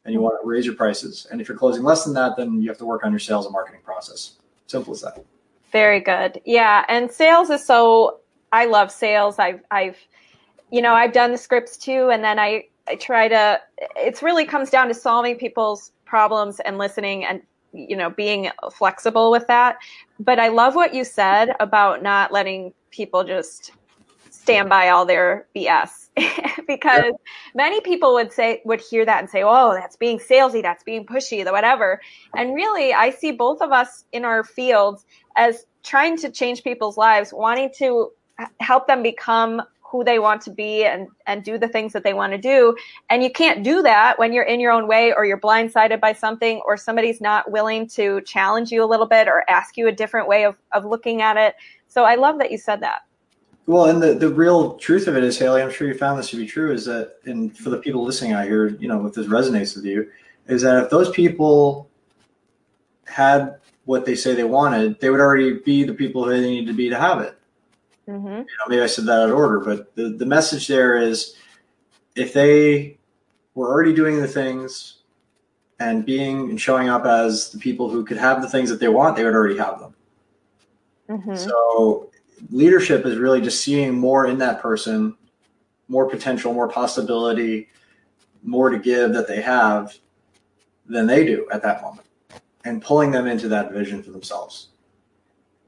and 0.05 0.13
you 0.13 0.19
mm-hmm. 0.19 0.25
want 0.25 0.41
to 0.41 0.47
raise 0.47 0.65
your 0.65 0.75
prices. 0.75 1.27
And 1.31 1.41
if 1.41 1.47
you're 1.47 1.57
closing 1.57 1.83
less 1.83 2.03
than 2.03 2.13
that, 2.13 2.35
then 2.37 2.61
you 2.61 2.69
have 2.69 2.77
to 2.79 2.85
work 2.85 3.03
on 3.03 3.11
your 3.11 3.19
sales 3.19 3.45
and 3.45 3.53
marketing 3.53 3.81
process. 3.83 4.37
Simple 4.67 4.93
as 4.93 5.01
that. 5.01 5.23
Very 5.71 5.99
good. 5.99 6.41
Yeah. 6.45 6.85
And 6.89 7.11
sales 7.11 7.49
is 7.49 7.65
so, 7.65 8.19
I 8.51 8.65
love 8.65 8.91
sales. 8.91 9.39
I've, 9.39 9.61
I've, 9.71 9.97
you 10.71 10.81
know, 10.81 10.93
I've 10.93 11.13
done 11.13 11.31
the 11.31 11.37
scripts 11.37 11.77
too. 11.77 12.09
And 12.09 12.23
then 12.23 12.39
I, 12.39 12.65
I 12.87 12.95
try 12.95 13.27
to, 13.27 13.59
it's 13.95 14.21
really 14.23 14.45
comes 14.45 14.69
down 14.69 14.87
to 14.87 14.93
solving 14.93 15.37
people's 15.37 15.91
problems 16.05 16.59
and 16.61 16.77
listening 16.77 17.25
and, 17.25 17.41
you 17.73 17.95
know, 17.95 18.09
being 18.09 18.49
flexible 18.73 19.31
with 19.31 19.47
that. 19.47 19.77
But 20.19 20.39
I 20.39 20.49
love 20.49 20.75
what 20.75 20.93
you 20.93 21.03
said 21.03 21.55
about 21.59 22.03
not 22.03 22.33
letting 22.33 22.73
people 22.89 23.23
just 23.23 23.71
stand 24.41 24.69
by 24.69 24.89
all 24.89 25.05
their 25.05 25.47
BS 25.55 26.09
because 26.67 27.03
yeah. 27.03 27.11
many 27.53 27.79
people 27.81 28.13
would 28.13 28.33
say 28.33 28.61
would 28.65 28.81
hear 28.81 29.05
that 29.05 29.19
and 29.19 29.29
say, 29.29 29.43
"Oh, 29.45 29.73
that's 29.73 29.95
being 29.95 30.17
salesy, 30.19 30.61
that's 30.61 30.83
being 30.83 31.05
pushy, 31.05 31.45
the 31.45 31.51
whatever." 31.51 32.01
And 32.35 32.55
really, 32.55 32.93
I 32.93 33.11
see 33.11 33.31
both 33.31 33.61
of 33.61 33.71
us 33.71 34.05
in 34.11 34.25
our 34.25 34.43
fields 34.43 35.05
as 35.35 35.65
trying 35.83 36.17
to 36.17 36.31
change 36.31 36.63
people's 36.63 36.97
lives, 36.97 37.31
wanting 37.33 37.71
to 37.77 38.11
help 38.59 38.87
them 38.87 39.03
become 39.03 39.61
who 39.83 40.03
they 40.05 40.19
want 40.19 40.41
to 40.41 40.51
be 40.51 40.85
and 40.85 41.07
and 41.27 41.43
do 41.43 41.57
the 41.57 41.67
things 41.67 41.93
that 41.93 42.03
they 42.03 42.13
want 42.13 42.31
to 42.31 42.37
do. 42.37 42.75
And 43.09 43.21
you 43.21 43.29
can't 43.29 43.63
do 43.63 43.83
that 43.83 44.17
when 44.17 44.33
you're 44.33 44.45
in 44.45 44.59
your 44.59 44.71
own 44.71 44.87
way 44.87 45.13
or 45.13 45.25
you're 45.25 45.39
blindsided 45.39 45.99
by 45.99 46.13
something 46.13 46.61
or 46.65 46.77
somebody's 46.77 47.21
not 47.21 47.51
willing 47.51 47.87
to 47.89 48.21
challenge 48.21 48.71
you 48.71 48.83
a 48.83 48.89
little 48.89 49.07
bit 49.07 49.27
or 49.27 49.47
ask 49.49 49.77
you 49.77 49.87
a 49.87 49.91
different 49.91 50.27
way 50.27 50.45
of 50.45 50.55
of 50.71 50.85
looking 50.85 51.21
at 51.21 51.37
it. 51.37 51.55
So 51.87 52.05
I 52.05 52.15
love 52.15 52.39
that 52.39 52.51
you 52.51 52.57
said 52.57 52.81
that. 52.81 53.01
Well, 53.67 53.85
and 53.85 54.01
the, 54.01 54.13
the 54.15 54.29
real 54.29 54.75
truth 54.75 55.07
of 55.07 55.15
it 55.15 55.23
is, 55.23 55.37
Haley, 55.37 55.61
I'm 55.61 55.71
sure 55.71 55.87
you 55.87 55.93
found 55.93 56.17
this 56.17 56.29
to 56.31 56.37
be 56.37 56.47
true, 56.47 56.73
is 56.73 56.85
that, 56.85 57.17
and 57.25 57.55
for 57.57 57.69
the 57.69 57.77
people 57.77 58.03
listening 58.03 58.33
out 58.33 58.45
here, 58.45 58.69
you 58.79 58.87
know, 58.87 59.05
if 59.05 59.13
this 59.13 59.27
resonates 59.27 59.75
with 59.75 59.85
you, 59.85 60.09
is 60.47 60.63
that 60.63 60.83
if 60.83 60.89
those 60.89 61.09
people 61.11 61.89
had 63.05 63.57
what 63.85 64.05
they 64.05 64.15
say 64.15 64.33
they 64.33 64.43
wanted, 64.43 64.99
they 64.99 65.09
would 65.09 65.19
already 65.19 65.59
be 65.59 65.83
the 65.83 65.93
people 65.93 66.23
who 66.23 66.31
they 66.31 66.41
need 66.41 66.67
to 66.67 66.73
be 66.73 66.89
to 66.89 66.97
have 66.97 67.21
it. 67.21 67.37
Mm-hmm. 68.07 68.27
You 68.27 68.33
know, 68.33 68.67
maybe 68.67 68.81
I 68.81 68.87
said 68.87 69.05
that 69.05 69.23
out 69.23 69.29
of 69.29 69.35
order, 69.35 69.59
but 69.59 69.95
the, 69.95 70.09
the 70.09 70.25
message 70.25 70.67
there 70.67 70.95
is 70.95 71.35
if 72.15 72.33
they 72.33 72.97
were 73.53 73.69
already 73.69 73.93
doing 73.93 74.19
the 74.19 74.27
things 74.27 74.97
and 75.79 76.05
being 76.05 76.49
and 76.49 76.59
showing 76.61 76.89
up 76.89 77.05
as 77.05 77.51
the 77.51 77.57
people 77.57 77.89
who 77.89 78.03
could 78.03 78.17
have 78.17 78.41
the 78.41 78.49
things 78.49 78.69
that 78.69 78.79
they 78.79 78.87
want, 78.87 79.15
they 79.15 79.23
would 79.23 79.33
already 79.33 79.57
have 79.57 79.79
them. 79.79 79.95
Mm-hmm. 81.09 81.35
So 81.35 82.10
leadership 82.49 83.05
is 83.05 83.17
really 83.17 83.41
just 83.41 83.63
seeing 83.63 83.93
more 83.93 84.27
in 84.27 84.37
that 84.39 84.61
person, 84.61 85.15
more 85.87 86.09
potential, 86.09 86.53
more 86.53 86.67
possibility, 86.67 87.69
more 88.43 88.69
to 88.69 88.79
give 88.79 89.13
that 89.13 89.27
they 89.27 89.41
have 89.41 89.95
than 90.87 91.07
they 91.07 91.25
do 91.25 91.47
at 91.51 91.61
that 91.63 91.81
moment, 91.81 92.07
and 92.65 92.81
pulling 92.81 93.11
them 93.11 93.27
into 93.27 93.47
that 93.49 93.71
vision 93.71 94.01
for 94.01 94.11
themselves. 94.11 94.69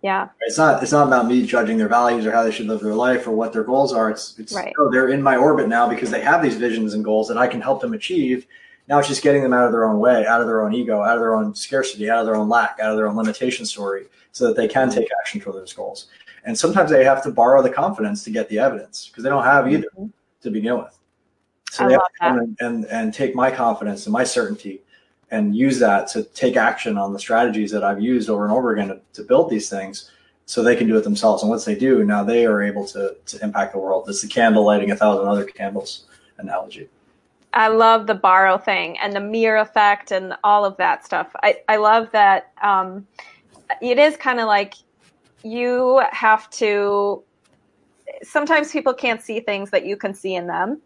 Yeah, 0.02 0.30
it's 0.42 0.58
not 0.58 0.84
it's 0.84 0.92
not 0.92 1.08
about 1.08 1.28
me 1.28 1.46
judging 1.46 1.78
their 1.78 1.88
values 1.88 2.26
or 2.26 2.32
how 2.34 2.44
they 2.44 2.52
should 2.52 2.68
live 2.68 2.82
their 2.82 2.94
life 2.94 3.26
or 3.26 3.32
what 3.32 3.54
their 3.54 3.64
goals 3.64 3.94
are. 3.94 4.10
It's 4.10 4.38
it's 4.38 4.54
right. 4.54 4.74
oh, 4.78 4.92
they're 4.92 5.10
in 5.10 5.22
my 5.22 5.38
orbit 5.38 5.70
now 5.70 5.88
because 5.88 6.12
they 6.12 6.20
have 6.20 6.44
these 6.44 6.58
visions 6.58 6.94
and 6.94 7.06
goals 7.06 7.30
that 7.30 7.38
I 7.38 7.48
can 7.48 7.62
help 7.62 7.80
them 7.80 7.94
achieve. 7.94 8.46
Now 8.90 9.00
it's 9.00 9.08
just 9.08 9.24
getting 9.24 9.42
them 9.44 9.54
out 9.54 9.66
of 9.66 9.72
their 9.72 9.86
own 9.86 10.00
way, 10.00 10.26
out 10.28 10.42
of 10.42 10.48
their 10.48 10.62
own 10.62 10.74
ego, 10.74 11.02
out 11.02 11.16
of 11.16 11.22
their 11.22 11.36
own 11.36 11.56
scarcity, 11.56 12.10
out 12.10 12.20
of 12.20 12.26
their 12.26 12.36
own 12.36 12.50
lack, 12.50 12.80
out 12.82 12.92
of 12.92 12.98
their 12.98 13.08
own 13.08 13.16
limitation 13.16 13.66
story, 13.66 14.08
so 14.34 14.48
that 14.48 14.58
they 14.58 14.68
can 14.68 14.90
mm-hmm. 14.90 15.00
take 15.00 15.08
action 15.22 15.40
for 15.40 15.54
those 15.54 15.72
goals. 15.72 16.08
And 16.46 16.58
sometimes 16.58 16.92
they 16.92 17.04
have 17.04 17.24
to 17.24 17.32
borrow 17.32 17.62
the 17.62 17.70
confidence 17.70 18.24
to 18.26 18.30
get 18.30 18.50
the 18.50 18.60
evidence 18.60 19.08
because 19.08 19.24
they 19.24 19.30
don't 19.30 19.44
have 19.44 19.72
either 19.72 19.88
mm-hmm. 19.98 20.08
to 20.42 20.50
begin 20.50 20.78
with. 20.78 20.98
So 21.72 21.86
I 21.86 21.88
they 21.88 21.94
have 21.94 22.02
to 22.02 22.20
come 22.20 22.40
and, 22.40 22.58
and, 22.60 22.86
and 22.86 23.14
take 23.14 23.34
my 23.34 23.50
confidence 23.50 24.06
and 24.06 24.14
my 24.14 24.24
certainty 24.24 24.82
and 25.32 25.56
use 25.56 25.80
that 25.80 26.08
to 26.10 26.24
take 26.24 26.56
action 26.56 26.98
on 26.98 27.12
the 27.12 27.20
strategies 27.20 27.72
that 27.72 27.84
I've 27.84 28.02
used 28.02 28.30
over 28.30 28.44
and 28.44 28.54
over 28.54 28.72
again 28.72 28.90
to, 28.90 29.02
to 29.14 29.24
build 29.24 29.50
these 29.50 29.70
things 29.70 30.12
so 30.46 30.62
they 30.62 30.76
can 30.76 30.88
do 30.88 30.98
it 30.98 31.04
themselves. 31.04 31.42
And 31.42 31.50
once 31.50 31.66
they 31.66 31.76
do, 31.76 32.04
now 32.04 32.24
they 32.24 32.46
are 32.46 32.62
able 32.62 32.86
to, 32.88 33.16
to 33.26 33.44
impact 33.44 33.74
the 33.74 33.80
world. 33.80 34.08
It's 34.08 34.22
the 34.22 34.28
candle 34.28 34.66
lighting 34.66 34.92
a 34.92 34.96
thousand 34.96 35.28
other 35.28 35.46
candles 35.46 36.06
analogy. 36.38 36.90
I 37.54 37.68
love 37.68 38.08
the 38.08 38.16
borrow 38.16 38.58
thing 38.58 38.98
and 39.00 39.14
the 39.14 39.20
mirror 39.20 39.58
effect 39.58 40.12
and 40.12 40.36
all 40.44 40.66
of 40.66 40.76
that 40.78 41.06
stuff. 41.06 41.32
I, 41.42 41.58
I 41.70 41.78
love 41.78 42.12
that 42.12 42.52
um, 42.62 43.08
it 43.82 43.98
is 43.98 44.18
kind 44.18 44.40
of 44.40 44.48
like 44.48 44.76
you 45.44 46.02
have 46.12 46.50
to 46.52 47.24
sometimes 48.22 48.72
people 48.72 48.94
can't 48.94 49.22
see 49.22 49.40
things 49.40 49.70
that 49.72 49.86
you 49.86 49.98
can 49.98 50.14
see 50.14 50.36
in 50.36 50.48
them. 50.48 50.82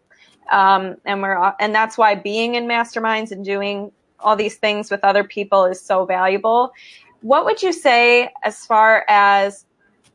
Um, 0.50 0.96
and 1.04 1.22
we're 1.22 1.52
and 1.60 1.74
that's 1.74 1.98
why 1.98 2.14
being 2.14 2.54
in 2.54 2.66
masterminds 2.66 3.32
and 3.32 3.44
doing 3.44 3.92
all 4.20 4.34
these 4.34 4.56
things 4.56 4.90
with 4.90 5.04
other 5.04 5.24
people 5.24 5.64
is 5.64 5.80
so 5.80 6.04
valuable. 6.04 6.72
What 7.20 7.44
would 7.44 7.62
you 7.62 7.72
say 7.72 8.30
as 8.44 8.64
far 8.64 9.04
as 9.08 9.66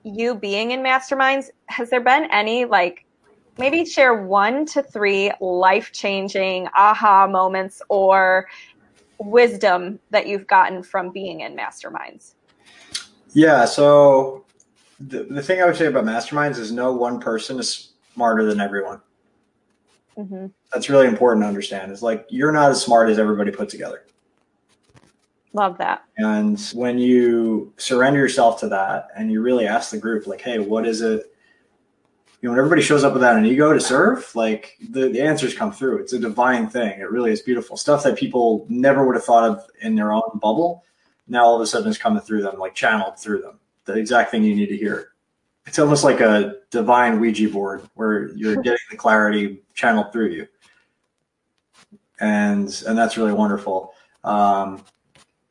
you 0.03 0.35
being 0.35 0.71
in 0.71 0.81
masterminds 0.81 1.49
has 1.67 1.89
there 1.89 2.01
been 2.01 2.27
any 2.31 2.65
like 2.65 3.05
maybe 3.57 3.85
share 3.85 4.13
one 4.13 4.65
to 4.65 4.83
three 4.83 5.31
life 5.39 5.91
changing 5.93 6.67
aha 6.75 7.25
moments 7.25 7.81
or 7.87 8.47
wisdom 9.19 9.99
that 10.09 10.27
you've 10.27 10.47
gotten 10.47 10.83
from 10.83 11.09
being 11.09 11.39
in 11.39 11.55
masterminds 11.55 12.33
yeah 13.33 13.65
so 13.65 14.45
the, 14.99 15.23
the 15.23 15.41
thing 15.41 15.61
i 15.61 15.65
would 15.65 15.75
say 15.75 15.87
about 15.87 16.05
masterminds 16.05 16.57
is 16.57 16.71
no 16.71 16.93
one 16.93 17.19
person 17.19 17.59
is 17.59 17.93
smarter 18.13 18.45
than 18.45 18.59
everyone 18.59 19.01
mm-hmm. 20.17 20.47
that's 20.71 20.89
really 20.89 21.07
important 21.07 21.43
to 21.43 21.47
understand 21.47 21.91
is 21.91 22.01
like 22.01 22.25
you're 22.29 22.51
not 22.51 22.71
as 22.71 22.81
smart 22.81 23.09
as 23.09 23.19
everybody 23.19 23.51
put 23.51 23.69
together 23.69 24.05
Love 25.53 25.77
that. 25.77 26.03
And 26.17 26.59
when 26.73 26.97
you 26.97 27.71
surrender 27.77 28.19
yourself 28.19 28.59
to 28.61 28.67
that 28.69 29.09
and 29.15 29.31
you 29.31 29.41
really 29.41 29.67
ask 29.67 29.91
the 29.91 29.99
group, 29.99 30.25
like, 30.25 30.41
hey, 30.41 30.57
what 30.57 30.87
is 30.87 31.01
it? 31.01 31.31
You 32.41 32.49
know, 32.49 32.53
when 32.53 32.59
everybody 32.59 32.81
shows 32.81 33.03
up 33.03 33.13
without 33.13 33.37
an 33.37 33.45
ego 33.45 33.71
to 33.71 33.79
serve, 33.79 34.35
like 34.35 34.75
the, 34.89 35.09
the 35.09 35.21
answers 35.21 35.53
come 35.53 35.71
through. 35.71 35.99
It's 35.99 36.13
a 36.13 36.19
divine 36.19 36.67
thing. 36.67 36.99
It 36.99 37.09
really 37.09 37.31
is 37.31 37.41
beautiful. 37.41 37.77
Stuff 37.77 38.03
that 38.03 38.17
people 38.17 38.65
never 38.67 39.05
would 39.05 39.15
have 39.15 39.23
thought 39.23 39.49
of 39.49 39.63
in 39.81 39.95
their 39.95 40.11
own 40.11 40.39
bubble. 40.41 40.83
Now 41.27 41.45
all 41.45 41.55
of 41.55 41.61
a 41.61 41.67
sudden 41.67 41.89
it's 41.89 41.97
coming 41.97 42.21
through 42.21 42.43
them, 42.43 42.59
like 42.59 42.75
channeled 42.75 43.17
through 43.17 43.41
them. 43.41 43.59
The 43.85 43.93
exact 43.93 44.31
thing 44.31 44.43
you 44.43 44.55
need 44.55 44.67
to 44.67 44.77
hear. 44.77 45.09
It's 45.65 45.79
almost 45.79 46.03
like 46.03 46.19
a 46.19 46.55
divine 46.71 47.19
Ouija 47.19 47.49
board 47.49 47.87
where 47.95 48.29
you're 48.35 48.55
getting 48.63 48.79
the 48.91 48.97
clarity 48.97 49.61
channeled 49.73 50.11
through 50.11 50.29
you. 50.29 50.47
And 52.19 52.83
and 52.87 52.97
that's 52.97 53.17
really 53.17 53.33
wonderful. 53.33 53.93
Um, 54.23 54.83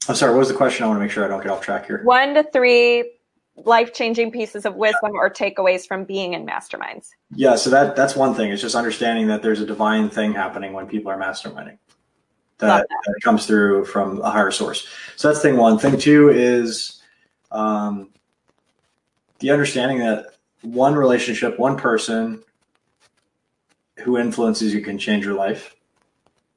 I'm 0.09 0.15
sorry, 0.15 0.33
what 0.33 0.41
was 0.41 0.49
the 0.49 0.55
question? 0.55 0.85
I 0.85 0.89
want 0.89 0.99
to 0.99 1.03
make 1.03 1.11
sure 1.11 1.25
I 1.25 1.29
don't 1.29 1.43
get 1.43 1.51
off 1.51 1.61
track 1.61 1.87
here. 1.87 2.03
One 2.05 2.35
to 2.35 2.43
three 2.43 3.13
life 3.57 3.93
changing 3.93 4.31
pieces 4.31 4.65
of 4.65 4.75
wisdom 4.77 5.13
or 5.15 5.31
takeaways 5.31 5.87
from 5.87 6.05
being 6.05 6.33
in 6.35 6.47
masterminds. 6.47 7.11
Yeah, 7.35 7.57
so 7.57 7.71
that 7.71 7.95
that's 7.95 8.17
one 8.17 8.35
thing. 8.35 8.51
It's 8.51 8.63
just 8.63 8.75
understanding 8.75 9.27
that 9.29 9.43
there's 9.43 9.61
a 9.61 9.67
divine 9.67 10.09
thing 10.09 10.33
happening 10.33 10.73
when 10.73 10.87
people 10.87 11.11
are 11.11 11.19
masterminding. 11.19 11.79
That, 12.67 12.89
that. 12.89 12.99
that 13.07 13.21
comes 13.23 13.47
through 13.47 13.85
from 13.85 14.21
a 14.23 14.31
higher 14.31 14.51
source. 14.51 14.87
So 15.17 15.29
that's 15.29 15.43
thing 15.43 15.57
one. 15.57 15.79
Thing 15.79 15.99
two 15.99 16.31
is 16.31 17.03
um, 17.51 18.11
the 19.41 19.51
understanding 19.51 19.99
that 19.99 20.37
one 20.63 20.95
relationship, 20.95 21.59
one 21.59 21.77
person 21.77 22.43
who 23.99 24.19
influences 24.19 24.73
you 24.73 24.81
can 24.81 24.99
change 24.99 25.25
your 25.25 25.35
life 25.35 25.75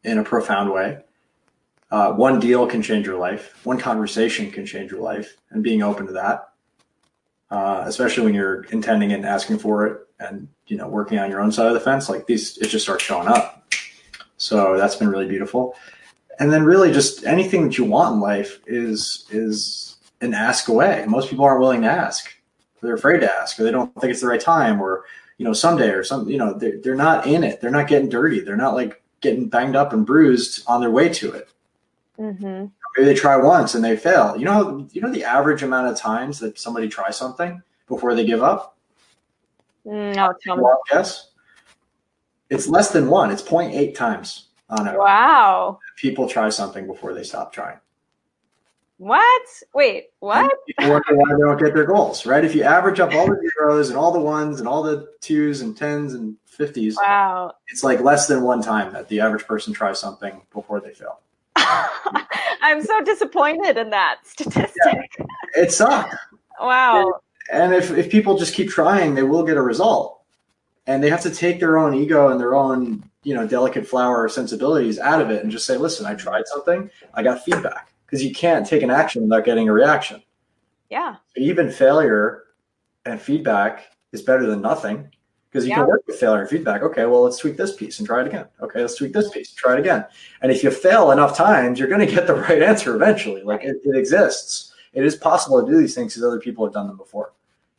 in 0.03 0.17
a 0.17 0.23
profound 0.23 0.71
way 0.71 0.99
uh, 1.91 2.11
one 2.11 2.39
deal 2.39 2.67
can 2.67 2.81
change 2.81 3.05
your 3.05 3.17
life. 3.17 3.65
One 3.65 3.77
conversation 3.77 4.51
can 4.51 4.65
change 4.65 4.91
your 4.91 5.01
life, 5.01 5.37
and 5.51 5.63
being 5.63 5.83
open 5.83 6.07
to 6.07 6.13
that, 6.13 6.49
uh, 7.51 7.83
especially 7.85 8.25
when 8.25 8.33
you're 8.33 8.63
intending 8.63 9.13
and 9.13 9.25
asking 9.25 9.59
for 9.59 9.85
it, 9.85 10.01
and 10.19 10.47
you 10.67 10.77
know 10.77 10.87
working 10.87 11.19
on 11.19 11.29
your 11.29 11.41
own 11.41 11.51
side 11.51 11.67
of 11.67 11.73
the 11.73 11.79
fence, 11.79 12.09
like 12.09 12.25
these, 12.25 12.57
it 12.57 12.67
just 12.67 12.83
starts 12.83 13.03
showing 13.03 13.27
up. 13.27 13.64
So 14.37 14.77
that's 14.77 14.95
been 14.95 15.09
really 15.09 15.27
beautiful. 15.27 15.75
And 16.39 16.51
then 16.51 16.63
really, 16.63 16.91
just 16.91 17.25
anything 17.25 17.63
that 17.63 17.77
you 17.77 17.85
want 17.85 18.15
in 18.15 18.19
life 18.19 18.59
is 18.67 19.25
is 19.29 19.97
an 20.21 20.33
ask 20.33 20.67
away. 20.67 21.05
Most 21.07 21.29
people 21.29 21.45
aren't 21.45 21.61
willing 21.61 21.81
to 21.83 21.89
ask. 21.89 22.33
They're 22.81 22.95
afraid 22.95 23.21
to 23.21 23.33
ask, 23.33 23.59
or 23.59 23.63
they 23.63 23.71
don't 23.71 23.93
think 24.01 24.11
it's 24.11 24.21
the 24.21 24.27
right 24.27 24.41
time, 24.41 24.81
or 24.81 25.05
you 25.37 25.45
know 25.45 25.53
someday, 25.53 25.89
or 25.89 26.03
some 26.03 26.29
you 26.29 26.37
know 26.37 26.53
they're, 26.53 26.77
they're 26.81 26.95
not 26.95 27.25
in 27.25 27.43
it. 27.43 27.61
They're 27.61 27.71
not 27.71 27.87
getting 27.87 28.09
dirty. 28.09 28.41
They're 28.41 28.57
not 28.57 28.75
like 28.75 29.01
getting 29.21 29.47
banged 29.47 29.75
up 29.75 29.93
and 29.93 30.05
bruised 30.05 30.63
on 30.67 30.81
their 30.81 30.91
way 30.91 31.09
to 31.09 31.31
it 31.31 31.49
Mm-hmm. 32.19 32.65
Maybe 32.97 33.05
they 33.05 33.13
try 33.13 33.35
once 33.35 33.75
and 33.75 33.83
they 33.83 33.97
fail. 33.97 34.35
You 34.37 34.45
know, 34.45 34.87
you 34.91 35.01
know 35.01 35.11
the 35.11 35.23
average 35.23 35.63
amount 35.63 35.87
of 35.87 35.97
times 35.97 36.39
that 36.39 36.57
somebody 36.57 36.87
tries 36.87 37.17
something 37.17 37.61
before 37.87 38.15
they 38.15 38.25
give 38.25 38.41
up. 38.41 38.77
Mm, 39.85 40.15
no, 40.15 40.33
tell 40.41 40.57
me. 40.57 40.63
Guess. 40.91 41.31
It's 42.49 42.67
less 42.67 42.91
than 42.91 43.09
one. 43.09 43.31
It's 43.31 43.41
0.8 43.41 43.95
times 43.95 44.47
on 44.69 44.87
it. 44.87 44.97
Wow. 44.97 45.79
People 45.97 46.27
try 46.29 46.49
something 46.49 46.87
before 46.87 47.13
they 47.13 47.23
stop 47.23 47.53
trying. 47.53 47.79
What? 48.97 49.47
Wait, 49.73 50.05
what? 50.19 50.51
People 50.67 50.91
wonder 50.91 51.15
why 51.15 51.33
they 51.33 51.41
don't 51.41 51.59
get 51.59 51.73
their 51.73 51.85
goals, 51.85 52.25
right? 52.25 52.45
If 52.45 52.55
you 52.55 52.63
average 52.63 52.99
up 53.01 53.13
all 53.13 53.27
the 53.27 53.51
zeros 53.57 53.89
and 53.89 53.97
all 53.97 54.13
the 54.13 54.21
ones 54.21 54.59
and 54.59 54.69
all 54.69 54.83
the 54.83 55.09
twos 55.19 55.59
and 55.59 55.75
tens 55.75 56.13
and 56.13 56.37
fifties, 56.45 56.95
wow, 56.95 57.51
it's 57.67 57.83
like 57.83 57.99
less 57.99 58.27
than 58.27 58.43
one 58.43 58.61
time 58.61 58.93
that 58.93 59.09
the 59.09 59.19
average 59.19 59.45
person 59.45 59.73
tries 59.73 59.99
something 59.99 60.41
before 60.53 60.79
they 60.79 60.93
fail. 60.93 61.19
I'm 62.65 62.81
so 62.81 63.01
disappointed 63.03 63.77
in 63.77 63.89
that 63.89 64.19
statistic. 64.23 64.71
Yeah, 64.85 65.25
it 65.55 65.73
sucks. 65.73 66.15
Wow. 66.61 67.19
And, 67.51 67.73
and 67.73 67.73
if, 67.73 67.91
if 67.91 68.09
people 68.09 68.37
just 68.37 68.53
keep 68.53 68.69
trying, 68.69 69.15
they 69.15 69.23
will 69.23 69.43
get 69.43 69.57
a 69.57 69.61
result. 69.61 70.21
And 70.87 71.03
they 71.03 71.09
have 71.09 71.21
to 71.21 71.31
take 71.31 71.59
their 71.59 71.77
own 71.77 71.93
ego 71.95 72.29
and 72.29 72.39
their 72.39 72.55
own, 72.55 73.09
you 73.23 73.33
know, 73.33 73.47
delicate 73.47 73.87
flower 73.87 74.29
sensibilities 74.29 74.99
out 74.99 75.21
of 75.21 75.31
it 75.31 75.41
and 75.41 75.51
just 75.51 75.65
say, 75.65 75.77
listen, 75.77 76.05
I 76.05 76.13
tried 76.13 76.47
something, 76.47 76.89
I 77.13 77.23
got 77.23 77.43
feedback. 77.43 77.91
Because 78.05 78.23
you 78.23 78.33
can't 78.33 78.67
take 78.67 78.83
an 78.83 78.91
action 78.91 79.23
without 79.23 79.45
getting 79.45 79.67
a 79.67 79.73
reaction. 79.73 80.21
Yeah. 80.91 81.15
Even 81.35 81.71
failure 81.71 82.43
and 83.05 83.19
feedback 83.19 83.87
is 84.11 84.21
better 84.21 84.45
than 84.45 84.61
nothing 84.61 85.09
because 85.55 85.65
you 85.65 85.69
yeah. 85.69 85.77
can 85.77 85.87
work 85.87 86.03
with 86.05 86.17
failure 86.17 86.41
and 86.41 86.49
feedback. 86.49 86.81
Okay, 86.81 87.05
well, 87.05 87.21
let's 87.21 87.37
tweak 87.37 87.55
this 87.55 87.73
piece 87.73 87.99
and 87.99 88.05
try 88.05 88.19
it 88.19 88.27
again. 88.27 88.45
Okay, 88.61 88.81
let's 88.81 88.97
tweak 88.97 89.13
this 89.13 89.29
piece, 89.29 89.53
try 89.53 89.71
it 89.71 89.79
again. 89.79 90.05
And 90.41 90.51
if 90.51 90.61
you 90.63 90.69
fail 90.69 91.11
enough 91.11 91.37
times, 91.37 91.79
you're 91.79 91.87
going 91.87 92.05
to 92.05 92.13
get 92.13 92.27
the 92.27 92.35
right 92.49 92.61
answer 92.61 92.93
eventually. 92.93 93.41
Like 93.41 93.63
it, 93.63 93.77
it, 93.85 93.95
exists. 93.95 94.73
It 94.91 95.05
is 95.05 95.15
possible 95.15 95.63
to 95.63 95.71
do 95.71 95.77
these 95.77 95.95
things 95.95 96.13
because 96.13 96.27
other 96.27 96.41
people 96.41 96.65
have 96.65 96.73
done 96.73 96.87
them 96.87 96.97
before. 96.97 97.31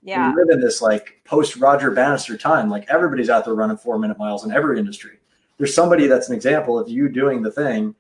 Yeah. 0.07 0.33
We 0.33 0.37
live 0.37 0.51
in 0.51 0.61
this 0.61 0.81
like 0.81 1.21
post 1.25 1.57
Roger 1.57 1.91
Bannister 1.91 2.37
time. 2.39 2.71
Like 2.71 2.87
everybody's 2.89 3.29
out 3.29 3.45
there 3.45 3.55
running 3.55 3.77
four 3.77 3.99
minute 3.99 4.17
miles 4.19 4.45
in 4.45 4.53
every 4.53 4.79
industry. 4.79 5.19
There's 5.59 5.75
somebody 5.75 6.07
that's 6.07 6.29
an 6.29 6.35
example 6.35 6.79
of 6.79 6.89
you 6.89 7.09
doing 7.09 7.43
the 7.43 7.51
thing, 7.51 7.93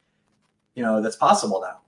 you 0.76 0.84
know, 0.84 1.02
that's 1.02 1.16
possible 1.16 1.61
now. 1.61 1.80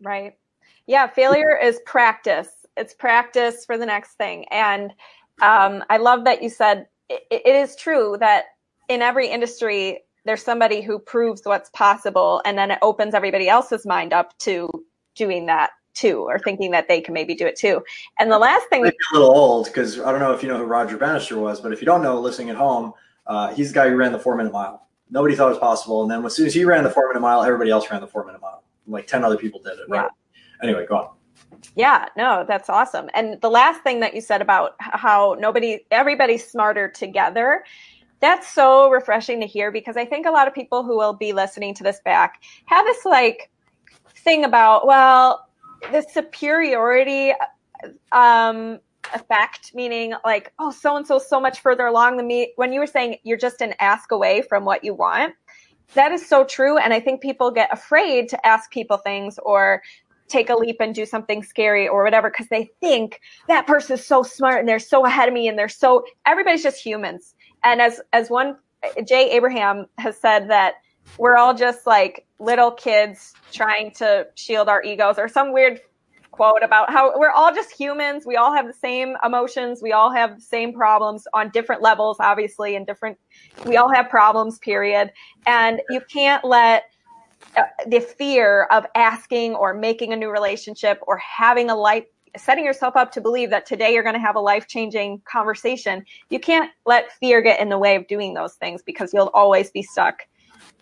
Right. 0.00 0.38
Yeah. 0.86 1.06
Failure 1.06 1.54
is 1.54 1.80
practice. 1.84 2.48
It's 2.78 2.94
practice 2.94 3.66
for 3.66 3.76
the 3.76 3.84
next 3.84 4.14
thing. 4.14 4.46
And 4.50 4.90
um, 5.42 5.84
I 5.90 5.98
love 5.98 6.24
that 6.24 6.42
you 6.42 6.48
said 6.48 6.86
it, 7.10 7.24
it 7.30 7.54
is 7.54 7.76
true 7.76 8.16
that 8.20 8.46
in 8.88 9.02
every 9.02 9.28
industry, 9.28 10.00
there's 10.24 10.42
somebody 10.42 10.80
who 10.80 10.98
proves 10.98 11.42
what's 11.44 11.68
possible 11.70 12.40
and 12.46 12.56
then 12.56 12.70
it 12.70 12.78
opens 12.80 13.12
everybody 13.12 13.50
else's 13.50 13.84
mind 13.84 14.14
up 14.14 14.36
to 14.38 14.70
doing 15.14 15.44
that 15.44 15.72
too 15.98 16.20
or 16.28 16.38
thinking 16.38 16.70
that 16.70 16.88
they 16.88 17.00
can 17.00 17.14
maybe 17.14 17.34
do 17.34 17.46
it 17.46 17.56
too. 17.56 17.82
And 18.18 18.30
the 18.30 18.38
last 18.38 18.68
thing 18.68 18.86
a 18.86 18.92
little 19.12 19.36
old 19.36 19.66
because 19.66 20.00
I 20.00 20.10
don't 20.10 20.20
know 20.20 20.32
if 20.32 20.42
you 20.42 20.48
know 20.48 20.56
who 20.56 20.64
Roger 20.64 20.96
Bannister 20.96 21.38
was, 21.38 21.60
but 21.60 21.72
if 21.72 21.80
you 21.80 21.86
don't 21.86 22.02
know 22.02 22.20
listening 22.20 22.50
at 22.50 22.56
home, 22.56 22.92
uh, 23.26 23.52
he's 23.54 23.68
the 23.68 23.74
guy 23.74 23.88
who 23.88 23.96
ran 23.96 24.12
the 24.12 24.18
four 24.18 24.36
minute 24.36 24.52
mile. 24.52 24.88
Nobody 25.10 25.34
thought 25.34 25.46
it 25.46 25.50
was 25.50 25.58
possible. 25.58 26.02
And 26.02 26.10
then 26.10 26.24
as 26.24 26.34
soon 26.34 26.46
as 26.46 26.54
he 26.54 26.64
ran 26.64 26.84
the 26.84 26.90
four 26.90 27.08
minute 27.08 27.20
mile, 27.20 27.42
everybody 27.42 27.70
else 27.70 27.90
ran 27.90 28.00
the 28.00 28.06
four 28.06 28.24
minute 28.24 28.40
mile. 28.40 28.62
Like 28.86 29.06
10 29.06 29.24
other 29.24 29.36
people 29.36 29.60
did 29.60 29.72
it. 29.72 29.86
Right. 29.88 30.08
Yeah. 30.32 30.42
Anyway, 30.62 30.86
go 30.86 30.96
on. 30.96 31.08
Yeah, 31.74 32.06
no, 32.16 32.44
that's 32.46 32.68
awesome. 32.68 33.08
And 33.14 33.40
the 33.40 33.50
last 33.50 33.82
thing 33.82 34.00
that 34.00 34.14
you 34.14 34.20
said 34.20 34.42
about 34.42 34.74
how 34.78 35.36
nobody, 35.38 35.80
everybody's 35.90 36.46
smarter 36.46 36.88
together, 36.88 37.64
that's 38.20 38.48
so 38.48 38.90
refreshing 38.90 39.40
to 39.40 39.46
hear 39.46 39.70
because 39.70 39.96
I 39.96 40.04
think 40.04 40.26
a 40.26 40.30
lot 40.30 40.48
of 40.48 40.54
people 40.54 40.82
who 40.82 40.96
will 40.96 41.12
be 41.12 41.32
listening 41.32 41.74
to 41.74 41.84
this 41.84 42.00
back 42.04 42.42
have 42.66 42.84
this 42.84 43.04
like 43.04 43.50
thing 44.16 44.44
about, 44.44 44.86
well, 44.86 45.47
the 45.92 46.04
superiority 46.12 47.32
um, 48.12 48.78
effect, 49.14 49.72
meaning 49.74 50.14
like, 50.24 50.52
oh, 50.58 50.70
so 50.70 50.96
and 50.96 51.06
so 51.06 51.18
so 51.18 51.40
much 51.40 51.60
further 51.60 51.86
along 51.86 52.16
than 52.16 52.26
me. 52.26 52.52
When 52.56 52.72
you 52.72 52.80
were 52.80 52.86
saying 52.86 53.16
you're 53.22 53.38
just 53.38 53.60
an 53.60 53.74
ask 53.80 54.10
away 54.10 54.42
from 54.42 54.64
what 54.64 54.84
you 54.84 54.94
want, 54.94 55.34
that 55.94 56.12
is 56.12 56.26
so 56.26 56.44
true. 56.44 56.78
And 56.78 56.92
I 56.92 57.00
think 57.00 57.20
people 57.20 57.50
get 57.50 57.72
afraid 57.72 58.28
to 58.30 58.46
ask 58.46 58.70
people 58.70 58.98
things 58.98 59.38
or 59.42 59.82
take 60.28 60.50
a 60.50 60.54
leap 60.54 60.76
and 60.80 60.94
do 60.94 61.06
something 61.06 61.42
scary 61.42 61.88
or 61.88 62.04
whatever 62.04 62.30
because 62.30 62.48
they 62.48 62.70
think 62.80 63.20
that 63.48 63.66
person 63.66 63.94
is 63.94 64.04
so 64.04 64.22
smart 64.22 64.60
and 64.60 64.68
they're 64.68 64.78
so 64.78 65.06
ahead 65.06 65.28
of 65.28 65.34
me 65.34 65.48
and 65.48 65.58
they're 65.58 65.68
so 65.68 66.04
everybody's 66.26 66.62
just 66.62 66.84
humans 66.84 67.34
and 67.64 67.80
as 67.80 68.00
as 68.12 68.28
one 68.28 68.54
jay 69.06 69.30
abraham 69.30 69.86
has 69.96 70.18
said 70.18 70.48
that 70.50 70.74
we're 71.16 71.36
all 71.36 71.54
just 71.54 71.86
like 71.86 72.26
little 72.38 72.70
kids 72.70 73.34
trying 73.52 73.90
to 73.92 74.26
shield 74.34 74.68
our 74.68 74.82
egos 74.82 75.18
or 75.18 75.28
some 75.28 75.52
weird 75.52 75.80
quote 76.30 76.62
about 76.62 76.90
how 76.90 77.18
we're 77.18 77.30
all 77.30 77.52
just 77.52 77.72
humans 77.72 78.24
we 78.26 78.36
all 78.36 78.54
have 78.54 78.66
the 78.66 78.72
same 78.72 79.16
emotions 79.24 79.80
we 79.82 79.92
all 79.92 80.12
have 80.12 80.36
the 80.36 80.42
same 80.42 80.72
problems 80.72 81.26
on 81.34 81.50
different 81.50 81.82
levels 81.82 82.16
obviously 82.20 82.76
and 82.76 82.86
different 82.86 83.18
we 83.64 83.76
all 83.76 83.92
have 83.92 84.08
problems 84.08 84.58
period 84.60 85.10
and 85.46 85.80
you 85.90 86.00
can't 86.12 86.44
let 86.44 86.84
uh, 87.56 87.62
the 87.88 88.00
fear 88.00 88.64
of 88.70 88.86
asking 88.94 89.54
or 89.54 89.74
making 89.74 90.12
a 90.12 90.16
new 90.16 90.30
relationship 90.30 91.00
or 91.06 91.16
having 91.16 91.70
a 91.70 91.74
life 91.74 92.04
setting 92.36 92.64
yourself 92.64 92.96
up 92.96 93.12
to 93.12 93.20
believe 93.20 93.50
that 93.50 93.66
today 93.66 93.92
you're 93.92 94.02
going 94.02 94.14
to 94.14 94.20
have 94.20 94.36
a 94.36 94.40
life 94.40 94.66
changing 94.66 95.20
conversation. 95.24 96.04
You 96.30 96.38
can't 96.38 96.70
let 96.86 97.12
fear 97.12 97.40
get 97.40 97.60
in 97.60 97.68
the 97.68 97.78
way 97.78 97.96
of 97.96 98.06
doing 98.06 98.34
those 98.34 98.54
things 98.54 98.82
because 98.82 99.12
you'll 99.12 99.30
always 99.34 99.70
be 99.70 99.82
stuck. 99.82 100.20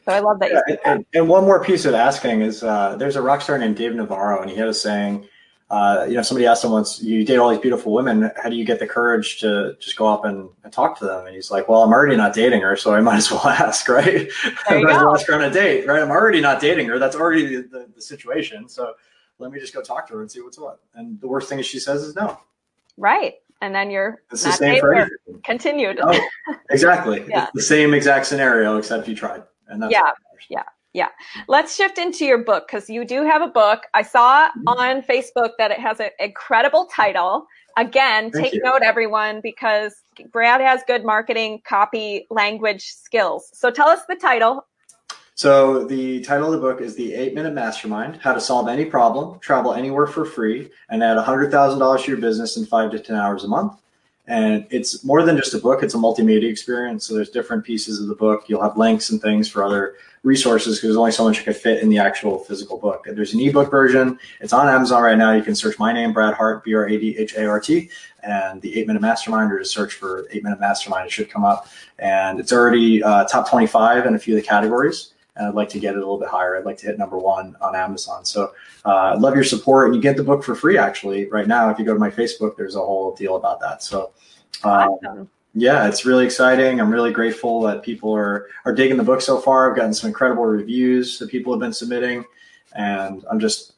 So 0.06 0.14
I 0.14 0.20
love 0.20 0.38
that. 0.38 0.52
Yeah, 0.52 0.76
and, 0.84 1.04
and, 1.14 1.28
one 1.28 1.44
more 1.44 1.62
piece 1.62 1.84
of 1.84 1.94
asking 1.94 2.42
is 2.42 2.62
uh, 2.62 2.94
there's 2.96 3.16
a 3.16 3.22
rock 3.22 3.40
star 3.40 3.58
named 3.58 3.76
Dave 3.76 3.94
Navarro, 3.94 4.40
and 4.40 4.50
he 4.50 4.56
had 4.56 4.68
a 4.68 4.74
saying. 4.74 5.28
Uh, 5.68 6.06
you 6.08 6.14
know, 6.14 6.22
somebody 6.22 6.46
asked 6.46 6.62
him 6.62 6.70
once, 6.70 7.02
"You 7.02 7.24
date 7.24 7.38
all 7.38 7.50
these 7.50 7.58
beautiful 7.58 7.92
women. 7.92 8.30
How 8.40 8.48
do 8.48 8.54
you 8.54 8.64
get 8.64 8.78
the 8.78 8.86
courage 8.86 9.40
to 9.40 9.76
just 9.80 9.96
go 9.96 10.06
up 10.06 10.24
and, 10.24 10.48
and 10.62 10.72
talk 10.72 10.96
to 11.00 11.04
them?" 11.04 11.26
And 11.26 11.34
he's 11.34 11.50
like, 11.50 11.68
"Well, 11.68 11.82
I'm 11.82 11.90
already 11.90 12.14
not 12.14 12.34
dating 12.34 12.60
her, 12.60 12.76
so 12.76 12.94
I 12.94 13.00
might 13.00 13.16
as 13.16 13.32
well 13.32 13.44
ask, 13.48 13.88
right? 13.88 14.28
I 14.68 14.74
might 14.80 14.92
as 14.92 15.02
well 15.02 15.14
ask 15.16 15.26
her 15.26 15.34
on 15.34 15.42
a 15.42 15.50
date, 15.50 15.88
right? 15.88 16.00
I'm 16.00 16.10
already 16.10 16.40
not 16.40 16.60
dating 16.60 16.86
her. 16.86 17.00
That's 17.00 17.16
already 17.16 17.56
the, 17.56 17.62
the, 17.62 17.88
the 17.96 18.00
situation. 18.00 18.68
So 18.68 18.94
let 19.40 19.50
me 19.50 19.58
just 19.58 19.74
go 19.74 19.82
talk 19.82 20.06
to 20.06 20.14
her 20.14 20.20
and 20.20 20.30
see 20.30 20.40
what's 20.40 20.56
what. 20.58 20.80
And 20.94 21.20
the 21.20 21.26
worst 21.26 21.48
thing 21.48 21.60
she 21.62 21.80
says 21.80 22.04
is 22.04 22.14
no. 22.14 22.38
Right. 22.96 23.34
And 23.60 23.74
then 23.74 23.90
you're 23.90 24.22
it's 24.30 24.44
the 24.44 24.52
same 24.52 24.78
for 24.78 24.94
everything. 24.94 25.40
continued. 25.42 25.98
Oh, 26.02 26.28
exactly. 26.70 27.24
yeah. 27.28 27.44
It's 27.44 27.52
the 27.54 27.62
same 27.62 27.94
exact 27.94 28.26
scenario, 28.26 28.76
except 28.76 29.08
you 29.08 29.16
tried. 29.16 29.42
And 29.68 29.82
that's 29.82 29.92
yeah. 29.92 30.12
Yeah. 30.48 30.62
Yeah. 30.92 31.08
Let's 31.48 31.76
shift 31.76 31.98
into 31.98 32.24
your 32.24 32.38
book 32.38 32.66
because 32.66 32.88
you 32.88 33.04
do 33.04 33.22
have 33.22 33.42
a 33.42 33.48
book. 33.48 33.82
I 33.92 34.02
saw 34.02 34.48
mm-hmm. 34.48 34.68
on 34.68 35.02
Facebook 35.02 35.50
that 35.58 35.70
it 35.70 35.78
has 35.78 36.00
an 36.00 36.10
incredible 36.18 36.86
title. 36.86 37.46
Again, 37.76 38.30
Thank 38.30 38.44
take 38.44 38.54
you. 38.54 38.62
note, 38.62 38.80
everyone, 38.82 39.40
because 39.42 39.94
Brad 40.32 40.62
has 40.62 40.80
good 40.86 41.04
marketing, 41.04 41.60
copy, 41.68 42.26
language 42.30 42.84
skills. 42.84 43.50
So 43.52 43.70
tell 43.70 43.88
us 43.88 44.00
the 44.08 44.16
title 44.16 44.64
so 45.36 45.84
the 45.84 46.22
title 46.22 46.46
of 46.46 46.52
the 46.52 46.66
book 46.66 46.80
is 46.80 46.94
The 46.94 47.12
Eight 47.12 47.34
Minute 47.34 47.52
Mastermind, 47.52 48.20
How 48.22 48.32
to 48.32 48.40
Solve 48.40 48.68
Any 48.68 48.86
Problem, 48.86 49.38
Travel 49.40 49.74
Anywhere 49.74 50.06
for 50.06 50.24
Free, 50.24 50.70
and 50.88 51.02
add 51.02 51.18
$100,000 51.18 52.00
to 52.00 52.10
your 52.10 52.18
business 52.18 52.56
in 52.56 52.64
five 52.64 52.90
to 52.92 52.98
10 52.98 53.14
hours 53.14 53.44
a 53.44 53.48
month. 53.48 53.78
And 54.28 54.66
it's 54.70 55.04
more 55.04 55.22
than 55.22 55.36
just 55.36 55.54
a 55.54 55.58
book, 55.58 55.82
it's 55.82 55.94
a 55.94 55.98
multimedia 55.98 56.50
experience. 56.50 57.06
So 57.06 57.14
there's 57.14 57.30
different 57.30 57.64
pieces 57.64 58.00
of 58.00 58.08
the 58.08 58.14
book. 58.14 58.44
You'll 58.48 58.62
have 58.62 58.76
links 58.76 59.10
and 59.10 59.22
things 59.22 59.48
for 59.48 59.62
other 59.62 59.94
resources 60.24 60.76
because 60.76 60.88
there's 60.88 60.96
only 60.96 61.12
so 61.12 61.24
much 61.24 61.38
you 61.38 61.44
can 61.44 61.54
fit 61.54 61.80
in 61.80 61.88
the 61.88 61.98
actual 61.98 62.40
physical 62.40 62.76
book. 62.76 63.06
There's 63.08 63.34
an 63.34 63.40
ebook 63.40 63.70
version. 63.70 64.18
It's 64.40 64.52
on 64.52 64.68
Amazon 64.68 65.02
right 65.02 65.16
now. 65.16 65.32
You 65.32 65.44
can 65.44 65.54
search 65.54 65.78
my 65.78 65.92
name, 65.92 66.12
Brad 66.12 66.34
Hart, 66.34 66.64
B 66.64 66.74
R 66.74 66.88
A 66.88 66.98
D 66.98 67.16
H 67.16 67.36
A 67.36 67.46
R 67.46 67.60
T, 67.60 67.88
and 68.24 68.60
the 68.60 68.76
Eight 68.76 68.88
Minute 68.88 69.02
Mastermind, 69.02 69.52
or 69.52 69.60
just 69.60 69.72
search 69.72 69.94
for 69.94 70.26
Eight 70.32 70.42
Minute 70.42 70.58
Mastermind. 70.58 71.06
It 71.06 71.12
should 71.12 71.30
come 71.30 71.44
up. 71.44 71.68
And 72.00 72.40
it's 72.40 72.52
already 72.52 73.04
uh, 73.04 73.24
top 73.26 73.48
25 73.48 74.06
in 74.06 74.16
a 74.16 74.18
few 74.18 74.36
of 74.36 74.42
the 74.42 74.46
categories 74.46 75.12
and 75.36 75.48
I'd 75.48 75.54
like 75.54 75.68
to 75.70 75.78
get 75.78 75.94
it 75.94 75.98
a 75.98 76.00
little 76.00 76.18
bit 76.18 76.28
higher. 76.28 76.56
I'd 76.56 76.64
like 76.64 76.78
to 76.78 76.86
hit 76.86 76.98
number 76.98 77.18
one 77.18 77.56
on 77.60 77.76
Amazon. 77.76 78.24
So 78.24 78.52
uh, 78.84 79.12
I'd 79.14 79.20
love 79.20 79.34
your 79.34 79.44
support, 79.44 79.86
and 79.86 79.94
you 79.94 80.00
get 80.00 80.16
the 80.16 80.24
book 80.24 80.42
for 80.42 80.54
free 80.54 80.78
actually 80.78 81.28
right 81.28 81.46
now. 81.46 81.70
If 81.70 81.78
you 81.78 81.84
go 81.84 81.92
to 81.92 82.00
my 82.00 82.10
Facebook, 82.10 82.56
there's 82.56 82.76
a 82.76 82.80
whole 82.80 83.14
deal 83.14 83.36
about 83.36 83.60
that. 83.60 83.82
So. 83.82 84.12
Um, 84.64 84.72
awesome. 85.04 85.30
Yeah, 85.58 85.88
it's 85.88 86.04
really 86.04 86.26
exciting. 86.26 86.82
I'm 86.82 86.90
really 86.90 87.12
grateful 87.12 87.62
that 87.62 87.82
people 87.82 88.14
are 88.14 88.48
are 88.66 88.74
digging 88.74 88.98
the 88.98 89.02
book 89.02 89.22
so 89.22 89.38
far. 89.38 89.70
I've 89.70 89.76
gotten 89.76 89.94
some 89.94 90.08
incredible 90.08 90.44
reviews 90.44 91.18
that 91.18 91.30
people 91.30 91.50
have 91.50 91.60
been 91.60 91.72
submitting, 91.72 92.26
and 92.74 93.24
I'm 93.30 93.40
just 93.40 93.72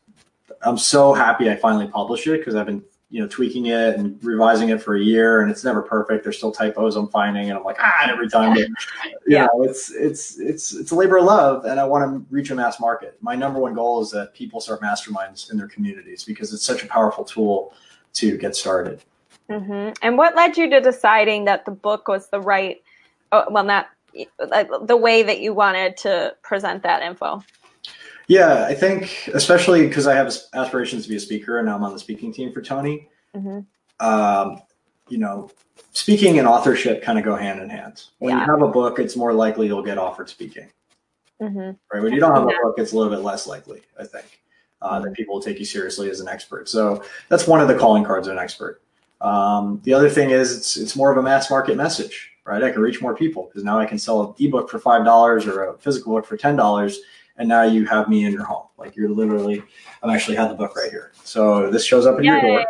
I'm 0.63 0.77
so 0.77 1.15
happy 1.15 1.49
I 1.49 1.55
finally 1.55 1.87
published 1.87 2.27
it 2.27 2.39
because 2.39 2.57
I've 2.57 2.67
been 2.67 2.83
you 3.11 3.23
know, 3.23 3.29
tweaking 3.29 3.67
it 3.67 3.97
and 3.97 4.23
revising 4.23 4.69
it 4.69 4.83
for 4.83 4.95
a 4.95 5.01
year, 5.01 5.41
and 5.41 5.51
it's 5.51 5.65
never 5.65 5.81
perfect. 5.81 6.25
There's 6.25 6.37
still 6.37 6.53
typos 6.53 6.95
I'm 6.95 7.09
finding, 7.09 7.49
and 7.49 7.59
I'm 7.59 7.65
like, 7.65 7.79
ah, 7.81 8.07
every 8.11 8.29
time. 8.29 8.55
But, 8.55 8.69
you 8.69 9.17
yeah. 9.27 9.47
know, 9.47 9.63
it's 9.63 9.91
it's 9.91 10.39
it's 10.39 10.75
it's 10.75 10.91
a 10.91 10.95
labor 10.95 11.17
of 11.17 11.25
love, 11.25 11.65
and 11.65 11.81
I 11.81 11.85
want 11.85 12.05
to 12.05 12.27
reach 12.31 12.51
a 12.51 12.55
mass 12.55 12.81
market. 12.81 13.17
My 13.23 13.35
number 13.35 13.61
one 13.61 13.73
goal 13.75 14.03
is 14.03 14.11
that 14.11 14.35
people 14.35 14.61
start 14.61 14.83
masterminds 14.83 15.51
in 15.51 15.57
their 15.57 15.69
communities 15.69 16.23
because 16.23 16.53
it's 16.53 16.65
such 16.65 16.83
a 16.83 16.87
powerful 16.87 17.25
tool 17.25 17.73
to 18.15 18.37
get 18.37 18.55
started. 18.55 19.03
Mm-hmm. 19.49 19.93
And 20.03 20.19
what 20.19 20.37
led 20.37 20.59
you 20.59 20.69
to 20.69 20.81
deciding 20.81 21.47
that 21.47 21.65
the 21.65 21.71
book 21.71 22.09
was 22.09 22.29
the 22.29 22.41
right, 22.41 22.83
oh, 23.33 23.47
well, 23.51 23.65
not 23.65 23.89
the 24.13 24.97
way 24.97 25.23
that 25.23 25.41
you 25.41 25.55
wanted 25.55 25.97
to 25.99 26.35
present 26.43 26.83
that 26.83 27.03
info? 27.03 27.43
Yeah, 28.29 28.67
I 28.67 28.75
think 28.75 29.29
especially 29.33 29.89
because 29.89 30.07
I 30.07 30.15
have 30.15 30.33
aspirations 30.53 31.05
to 31.05 31.09
be 31.09 31.17
a 31.17 31.21
speaker 31.21 31.59
and 31.59 31.67
now 31.67 31.77
I'm 31.77 31.83
on 31.83 31.95
the 31.95 31.99
speaking 31.99 32.33
team 32.33 32.53
for 32.53 32.61
Tony. 32.61 33.09
Mm-hmm. 33.35 34.07
Um, 34.07 34.63
you 35.09 35.17
know, 35.17 35.51
speaking 35.93 36.39
and 36.39 36.47
authorship 36.47 37.03
kind 37.03 37.19
of 37.19 37.25
go 37.25 37.35
hand 37.35 37.61
in 37.61 37.71
hand. 37.71 38.05
When 38.19 38.37
yeah. 38.37 38.45
you 38.45 38.53
have 38.53 38.63
a 38.63 38.69
book, 38.69 38.99
it's 38.99 39.17
more 39.17 39.33
likely 39.33 39.67
you'll 39.67 39.83
get 39.83 39.97
offered 39.97 40.29
speaking. 40.29 40.69
Mm-hmm. 41.41 41.71
Right. 41.93 42.03
When 42.03 42.13
you 42.13 42.21
don't 42.21 42.35
have 42.35 42.45
a 42.45 42.47
book, 42.47 42.75
it's 42.79 42.93
a 42.93 42.97
little 42.97 43.13
bit 43.13 43.23
less 43.23 43.47
likely, 43.47 43.81
I 43.99 44.05
think, 44.05 44.43
uh, 44.83 44.97
mm-hmm. 44.97 45.05
that 45.05 45.15
people 45.15 45.35
will 45.35 45.43
take 45.43 45.59
you 45.59 45.65
seriously 45.65 46.11
as 46.11 46.21
an 46.21 46.29
expert. 46.29 46.69
So 46.69 47.03
that's 47.31 47.47
one 47.47 47.63
of 47.63 47.69
the 47.69 47.79
calling 47.79 48.05
cards 48.05 48.27
of 48.27 48.35
an 48.35 48.39
expert. 48.39 48.83
Um, 49.23 49.81
the 49.85 49.95
other 49.95 50.11
thing 50.11 50.31
is 50.31 50.57
it's 50.57 50.77
it's 50.77 50.95
more 50.95 51.11
of 51.11 51.17
a 51.17 51.23
mass 51.23 51.51
market 51.51 51.77
message, 51.77 52.31
right? 52.45 52.63
I 52.63 52.71
can 52.71 52.83
reach 52.83 53.01
more 53.01 53.17
people 53.17 53.45
because 53.45 53.65
now 53.65 53.79
I 53.79 53.87
can 53.87 53.99
sell 53.99 54.23
an 54.23 54.35
ebook 54.39 54.69
for 54.69 54.79
five 54.79 55.05
dollars 55.05 55.47
or 55.47 55.65
a 55.65 55.79
physical 55.79 56.13
book 56.15 56.27
for 56.27 56.37
ten 56.37 56.55
dollars 56.55 57.01
and 57.39 57.49
now 57.49 57.63
you 57.63 57.87
have 57.87 58.09
me 58.09 58.25
in 58.25 58.33
your 58.33 58.45
home. 58.45 58.67
Like 58.77 58.95
you're 58.97 59.09
literally, 59.09 59.63
I'm 60.03 60.11
actually 60.11 60.37
had 60.37 60.51
the 60.51 60.55
book 60.55 60.77
right 60.77 60.91
here. 60.91 61.13
So 61.25 61.71
this 61.71 61.85
shows 61.85 62.07
up 62.07 62.19
in 62.19 62.25
Yay. 62.25 62.33
your 62.33 62.41
door, 62.41 62.67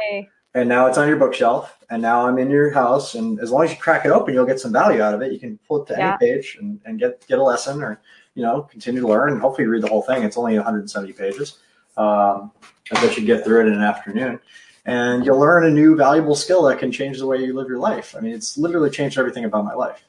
and 0.54 0.68
now 0.68 0.86
it's 0.86 0.98
on 0.98 1.08
your 1.08 1.16
bookshelf, 1.16 1.78
and 1.90 2.00
now 2.00 2.26
I'm 2.26 2.38
in 2.38 2.50
your 2.50 2.70
house. 2.70 3.14
And 3.14 3.40
as 3.40 3.50
long 3.50 3.64
as 3.64 3.70
you 3.70 3.76
crack 3.76 4.04
it 4.04 4.10
open, 4.10 4.34
you'll 4.34 4.46
get 4.46 4.60
some 4.60 4.72
value 4.72 5.02
out 5.02 5.14
of 5.14 5.22
it. 5.22 5.32
You 5.32 5.38
can 5.38 5.58
pull 5.66 5.82
it 5.82 5.88
to 5.88 5.94
yeah. 5.98 6.16
any 6.20 6.34
page 6.34 6.56
and, 6.60 6.80
and 6.84 6.98
get 6.98 7.26
get 7.26 7.38
a 7.38 7.42
lesson, 7.42 7.82
or 7.82 8.00
you 8.34 8.42
know, 8.42 8.62
continue 8.62 9.00
to 9.00 9.08
learn, 9.08 9.32
and 9.32 9.40
hopefully 9.40 9.66
read 9.66 9.82
the 9.82 9.88
whole 9.88 10.02
thing. 10.02 10.22
It's 10.22 10.36
only 10.36 10.54
170 10.54 11.12
pages. 11.12 11.58
Um, 11.96 12.52
I 12.92 13.00
bet 13.00 13.16
you 13.16 13.26
get 13.26 13.44
through 13.44 13.62
it 13.62 13.66
in 13.66 13.74
an 13.74 13.82
afternoon. 13.82 14.40
And 14.86 15.26
you'll 15.26 15.38
learn 15.38 15.66
a 15.66 15.70
new 15.70 15.96
valuable 15.96 16.34
skill 16.34 16.62
that 16.62 16.78
can 16.78 16.90
change 16.90 17.18
the 17.18 17.26
way 17.26 17.44
you 17.44 17.52
live 17.52 17.68
your 17.68 17.78
life. 17.78 18.14
I 18.16 18.20
mean, 18.20 18.32
it's 18.32 18.56
literally 18.56 18.88
changed 18.88 19.18
everything 19.18 19.44
about 19.44 19.66
my 19.66 19.74
life. 19.74 20.07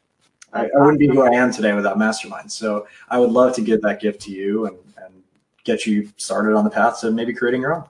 I, 0.53 0.65
I, 0.65 0.79
wouldn't 0.79 0.99
be 0.99 1.07
who 1.07 1.21
I 1.21 1.29
am 1.29 1.51
today 1.51 1.73
without 1.73 1.97
Mastermind. 1.97 2.51
So 2.51 2.87
I 3.09 3.19
would 3.19 3.31
love 3.31 3.53
to 3.55 3.61
give 3.61 3.81
that 3.81 4.01
gift 4.01 4.21
to 4.23 4.31
you 4.31 4.65
and, 4.65 4.77
and 4.97 5.23
get 5.63 5.85
you 5.85 6.09
started 6.17 6.55
on 6.55 6.63
the 6.63 6.69
path 6.69 7.01
to 7.01 7.11
maybe 7.11 7.33
creating 7.33 7.61
your 7.61 7.75
own. 7.75 7.83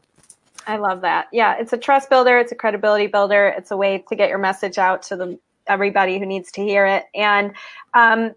I 0.67 0.77
love 0.77 1.01
that. 1.01 1.27
Yeah, 1.31 1.55
it's 1.57 1.73
a 1.73 1.77
trust 1.77 2.09
builder, 2.09 2.37
it's 2.37 2.51
a 2.51 2.55
credibility 2.55 3.07
builder, 3.07 3.47
it's 3.57 3.71
a 3.71 3.77
way 3.77 4.03
to 4.07 4.15
get 4.15 4.29
your 4.29 4.37
message 4.37 4.77
out 4.77 5.01
to 5.03 5.15
the 5.15 5.39
everybody 5.67 6.19
who 6.19 6.25
needs 6.25 6.51
to 6.51 6.61
hear 6.61 6.85
it. 6.85 7.05
And 7.15 7.53
um, 7.93 8.35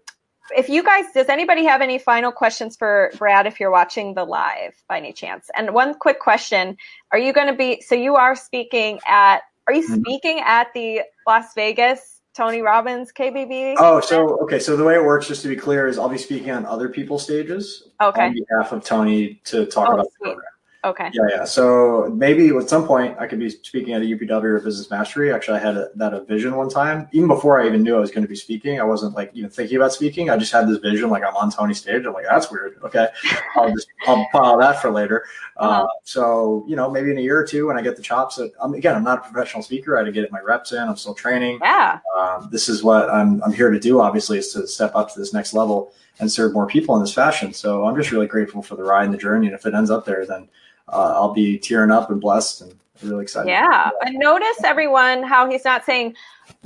if 0.55 0.69
you 0.69 0.83
guys, 0.83 1.05
does 1.13 1.29
anybody 1.29 1.63
have 1.65 1.81
any 1.81 1.97
final 1.97 2.31
questions 2.31 2.75
for 2.75 3.11
Brad 3.17 3.45
if 3.45 3.59
you're 3.59 3.71
watching 3.71 4.13
the 4.13 4.23
live 4.23 4.75
by 4.87 4.97
any 4.97 5.13
chance? 5.13 5.49
And 5.55 5.73
one 5.73 5.93
quick 5.95 6.19
question: 6.19 6.77
Are 7.11 7.19
you 7.19 7.33
going 7.33 7.47
to 7.47 7.53
be? 7.53 7.81
So 7.81 7.95
you 7.95 8.15
are 8.15 8.35
speaking 8.35 8.99
at? 9.07 9.41
Are 9.67 9.73
you 9.73 9.83
mm-hmm. 9.83 10.01
speaking 10.01 10.41
at 10.45 10.73
the 10.73 11.01
Las 11.27 11.53
Vegas 11.55 12.12
Tony 12.33 12.61
Robbins 12.61 13.11
KBB? 13.11 13.75
Oh, 13.77 13.99
so 13.99 14.37
okay. 14.39 14.59
So 14.59 14.75
the 14.75 14.83
way 14.83 14.95
it 14.95 15.03
works, 15.03 15.27
just 15.27 15.41
to 15.43 15.47
be 15.47 15.55
clear, 15.55 15.87
is 15.87 15.99
I'll 15.99 16.09
be 16.09 16.17
speaking 16.17 16.51
on 16.51 16.65
other 16.65 16.89
people's 16.89 17.23
stages 17.23 17.89
okay. 18.01 18.27
on 18.27 18.33
behalf 18.33 18.71
of 18.71 18.83
Tony 18.83 19.41
to 19.45 19.65
talk 19.65 19.89
oh, 19.89 19.93
about 19.93 20.05
the 20.05 20.25
program. 20.25 20.52
Okay. 20.85 21.09
Yeah, 21.13 21.21
yeah. 21.29 21.43
So 21.45 22.11
maybe 22.13 22.49
at 22.49 22.67
some 22.67 22.85
point 22.85 23.17
I 23.17 23.25
could 23.25 23.39
be 23.39 23.49
speaking 23.49 23.93
at 23.93 24.01
a 24.01 24.05
UPW 24.05 24.43
or 24.43 24.59
Business 24.59 24.89
Mastery. 24.89 25.31
Actually, 25.31 25.59
I 25.59 25.61
had 25.61 25.77
a, 25.77 25.89
that 25.95 26.13
a 26.13 26.25
vision 26.25 26.55
one 26.55 26.69
time. 26.69 27.07
Even 27.13 27.29
before 27.29 27.61
I 27.61 27.67
even 27.67 27.83
knew 27.83 27.95
I 27.95 27.99
was 27.99 28.11
going 28.11 28.23
to 28.23 28.27
be 28.27 28.35
speaking, 28.35 28.81
I 28.81 28.83
wasn't 28.83 29.15
like 29.15 29.31
even 29.33 29.49
thinking 29.49 29.77
about 29.77 29.93
speaking. 29.93 30.29
I 30.29 30.35
just 30.35 30.51
had 30.51 30.67
this 30.67 30.79
vision, 30.79 31.09
like 31.09 31.23
I'm 31.23 31.35
on 31.37 31.51
Tony's 31.51 31.79
stage. 31.79 32.05
I'm 32.05 32.13
like, 32.13 32.25
that's 32.29 32.51
weird. 32.51 32.79
Okay, 32.83 33.07
I'll 33.55 33.71
just 33.71 33.87
I'll 34.07 34.27
file 34.33 34.57
that 34.57 34.81
for 34.81 34.91
later. 34.91 35.25
Uh, 35.55 35.63
uh-huh. 35.63 35.83
Uh, 35.83 35.87
so 36.03 36.65
you 36.67 36.75
know, 36.75 36.91
maybe 36.91 37.11
in 37.11 37.17
a 37.17 37.21
year 37.21 37.39
or 37.39 37.47
two 37.47 37.67
when 37.67 37.77
I 37.77 37.81
get 37.81 37.95
the 37.95 38.03
chops. 38.03 38.39
I'm, 38.61 38.73
again, 38.73 38.95
I'm 38.95 39.03
not 39.03 39.19
a 39.19 39.31
professional 39.31 39.63
speaker. 39.63 39.95
I 39.95 39.99
had 40.01 40.05
to 40.05 40.11
get 40.11 40.29
my 40.31 40.41
reps 40.41 40.73
in. 40.73 40.79
I'm 40.79 40.97
still 40.97 41.13
training. 41.13 41.59
Yeah. 41.61 41.99
Um, 42.17 42.49
this 42.51 42.67
is 42.67 42.83
what 42.83 43.09
I'm 43.09 43.41
I'm 43.43 43.53
here 43.53 43.69
to 43.69 43.79
do. 43.79 44.01
Obviously, 44.01 44.37
is 44.37 44.51
to 44.53 44.67
step 44.67 44.91
up 44.95 45.13
to 45.13 45.19
this 45.19 45.33
next 45.33 45.53
level 45.53 45.93
and 46.19 46.31
serve 46.31 46.53
more 46.53 46.67
people 46.67 46.95
in 46.95 47.01
this 47.01 47.13
fashion. 47.13 47.53
So 47.53 47.85
I'm 47.85 47.95
just 47.95 48.11
really 48.11 48.27
grateful 48.27 48.61
for 48.61 48.75
the 48.75 48.83
ride 48.83 49.05
and 49.05 49.13
the 49.13 49.17
journey. 49.17 49.47
And 49.47 49.55
if 49.55 49.65
it 49.65 49.73
ends 49.73 49.89
up 49.89 50.05
there, 50.05 50.25
then 50.25 50.47
uh, 50.87 51.13
I'll 51.15 51.33
be 51.33 51.57
tearing 51.57 51.91
up 51.91 52.09
and 52.09 52.19
blessed 52.19 52.61
and 52.61 52.75
really 53.01 53.23
excited. 53.23 53.49
Yeah. 53.49 53.89
And 54.05 54.17
notice 54.17 54.63
everyone 54.63 55.23
how 55.23 55.49
he's 55.49 55.65
not 55.65 55.85
saying, 55.85 56.15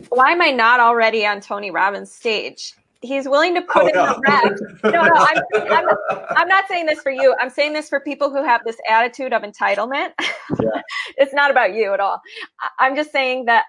why 0.10 0.32
am 0.32 0.42
I 0.42 0.52
not 0.52 0.80
already 0.80 1.26
on 1.26 1.42
Tony 1.42 1.72
Robbins' 1.72 2.12
stage? 2.12 2.74
He's 3.02 3.28
willing 3.28 3.54
to 3.54 3.62
put 3.62 3.84
oh, 3.84 3.88
in 3.88 3.94
no. 3.94 4.06
the 4.06 4.22
reps. 4.22 4.62
No, 4.84 4.90
no, 4.92 5.14
I'm, 5.14 5.38
I'm, 5.70 5.88
I'm, 6.36 6.48
not 6.48 6.68
saying 6.68 6.88
this 6.88 7.00
for 7.00 7.12
you. 7.12 7.36
I'm 7.40 7.52
saying 7.52 7.74
this 7.74 7.90
for 7.90 8.00
people 8.00 8.32
who 8.32 8.44
have 8.44 8.62
this 8.66 8.78
attitude 8.90 9.34
of 9.34 9.44
entitlement. 9.44 10.14
Yeah. 10.20 10.82
it's 11.18 11.34
not 11.34 11.52
about 11.52 11.74
you 11.74 11.94
at 11.94 12.00
all. 12.00 12.20
I'm 12.80 12.96
just 12.96 13.12
saying 13.12 13.46
that 13.46 13.66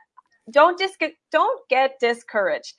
don't 0.51 0.79
just 0.79 0.99
get, 0.99 1.13
don't 1.31 1.61
get 1.69 2.01
discouraged 2.01 2.75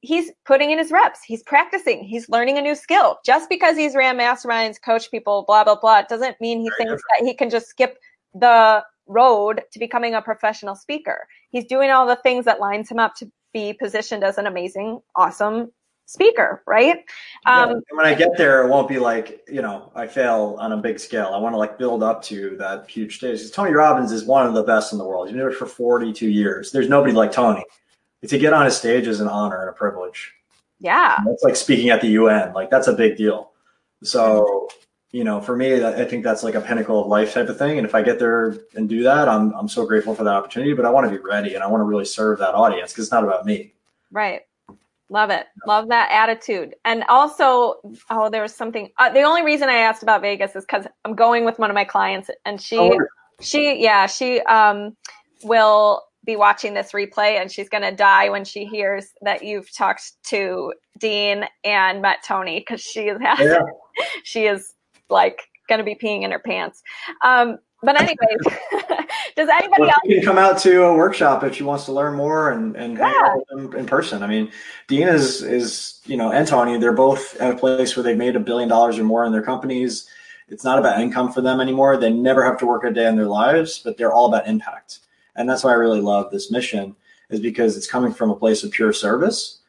he's 0.00 0.30
putting 0.46 0.70
in 0.70 0.78
his 0.78 0.90
reps. 0.90 1.22
He's 1.22 1.42
practicing. 1.42 2.04
He's 2.04 2.28
learning 2.28 2.58
a 2.58 2.62
new 2.62 2.74
skill. 2.74 3.18
Just 3.24 3.48
because 3.48 3.76
he's 3.76 3.94
ran 3.94 4.18
masterminds, 4.18 4.80
coach 4.80 5.10
people, 5.10 5.44
blah, 5.46 5.64
blah, 5.64 5.76
blah, 5.76 6.02
doesn't 6.02 6.40
mean 6.40 6.60
he 6.60 6.70
thinks 6.78 7.02
that 7.10 7.24
he 7.26 7.34
can 7.34 7.50
just 7.50 7.68
skip 7.68 7.98
the 8.34 8.84
road 9.06 9.62
to 9.72 9.78
becoming 9.78 10.14
a 10.14 10.22
professional 10.22 10.74
speaker. 10.74 11.26
He's 11.50 11.66
doing 11.66 11.90
all 11.90 12.06
the 12.06 12.16
things 12.16 12.44
that 12.44 12.60
lines 12.60 12.90
him 12.90 12.98
up 12.98 13.14
to 13.16 13.30
be 13.52 13.72
positioned 13.72 14.24
as 14.24 14.38
an 14.38 14.46
amazing, 14.46 15.00
awesome 15.16 15.72
speaker, 16.06 16.62
right? 16.66 17.04
Um, 17.46 17.70
yeah. 17.70 17.76
when 17.90 18.06
I 18.06 18.14
get 18.14 18.36
there, 18.36 18.64
it 18.64 18.70
won't 18.70 18.88
be 18.88 18.98
like, 18.98 19.42
you 19.48 19.62
know, 19.62 19.92
I 19.94 20.06
fail 20.06 20.56
on 20.58 20.72
a 20.72 20.76
big 20.76 20.98
scale. 20.98 21.30
I 21.34 21.38
want 21.38 21.52
to 21.52 21.58
like 21.58 21.78
build 21.78 22.02
up 22.02 22.22
to 22.24 22.56
that 22.58 22.88
huge 22.88 23.18
stage. 23.18 23.50
Tony 23.52 23.72
Robbins 23.72 24.12
is 24.12 24.24
one 24.24 24.46
of 24.46 24.54
the 24.54 24.62
best 24.62 24.92
in 24.92 24.98
the 24.98 25.04
world. 25.04 25.26
He's 25.26 25.32
been 25.32 25.40
doing 25.40 25.52
it 25.52 25.58
for 25.58 25.66
42 25.66 26.28
years. 26.28 26.72
There's 26.72 26.88
nobody 26.88 27.12
like 27.12 27.32
Tony. 27.32 27.64
To 28.28 28.38
get 28.38 28.52
on 28.52 28.66
a 28.66 28.70
stage 28.70 29.06
is 29.06 29.20
an 29.20 29.28
honor 29.28 29.60
and 29.60 29.70
a 29.70 29.72
privilege. 29.72 30.32
Yeah. 30.78 31.18
It's 31.26 31.42
like 31.42 31.56
speaking 31.56 31.90
at 31.90 32.00
the 32.00 32.08
UN. 32.08 32.52
Like 32.52 32.70
that's 32.70 32.88
a 32.88 32.92
big 32.92 33.16
deal. 33.16 33.52
So, 34.02 34.68
you 35.12 35.24
know, 35.24 35.40
for 35.40 35.56
me, 35.56 35.84
I 35.84 36.04
think 36.04 36.24
that's 36.24 36.42
like 36.42 36.54
a 36.54 36.60
pinnacle 36.60 37.02
of 37.02 37.06
life 37.06 37.34
type 37.34 37.48
of 37.48 37.58
thing. 37.58 37.78
And 37.78 37.86
if 37.86 37.94
I 37.94 38.02
get 38.02 38.18
there 38.18 38.56
and 38.74 38.88
do 38.88 39.02
that, 39.02 39.28
I'm, 39.28 39.52
I'm 39.52 39.68
so 39.68 39.86
grateful 39.86 40.14
for 40.14 40.24
that 40.24 40.34
opportunity, 40.34 40.72
but 40.72 40.84
I 40.84 40.90
want 40.90 41.10
to 41.10 41.10
be 41.10 41.22
ready 41.22 41.54
and 41.54 41.62
I 41.62 41.66
want 41.66 41.80
to 41.80 41.84
really 41.84 42.04
serve 42.04 42.38
that 42.38 42.54
audience 42.54 42.92
because 42.92 43.06
it's 43.06 43.12
not 43.12 43.24
about 43.24 43.44
me. 43.44 43.74
Right. 44.10 44.42
Love 45.10 45.30
it. 45.30 45.46
Love 45.66 45.88
that 45.88 46.08
attitude. 46.12 46.76
And 46.84 47.02
also, 47.08 47.80
oh, 48.10 48.30
there 48.30 48.42
was 48.42 48.54
something. 48.54 48.90
Uh, 48.96 49.10
the 49.10 49.22
only 49.22 49.42
reason 49.42 49.68
I 49.68 49.78
asked 49.78 50.04
about 50.04 50.22
Vegas 50.22 50.54
is 50.54 50.64
because 50.64 50.86
I'm 51.04 51.16
going 51.16 51.44
with 51.44 51.58
one 51.58 51.68
of 51.68 51.74
my 51.74 51.84
clients, 51.84 52.30
and 52.44 52.60
she, 52.60 52.78
oh. 52.78 52.96
she, 53.40 53.82
yeah, 53.82 54.06
she 54.06 54.38
um, 54.42 54.96
will 55.42 56.04
be 56.24 56.36
watching 56.36 56.74
this 56.74 56.92
replay, 56.92 57.40
and 57.40 57.50
she's 57.50 57.68
gonna 57.68 57.94
die 57.94 58.28
when 58.28 58.44
she 58.44 58.64
hears 58.64 59.08
that 59.22 59.42
you've 59.42 59.72
talked 59.74 60.12
to 60.24 60.72
Dean 60.98 61.44
and 61.64 62.02
met 62.02 62.18
Tony 62.24 62.60
because 62.60 62.80
she 62.80 63.02
is, 63.02 63.18
yeah. 63.20 63.60
she 64.24 64.46
is 64.46 64.74
like 65.08 65.48
gonna 65.68 65.84
be 65.84 65.94
peeing 65.94 66.22
in 66.22 66.30
her 66.30 66.38
pants. 66.38 66.82
Um, 67.24 67.58
but 67.82 67.98
anyways, 67.98 68.60
does 69.36 69.48
anybody 69.48 69.82
well, 69.82 69.90
else? 69.90 70.00
You 70.04 70.16
can 70.16 70.24
come 70.24 70.38
out 70.38 70.58
to 70.58 70.84
a 70.84 70.94
workshop 70.94 71.42
if 71.44 71.54
she 71.54 71.62
wants 71.62 71.86
to 71.86 71.92
learn 71.92 72.14
more 72.14 72.50
and, 72.50 72.76
and 72.76 72.98
yeah. 72.98 73.06
hang 73.06 73.24
out 73.24 73.36
with 73.36 73.48
them 73.48 73.80
in 73.80 73.86
person. 73.86 74.22
I 74.22 74.26
mean, 74.26 74.50
Dean 74.86 75.08
is, 75.08 75.42
is, 75.42 76.00
you 76.04 76.16
know, 76.16 76.30
and 76.30 76.46
Tony, 76.46 76.78
they're 76.78 76.92
both 76.92 77.40
at 77.40 77.54
a 77.54 77.56
place 77.56 77.96
where 77.96 78.02
they've 78.02 78.18
made 78.18 78.36
a 78.36 78.40
billion 78.40 78.68
dollars 78.68 78.98
or 78.98 79.04
more 79.04 79.24
in 79.24 79.32
their 79.32 79.42
companies. 79.42 80.06
It's 80.48 80.64
not 80.64 80.78
about 80.78 81.00
income 81.00 81.32
for 81.32 81.40
them 81.40 81.60
anymore. 81.60 81.96
They 81.96 82.10
never 82.10 82.44
have 82.44 82.58
to 82.58 82.66
work 82.66 82.84
a 82.84 82.90
day 82.90 83.06
in 83.06 83.16
their 83.16 83.26
lives, 83.26 83.78
but 83.78 83.96
they're 83.96 84.12
all 84.12 84.26
about 84.26 84.46
impact. 84.46 84.98
And 85.40 85.48
that's 85.48 85.64
why 85.64 85.70
I 85.70 85.76
really 85.76 86.02
love 86.02 86.30
this 86.30 86.50
mission 86.50 86.94
is 87.30 87.40
because 87.40 87.74
it's 87.74 87.86
coming 87.86 88.12
from 88.12 88.28
a 88.28 88.36
place 88.36 88.62
of 88.62 88.72
pure 88.72 88.92
service. 88.92 89.60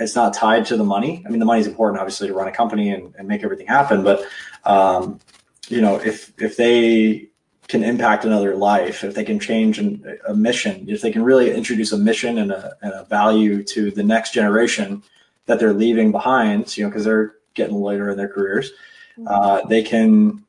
It's 0.00 0.16
not 0.16 0.32
tied 0.32 0.64
to 0.66 0.76
the 0.78 0.84
money. 0.84 1.22
I 1.26 1.28
mean, 1.28 1.38
the 1.38 1.44
money 1.44 1.60
is 1.60 1.66
important, 1.66 2.00
obviously, 2.00 2.28
to 2.28 2.34
run 2.34 2.48
a 2.48 2.52
company 2.52 2.94
and, 2.94 3.14
and 3.18 3.28
make 3.28 3.44
everything 3.44 3.66
happen. 3.66 4.02
But, 4.02 4.24
um, 4.64 5.20
you 5.68 5.82
know, 5.82 5.96
if, 5.96 6.32
if 6.40 6.56
they 6.56 7.28
can 7.66 7.84
impact 7.84 8.24
another 8.24 8.56
life, 8.56 9.04
if 9.04 9.14
they 9.14 9.24
can 9.24 9.38
change 9.38 9.78
an, 9.78 10.18
a 10.26 10.32
mission, 10.34 10.88
if 10.88 11.02
they 11.02 11.12
can 11.12 11.22
really 11.22 11.54
introduce 11.54 11.92
a 11.92 11.98
mission 11.98 12.38
and 12.38 12.50
a, 12.50 12.74
and 12.80 12.94
a 12.94 13.04
value 13.04 13.62
to 13.64 13.90
the 13.90 14.02
next 14.02 14.32
generation 14.32 15.02
that 15.44 15.60
they're 15.60 15.74
leaving 15.74 16.10
behind, 16.10 16.74
you 16.74 16.84
know, 16.84 16.88
because 16.88 17.04
they're 17.04 17.34
getting 17.52 17.76
later 17.76 18.08
in 18.08 18.16
their 18.16 18.28
careers, 18.28 18.70
mm-hmm. 19.18 19.28
uh, 19.28 19.60
they 19.66 19.82
can 19.82 20.42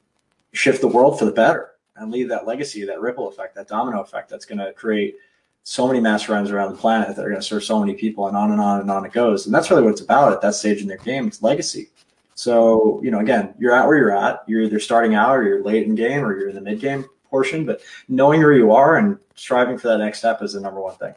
shift 0.54 0.80
the 0.80 0.88
world 0.88 1.20
for 1.20 1.26
the 1.26 1.34
better 1.34 1.69
and 2.00 2.12
leave 2.12 2.30
that 2.30 2.48
legacy, 2.48 2.86
that 2.86 3.02
ripple 3.02 3.28
effect, 3.28 3.56
that 3.56 3.68
domino 3.68 4.02
effect 4.02 4.30
that's 4.30 4.46
going 4.46 4.60
to 4.60 4.74
create 4.74 5.16
so 5.64 5.88
many 5.88 6.00
masterminds 6.00 6.52
around 6.52 6.72
the 6.72 6.78
planet 6.78 7.16
that 7.16 7.24
are 7.24 7.30
going 7.30 7.42
to 7.42 7.46
serve 7.46 7.64
so 7.64 7.80
many 7.80 7.94
people 7.94 8.28
and 8.28 8.36
on 8.36 8.52
and 8.52 8.62
on 8.62 8.80
and 8.80 8.90
on 8.90 9.06
it 9.06 9.12
goes. 9.12 9.46
And 9.46 9.54
that's 9.54 9.70
really 9.70 9.84
what 9.84 9.92
it's 9.92 10.02
about 10.02 10.32
at 10.32 10.42
that 10.42 10.56
stage 10.56 10.82
in 10.82 10.88
their 10.88 10.98
game. 10.98 11.28
It's 11.28 11.44
legacy. 11.44 11.90
So, 12.36 13.02
you 13.04 13.12
know, 13.12 13.20
again, 13.20 13.54
you're 13.60 13.74
at 13.74 13.86
where 13.86 13.98
you're 13.98 14.16
at. 14.16 14.44
You're 14.48 14.62
either 14.62 14.80
starting 14.80 15.14
out 15.14 15.36
or 15.36 15.44
you're 15.44 15.64
late 15.64 15.86
in 15.86 15.96
game 15.96 16.24
or 16.24 16.38
you're 16.40 16.50
in 16.50 16.56
the 16.56 16.62
mid 16.62 16.80
game 16.80 17.06
portion, 17.30 17.66
but 17.66 17.82
knowing 18.08 18.40
where 18.40 18.54
you 18.54 18.72
are 18.72 18.98
and 18.98 19.18
striving 19.36 19.78
for 19.78 19.90
that 19.90 19.98
next 19.98 20.20
step 20.20 20.42
is 20.42 20.54
the 20.54 20.62
number 20.62 20.82
one 20.82 20.96
thing. 20.96 21.14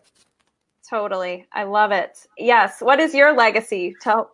Totally. 0.88 1.46
I 1.52 1.62
love 1.62 1.92
it. 1.92 2.26
Yes. 2.36 2.80
What 2.80 3.00
is 3.00 3.14
your 3.14 3.34
legacy? 3.34 3.94
Tell, 4.00 4.32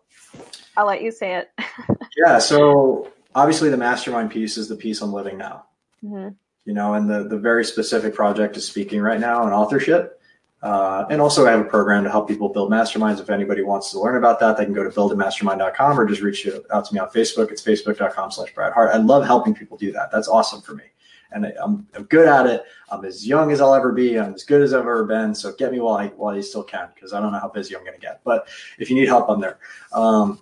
I'll 0.75 0.87
let 0.87 1.01
you 1.01 1.11
say 1.11 1.35
it. 1.35 1.51
yeah. 2.17 2.39
So 2.39 3.11
obviously 3.35 3.69
the 3.69 3.77
mastermind 3.77 4.31
piece 4.31 4.57
is 4.57 4.67
the 4.67 4.75
piece 4.75 5.01
I'm 5.01 5.13
living 5.13 5.37
now, 5.37 5.67
mm-hmm. 6.03 6.29
you 6.65 6.73
know, 6.73 6.93
and 6.95 7.09
the, 7.09 7.27
the 7.27 7.37
very 7.37 7.65
specific 7.65 8.13
project 8.13 8.57
is 8.57 8.65
speaking 8.65 9.01
right 9.01 9.19
now 9.19 9.43
and 9.43 9.53
authorship. 9.53 10.19
Uh, 10.61 11.05
and 11.09 11.21
also 11.21 11.47
I 11.47 11.51
have 11.51 11.61
a 11.61 11.65
program 11.65 12.03
to 12.03 12.09
help 12.09 12.27
people 12.27 12.49
build 12.49 12.69
masterminds. 12.69 13.21
If 13.21 13.29
anybody 13.29 13.63
wants 13.63 13.91
to 13.91 13.99
learn 13.99 14.17
about 14.17 14.39
that, 14.41 14.57
they 14.57 14.65
can 14.65 14.73
go 14.73 14.83
to 14.83 14.89
buildamastermind.com 14.89 15.99
or 15.99 16.05
just 16.05 16.21
reach 16.21 16.47
out 16.71 16.85
to 16.85 16.93
me 16.93 16.99
on 16.99 17.09
Facebook. 17.09 17.51
It's 17.51 17.61
facebook.com 17.61 18.31
slash 18.31 18.53
Brad 18.53 18.73
Hart. 18.73 18.93
I 18.93 18.97
love 18.97 19.25
helping 19.25 19.55
people 19.55 19.77
do 19.77 19.91
that. 19.93 20.11
That's 20.11 20.27
awesome 20.27 20.61
for 20.61 20.73
me. 20.73 20.83
And 21.31 21.45
I, 21.45 21.53
am 21.63 21.87
I'm 21.93 22.03
good 22.05 22.27
at 22.27 22.45
it. 22.47 22.63
I'm 22.89 23.05
as 23.05 23.25
young 23.25 23.51
as 23.51 23.61
I'll 23.61 23.75
ever 23.75 23.93
be. 23.93 24.19
I'm 24.19 24.33
as 24.33 24.43
good 24.43 24.61
as 24.61 24.73
I've 24.73 24.81
ever 24.81 25.05
been. 25.05 25.33
So 25.33 25.53
get 25.53 25.71
me 25.71 25.79
while 25.79 25.95
I, 25.95 26.07
while 26.07 26.35
you 26.35 26.41
still 26.41 26.63
can, 26.63 26.89
because 26.93 27.13
I 27.13 27.21
don't 27.21 27.31
know 27.31 27.39
how 27.39 27.49
busy 27.49 27.75
I'm 27.75 27.83
going 27.83 27.93
to 27.93 28.01
get, 28.01 28.19
but 28.25 28.47
if 28.79 28.89
you 28.89 28.95
need 28.95 29.07
help, 29.07 29.29
I'm 29.29 29.39
there. 29.39 29.59
Um, 29.93 30.41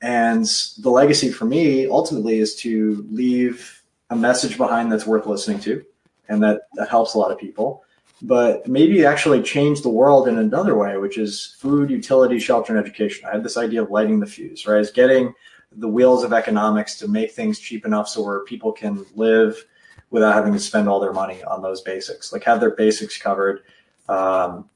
and 0.00 0.46
the 0.78 0.90
legacy 0.90 1.30
for 1.30 1.44
me 1.44 1.88
ultimately 1.88 2.38
is 2.38 2.54
to 2.56 3.04
leave 3.10 3.77
a 4.10 4.16
message 4.16 4.56
behind 4.56 4.90
that's 4.90 5.06
worth 5.06 5.26
listening 5.26 5.60
to 5.60 5.84
and 6.28 6.42
that, 6.42 6.62
that 6.74 6.88
helps 6.88 7.14
a 7.14 7.18
lot 7.18 7.30
of 7.30 7.38
people 7.38 7.84
but 8.22 8.66
maybe 8.66 9.06
actually 9.06 9.42
change 9.42 9.82
the 9.82 9.88
world 9.88 10.26
in 10.26 10.38
another 10.38 10.76
way, 10.76 10.96
which 10.96 11.18
is 11.18 11.56
food, 11.58 11.90
utility, 11.90 12.38
shelter, 12.38 12.76
and 12.76 12.84
education. 12.84 13.28
I 13.28 13.32
had 13.32 13.44
this 13.44 13.56
idea 13.56 13.82
of 13.82 13.90
lighting 13.90 14.18
the 14.18 14.26
fuse, 14.26 14.66
right? 14.66 14.80
Is 14.80 14.90
getting 14.90 15.32
the 15.72 15.88
wheels 15.88 16.24
of 16.24 16.32
economics 16.32 16.98
to 16.98 17.08
make 17.08 17.32
things 17.32 17.58
cheap 17.58 17.86
enough 17.86 18.08
so 18.08 18.22
where 18.22 18.40
people 18.40 18.72
can 18.72 19.04
live 19.14 19.64
without 20.10 20.34
having 20.34 20.52
to 20.52 20.58
spend 20.58 20.88
all 20.88 20.98
their 20.98 21.12
money 21.12 21.42
on 21.44 21.62
those 21.62 21.82
basics, 21.82 22.32
like 22.32 22.42
have 22.42 22.60
their 22.60 22.74
basics 22.74 23.16
covered. 23.16 23.62
Um, 24.08 24.68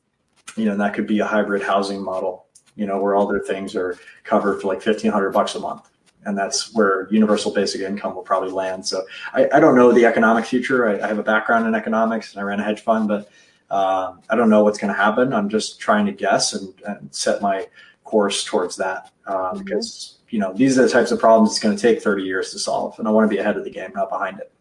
you 0.56 0.66
know, 0.66 0.76
that 0.76 0.94
could 0.94 1.06
be 1.06 1.20
a 1.20 1.26
hybrid 1.26 1.62
housing 1.62 2.02
model, 2.02 2.46
you 2.76 2.86
know, 2.86 3.00
where 3.00 3.16
all 3.16 3.26
their 3.26 3.40
things 3.40 3.74
are 3.74 3.98
covered 4.22 4.60
for 4.60 4.68
like 4.68 4.84
1500 4.84 5.30
bucks 5.30 5.54
a 5.54 5.60
month 5.60 5.88
and 6.24 6.36
that's 6.36 6.74
where 6.74 7.08
universal 7.10 7.52
basic 7.52 7.80
income 7.80 8.14
will 8.14 8.22
probably 8.22 8.50
land. 8.50 8.86
So 8.86 9.04
I, 9.32 9.48
I 9.52 9.60
don't 9.60 9.76
know 9.76 9.92
the 9.92 10.06
economic 10.06 10.44
future. 10.44 10.88
I, 10.88 11.04
I, 11.04 11.08
have 11.08 11.18
a 11.18 11.22
background 11.22 11.66
in 11.66 11.74
economics 11.74 12.32
and 12.32 12.40
I 12.40 12.44
ran 12.44 12.60
a 12.60 12.64
hedge 12.64 12.80
fund, 12.80 13.08
but 13.08 13.28
uh, 13.70 14.14
I 14.30 14.36
don't 14.36 14.50
know 14.50 14.62
what's 14.62 14.78
going 14.78 14.92
to 14.92 15.00
happen. 15.00 15.32
I'm 15.32 15.48
just 15.48 15.80
trying 15.80 16.06
to 16.06 16.12
guess 16.12 16.52
and, 16.52 16.74
and 16.86 17.14
set 17.14 17.40
my 17.40 17.66
course 18.04 18.44
towards 18.44 18.76
that 18.76 19.10
uh, 19.26 19.52
mm-hmm. 19.52 19.64
because 19.64 20.18
you 20.28 20.38
know 20.38 20.52
these 20.52 20.78
are 20.78 20.82
the 20.82 20.88
types 20.88 21.10
of 21.10 21.18
problems 21.18 21.50
it's 21.50 21.58
going 21.58 21.74
to 21.74 21.80
take 21.80 22.02
30 22.02 22.22
years 22.22 22.50
to 22.52 22.58
solve, 22.58 22.98
and 22.98 23.08
I 23.08 23.10
want 23.10 23.28
to 23.28 23.34
be 23.34 23.40
ahead 23.40 23.56
of 23.56 23.64
the 23.64 23.70
game, 23.70 23.90
not 23.94 24.10
behind 24.10 24.38
it. 24.38 24.52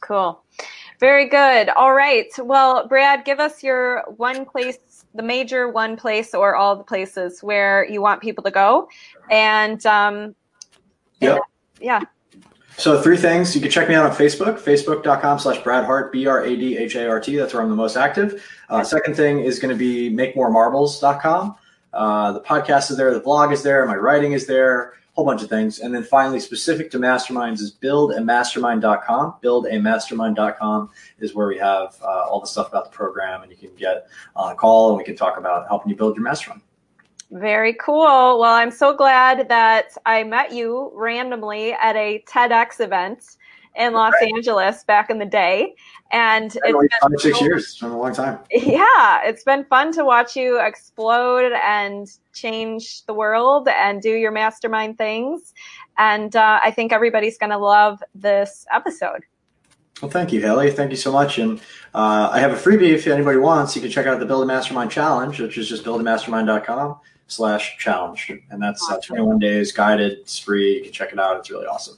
Cool. 0.00 0.42
Very 1.00 1.28
good. 1.28 1.68
All 1.70 1.94
right. 1.94 2.26
Well, 2.38 2.88
Brad, 2.88 3.24
give 3.24 3.38
us 3.38 3.62
your 3.62 4.04
one 4.16 4.44
place, 4.44 4.78
the 5.14 5.22
major 5.22 5.68
one 5.68 5.96
place 5.96 6.34
or 6.34 6.56
all 6.56 6.74
the 6.74 6.82
places 6.82 7.40
where 7.40 7.86
you 7.88 8.02
want 8.02 8.20
people 8.20 8.42
to 8.44 8.50
go. 8.50 8.88
And 9.30 9.84
um, 9.86 10.34
Yep. 11.20 11.40
Yeah. 11.80 12.00
So 12.78 13.02
three 13.02 13.16
things. 13.16 13.56
You 13.56 13.60
can 13.60 13.72
check 13.72 13.88
me 13.88 13.96
out 13.96 14.08
on 14.08 14.16
Facebook, 14.16 14.60
facebook.com 14.60 15.40
slash 15.40 15.62
Brad 15.64 15.84
Hart, 15.84 16.12
B-R-A-D-H-A-R-T. 16.12 17.36
That's 17.36 17.52
where 17.52 17.62
I'm 17.62 17.70
the 17.70 17.76
most 17.76 17.96
active. 17.96 18.48
Uh, 18.68 18.84
second 18.84 19.16
thing 19.16 19.40
is 19.40 19.58
going 19.58 19.76
to 19.76 19.78
be 19.78 20.14
makemoremarbles.com. 20.14 21.56
Uh, 21.92 22.32
the 22.32 22.40
podcast 22.40 22.92
is 22.92 22.96
there. 22.96 23.12
The 23.12 23.18
blog 23.18 23.50
is 23.50 23.64
there. 23.64 23.84
My 23.84 23.96
writing 23.96 24.32
is 24.32 24.46
there. 24.46 24.90
A 24.90 24.92
whole 25.14 25.24
bunch 25.24 25.42
of 25.42 25.48
things. 25.48 25.80
And 25.80 25.92
then 25.92 26.04
finally, 26.04 26.38
specific 26.38 26.88
to 26.92 27.00
masterminds 27.00 27.60
is 27.60 27.74
buildamastermind.com. 27.74 29.34
Buildamastermind.com 29.42 30.90
is 31.18 31.34
where 31.34 31.48
we 31.48 31.58
have 31.58 31.96
uh, 32.00 32.28
all 32.28 32.40
the 32.40 32.46
stuff 32.46 32.68
about 32.68 32.84
the 32.84 32.96
program 32.96 33.42
and 33.42 33.50
you 33.50 33.56
can 33.56 33.74
get 33.74 34.06
on 34.36 34.52
a 34.52 34.54
call 34.54 34.90
and 34.90 34.98
we 34.98 35.02
can 35.02 35.16
talk 35.16 35.36
about 35.36 35.66
helping 35.66 35.90
you 35.90 35.96
build 35.96 36.14
your 36.14 36.22
mastermind. 36.22 36.62
Very 37.30 37.74
cool. 37.74 38.40
Well, 38.40 38.54
I'm 38.54 38.70
so 38.70 38.96
glad 38.96 39.48
that 39.48 39.96
I 40.06 40.24
met 40.24 40.52
you 40.52 40.90
randomly 40.94 41.72
at 41.74 41.94
a 41.94 42.24
TEDx 42.26 42.80
event 42.80 43.36
in 43.76 43.92
Los 43.92 44.14
right. 44.20 44.32
Angeles 44.34 44.82
back 44.84 45.10
in 45.10 45.18
the 45.18 45.26
day. 45.26 45.74
And 46.10 46.46
it's 46.46 46.60
been 46.62 46.88
five, 47.02 47.10
six 47.18 47.40
years. 47.42 47.64
It's 47.64 47.80
been 47.80 47.90
a 47.90 47.98
long 47.98 48.14
time. 48.14 48.38
Yeah. 48.50 49.20
It's 49.24 49.44
been 49.44 49.64
fun 49.66 49.92
to 49.92 50.06
watch 50.06 50.36
you 50.36 50.58
explode 50.58 51.52
and 51.52 52.08
change 52.32 53.04
the 53.04 53.12
world 53.12 53.68
and 53.68 54.00
do 54.00 54.10
your 54.10 54.32
mastermind 54.32 54.96
things. 54.96 55.52
And 55.98 56.34
uh, 56.34 56.60
I 56.62 56.70
think 56.70 56.92
everybody's 56.92 57.36
going 57.36 57.50
to 57.50 57.58
love 57.58 58.02
this 58.14 58.66
episode. 58.72 59.20
Well, 60.00 60.10
thank 60.10 60.32
you, 60.32 60.40
Haley. 60.40 60.70
Thank 60.70 60.92
you 60.92 60.96
so 60.96 61.12
much. 61.12 61.38
And 61.38 61.60
uh, 61.94 62.30
I 62.32 62.38
have 62.38 62.52
a 62.52 62.56
freebie 62.56 62.94
if 62.94 63.06
anybody 63.06 63.36
wants. 63.36 63.76
You 63.76 63.82
can 63.82 63.90
check 63.90 64.06
out 64.06 64.18
the 64.18 64.26
Build 64.26 64.44
a 64.44 64.46
Mastermind 64.46 64.90
Challenge, 64.90 65.38
which 65.40 65.58
is 65.58 65.68
just 65.68 65.84
buildamastermind.com 65.84 67.00
slash 67.28 67.78
challenge. 67.78 68.32
And 68.50 68.60
that's 68.60 68.84
uh, 68.90 68.98
21 69.00 69.38
days 69.38 69.70
guided. 69.70 70.12
It's 70.18 70.38
free. 70.38 70.76
You 70.76 70.82
can 70.82 70.92
check 70.92 71.12
it 71.12 71.20
out. 71.20 71.36
It's 71.38 71.50
really 71.50 71.66
awesome. 71.66 71.96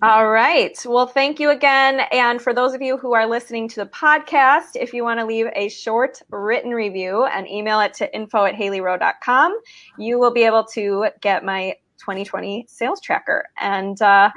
All 0.00 0.30
right. 0.30 0.78
Well, 0.86 1.06
thank 1.06 1.38
you 1.38 1.50
again. 1.50 2.00
And 2.12 2.40
for 2.40 2.54
those 2.54 2.72
of 2.72 2.80
you 2.80 2.96
who 2.96 3.12
are 3.12 3.26
listening 3.26 3.68
to 3.70 3.80
the 3.80 3.86
podcast, 3.86 4.74
if 4.74 4.94
you 4.94 5.04
want 5.04 5.20
to 5.20 5.26
leave 5.26 5.46
a 5.54 5.68
short 5.68 6.22
written 6.30 6.70
review 6.70 7.24
and 7.24 7.48
email 7.48 7.80
it 7.80 7.92
to 7.94 8.14
info 8.14 8.44
at 8.44 8.54
haleyrowe.com, 8.54 9.58
you 9.98 10.18
will 10.18 10.32
be 10.32 10.44
able 10.44 10.64
to 10.64 11.08
get 11.20 11.44
my 11.44 11.74
2020 11.98 12.66
sales 12.68 13.02
tracker. 13.02 13.48
And 13.60 14.00
uh, 14.00 14.30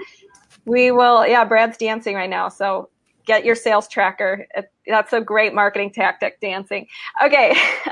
we 0.66 0.91
will, 0.91 1.26
yeah, 1.26 1.45
Brad's 1.45 1.78
dancing 1.78 2.16
right 2.16 2.30
now. 2.30 2.49
So 2.49 2.89
get 3.26 3.45
your 3.45 3.55
sales 3.55 3.88
tracker. 3.88 4.47
That's 4.88 5.13
a 5.13 5.21
great 5.21 5.53
marketing 5.53 5.91
tactic, 5.91 6.39
dancing. 6.39 6.88
Okay. 7.23 7.55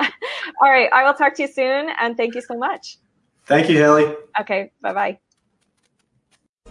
All 0.62 0.70
right. 0.70 0.90
I 0.92 1.04
will 1.04 1.14
talk 1.14 1.34
to 1.36 1.42
you 1.42 1.48
soon. 1.48 1.90
And 2.00 2.16
thank 2.16 2.34
you 2.34 2.40
so 2.40 2.56
much. 2.56 2.98
Thank 3.46 3.68
you, 3.68 3.76
Haley. 3.76 4.14
Okay. 4.40 4.72
Bye 4.80 4.92
bye. 4.92 5.18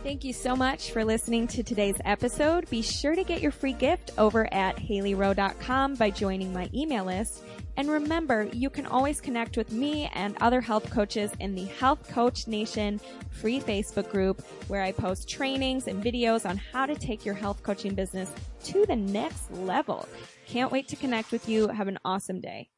Thank 0.03 0.25
you 0.25 0.33
so 0.33 0.55
much 0.55 0.91
for 0.91 1.05
listening 1.05 1.47
to 1.47 1.63
today's 1.63 1.95
episode. 2.03 2.69
Be 2.69 2.81
sure 2.81 3.15
to 3.15 3.23
get 3.23 3.41
your 3.41 3.51
free 3.51 3.71
gift 3.71 4.11
over 4.17 4.51
at 4.53 4.75
haleyrowe.com 4.75 5.95
by 5.95 6.09
joining 6.09 6.51
my 6.51 6.69
email 6.73 7.05
list. 7.05 7.41
And 7.75 7.89
remember, 7.89 8.49
you 8.53 8.69
can 8.69 8.85
always 8.85 9.19
connect 9.19 9.57
with 9.57 9.71
me 9.71 10.09
and 10.13 10.37
other 10.41 10.61
health 10.61 10.91
coaches 10.91 11.31
in 11.39 11.55
the 11.55 11.65
Health 11.65 12.07
Coach 12.07 12.47
Nation 12.47 12.99
free 13.31 13.59
Facebook 13.59 14.09
group 14.11 14.45
where 14.67 14.83
I 14.83 14.91
post 14.91 15.27
trainings 15.27 15.87
and 15.87 16.03
videos 16.03 16.47
on 16.47 16.57
how 16.57 16.85
to 16.85 16.95
take 16.95 17.25
your 17.25 17.35
health 17.35 17.63
coaching 17.63 17.95
business 17.95 18.31
to 18.65 18.85
the 18.85 18.95
next 18.95 19.51
level. 19.51 20.07
Can't 20.45 20.71
wait 20.71 20.87
to 20.89 20.95
connect 20.95 21.31
with 21.31 21.49
you. 21.49 21.67
Have 21.67 21.87
an 21.87 21.99
awesome 22.05 22.39
day. 22.39 22.69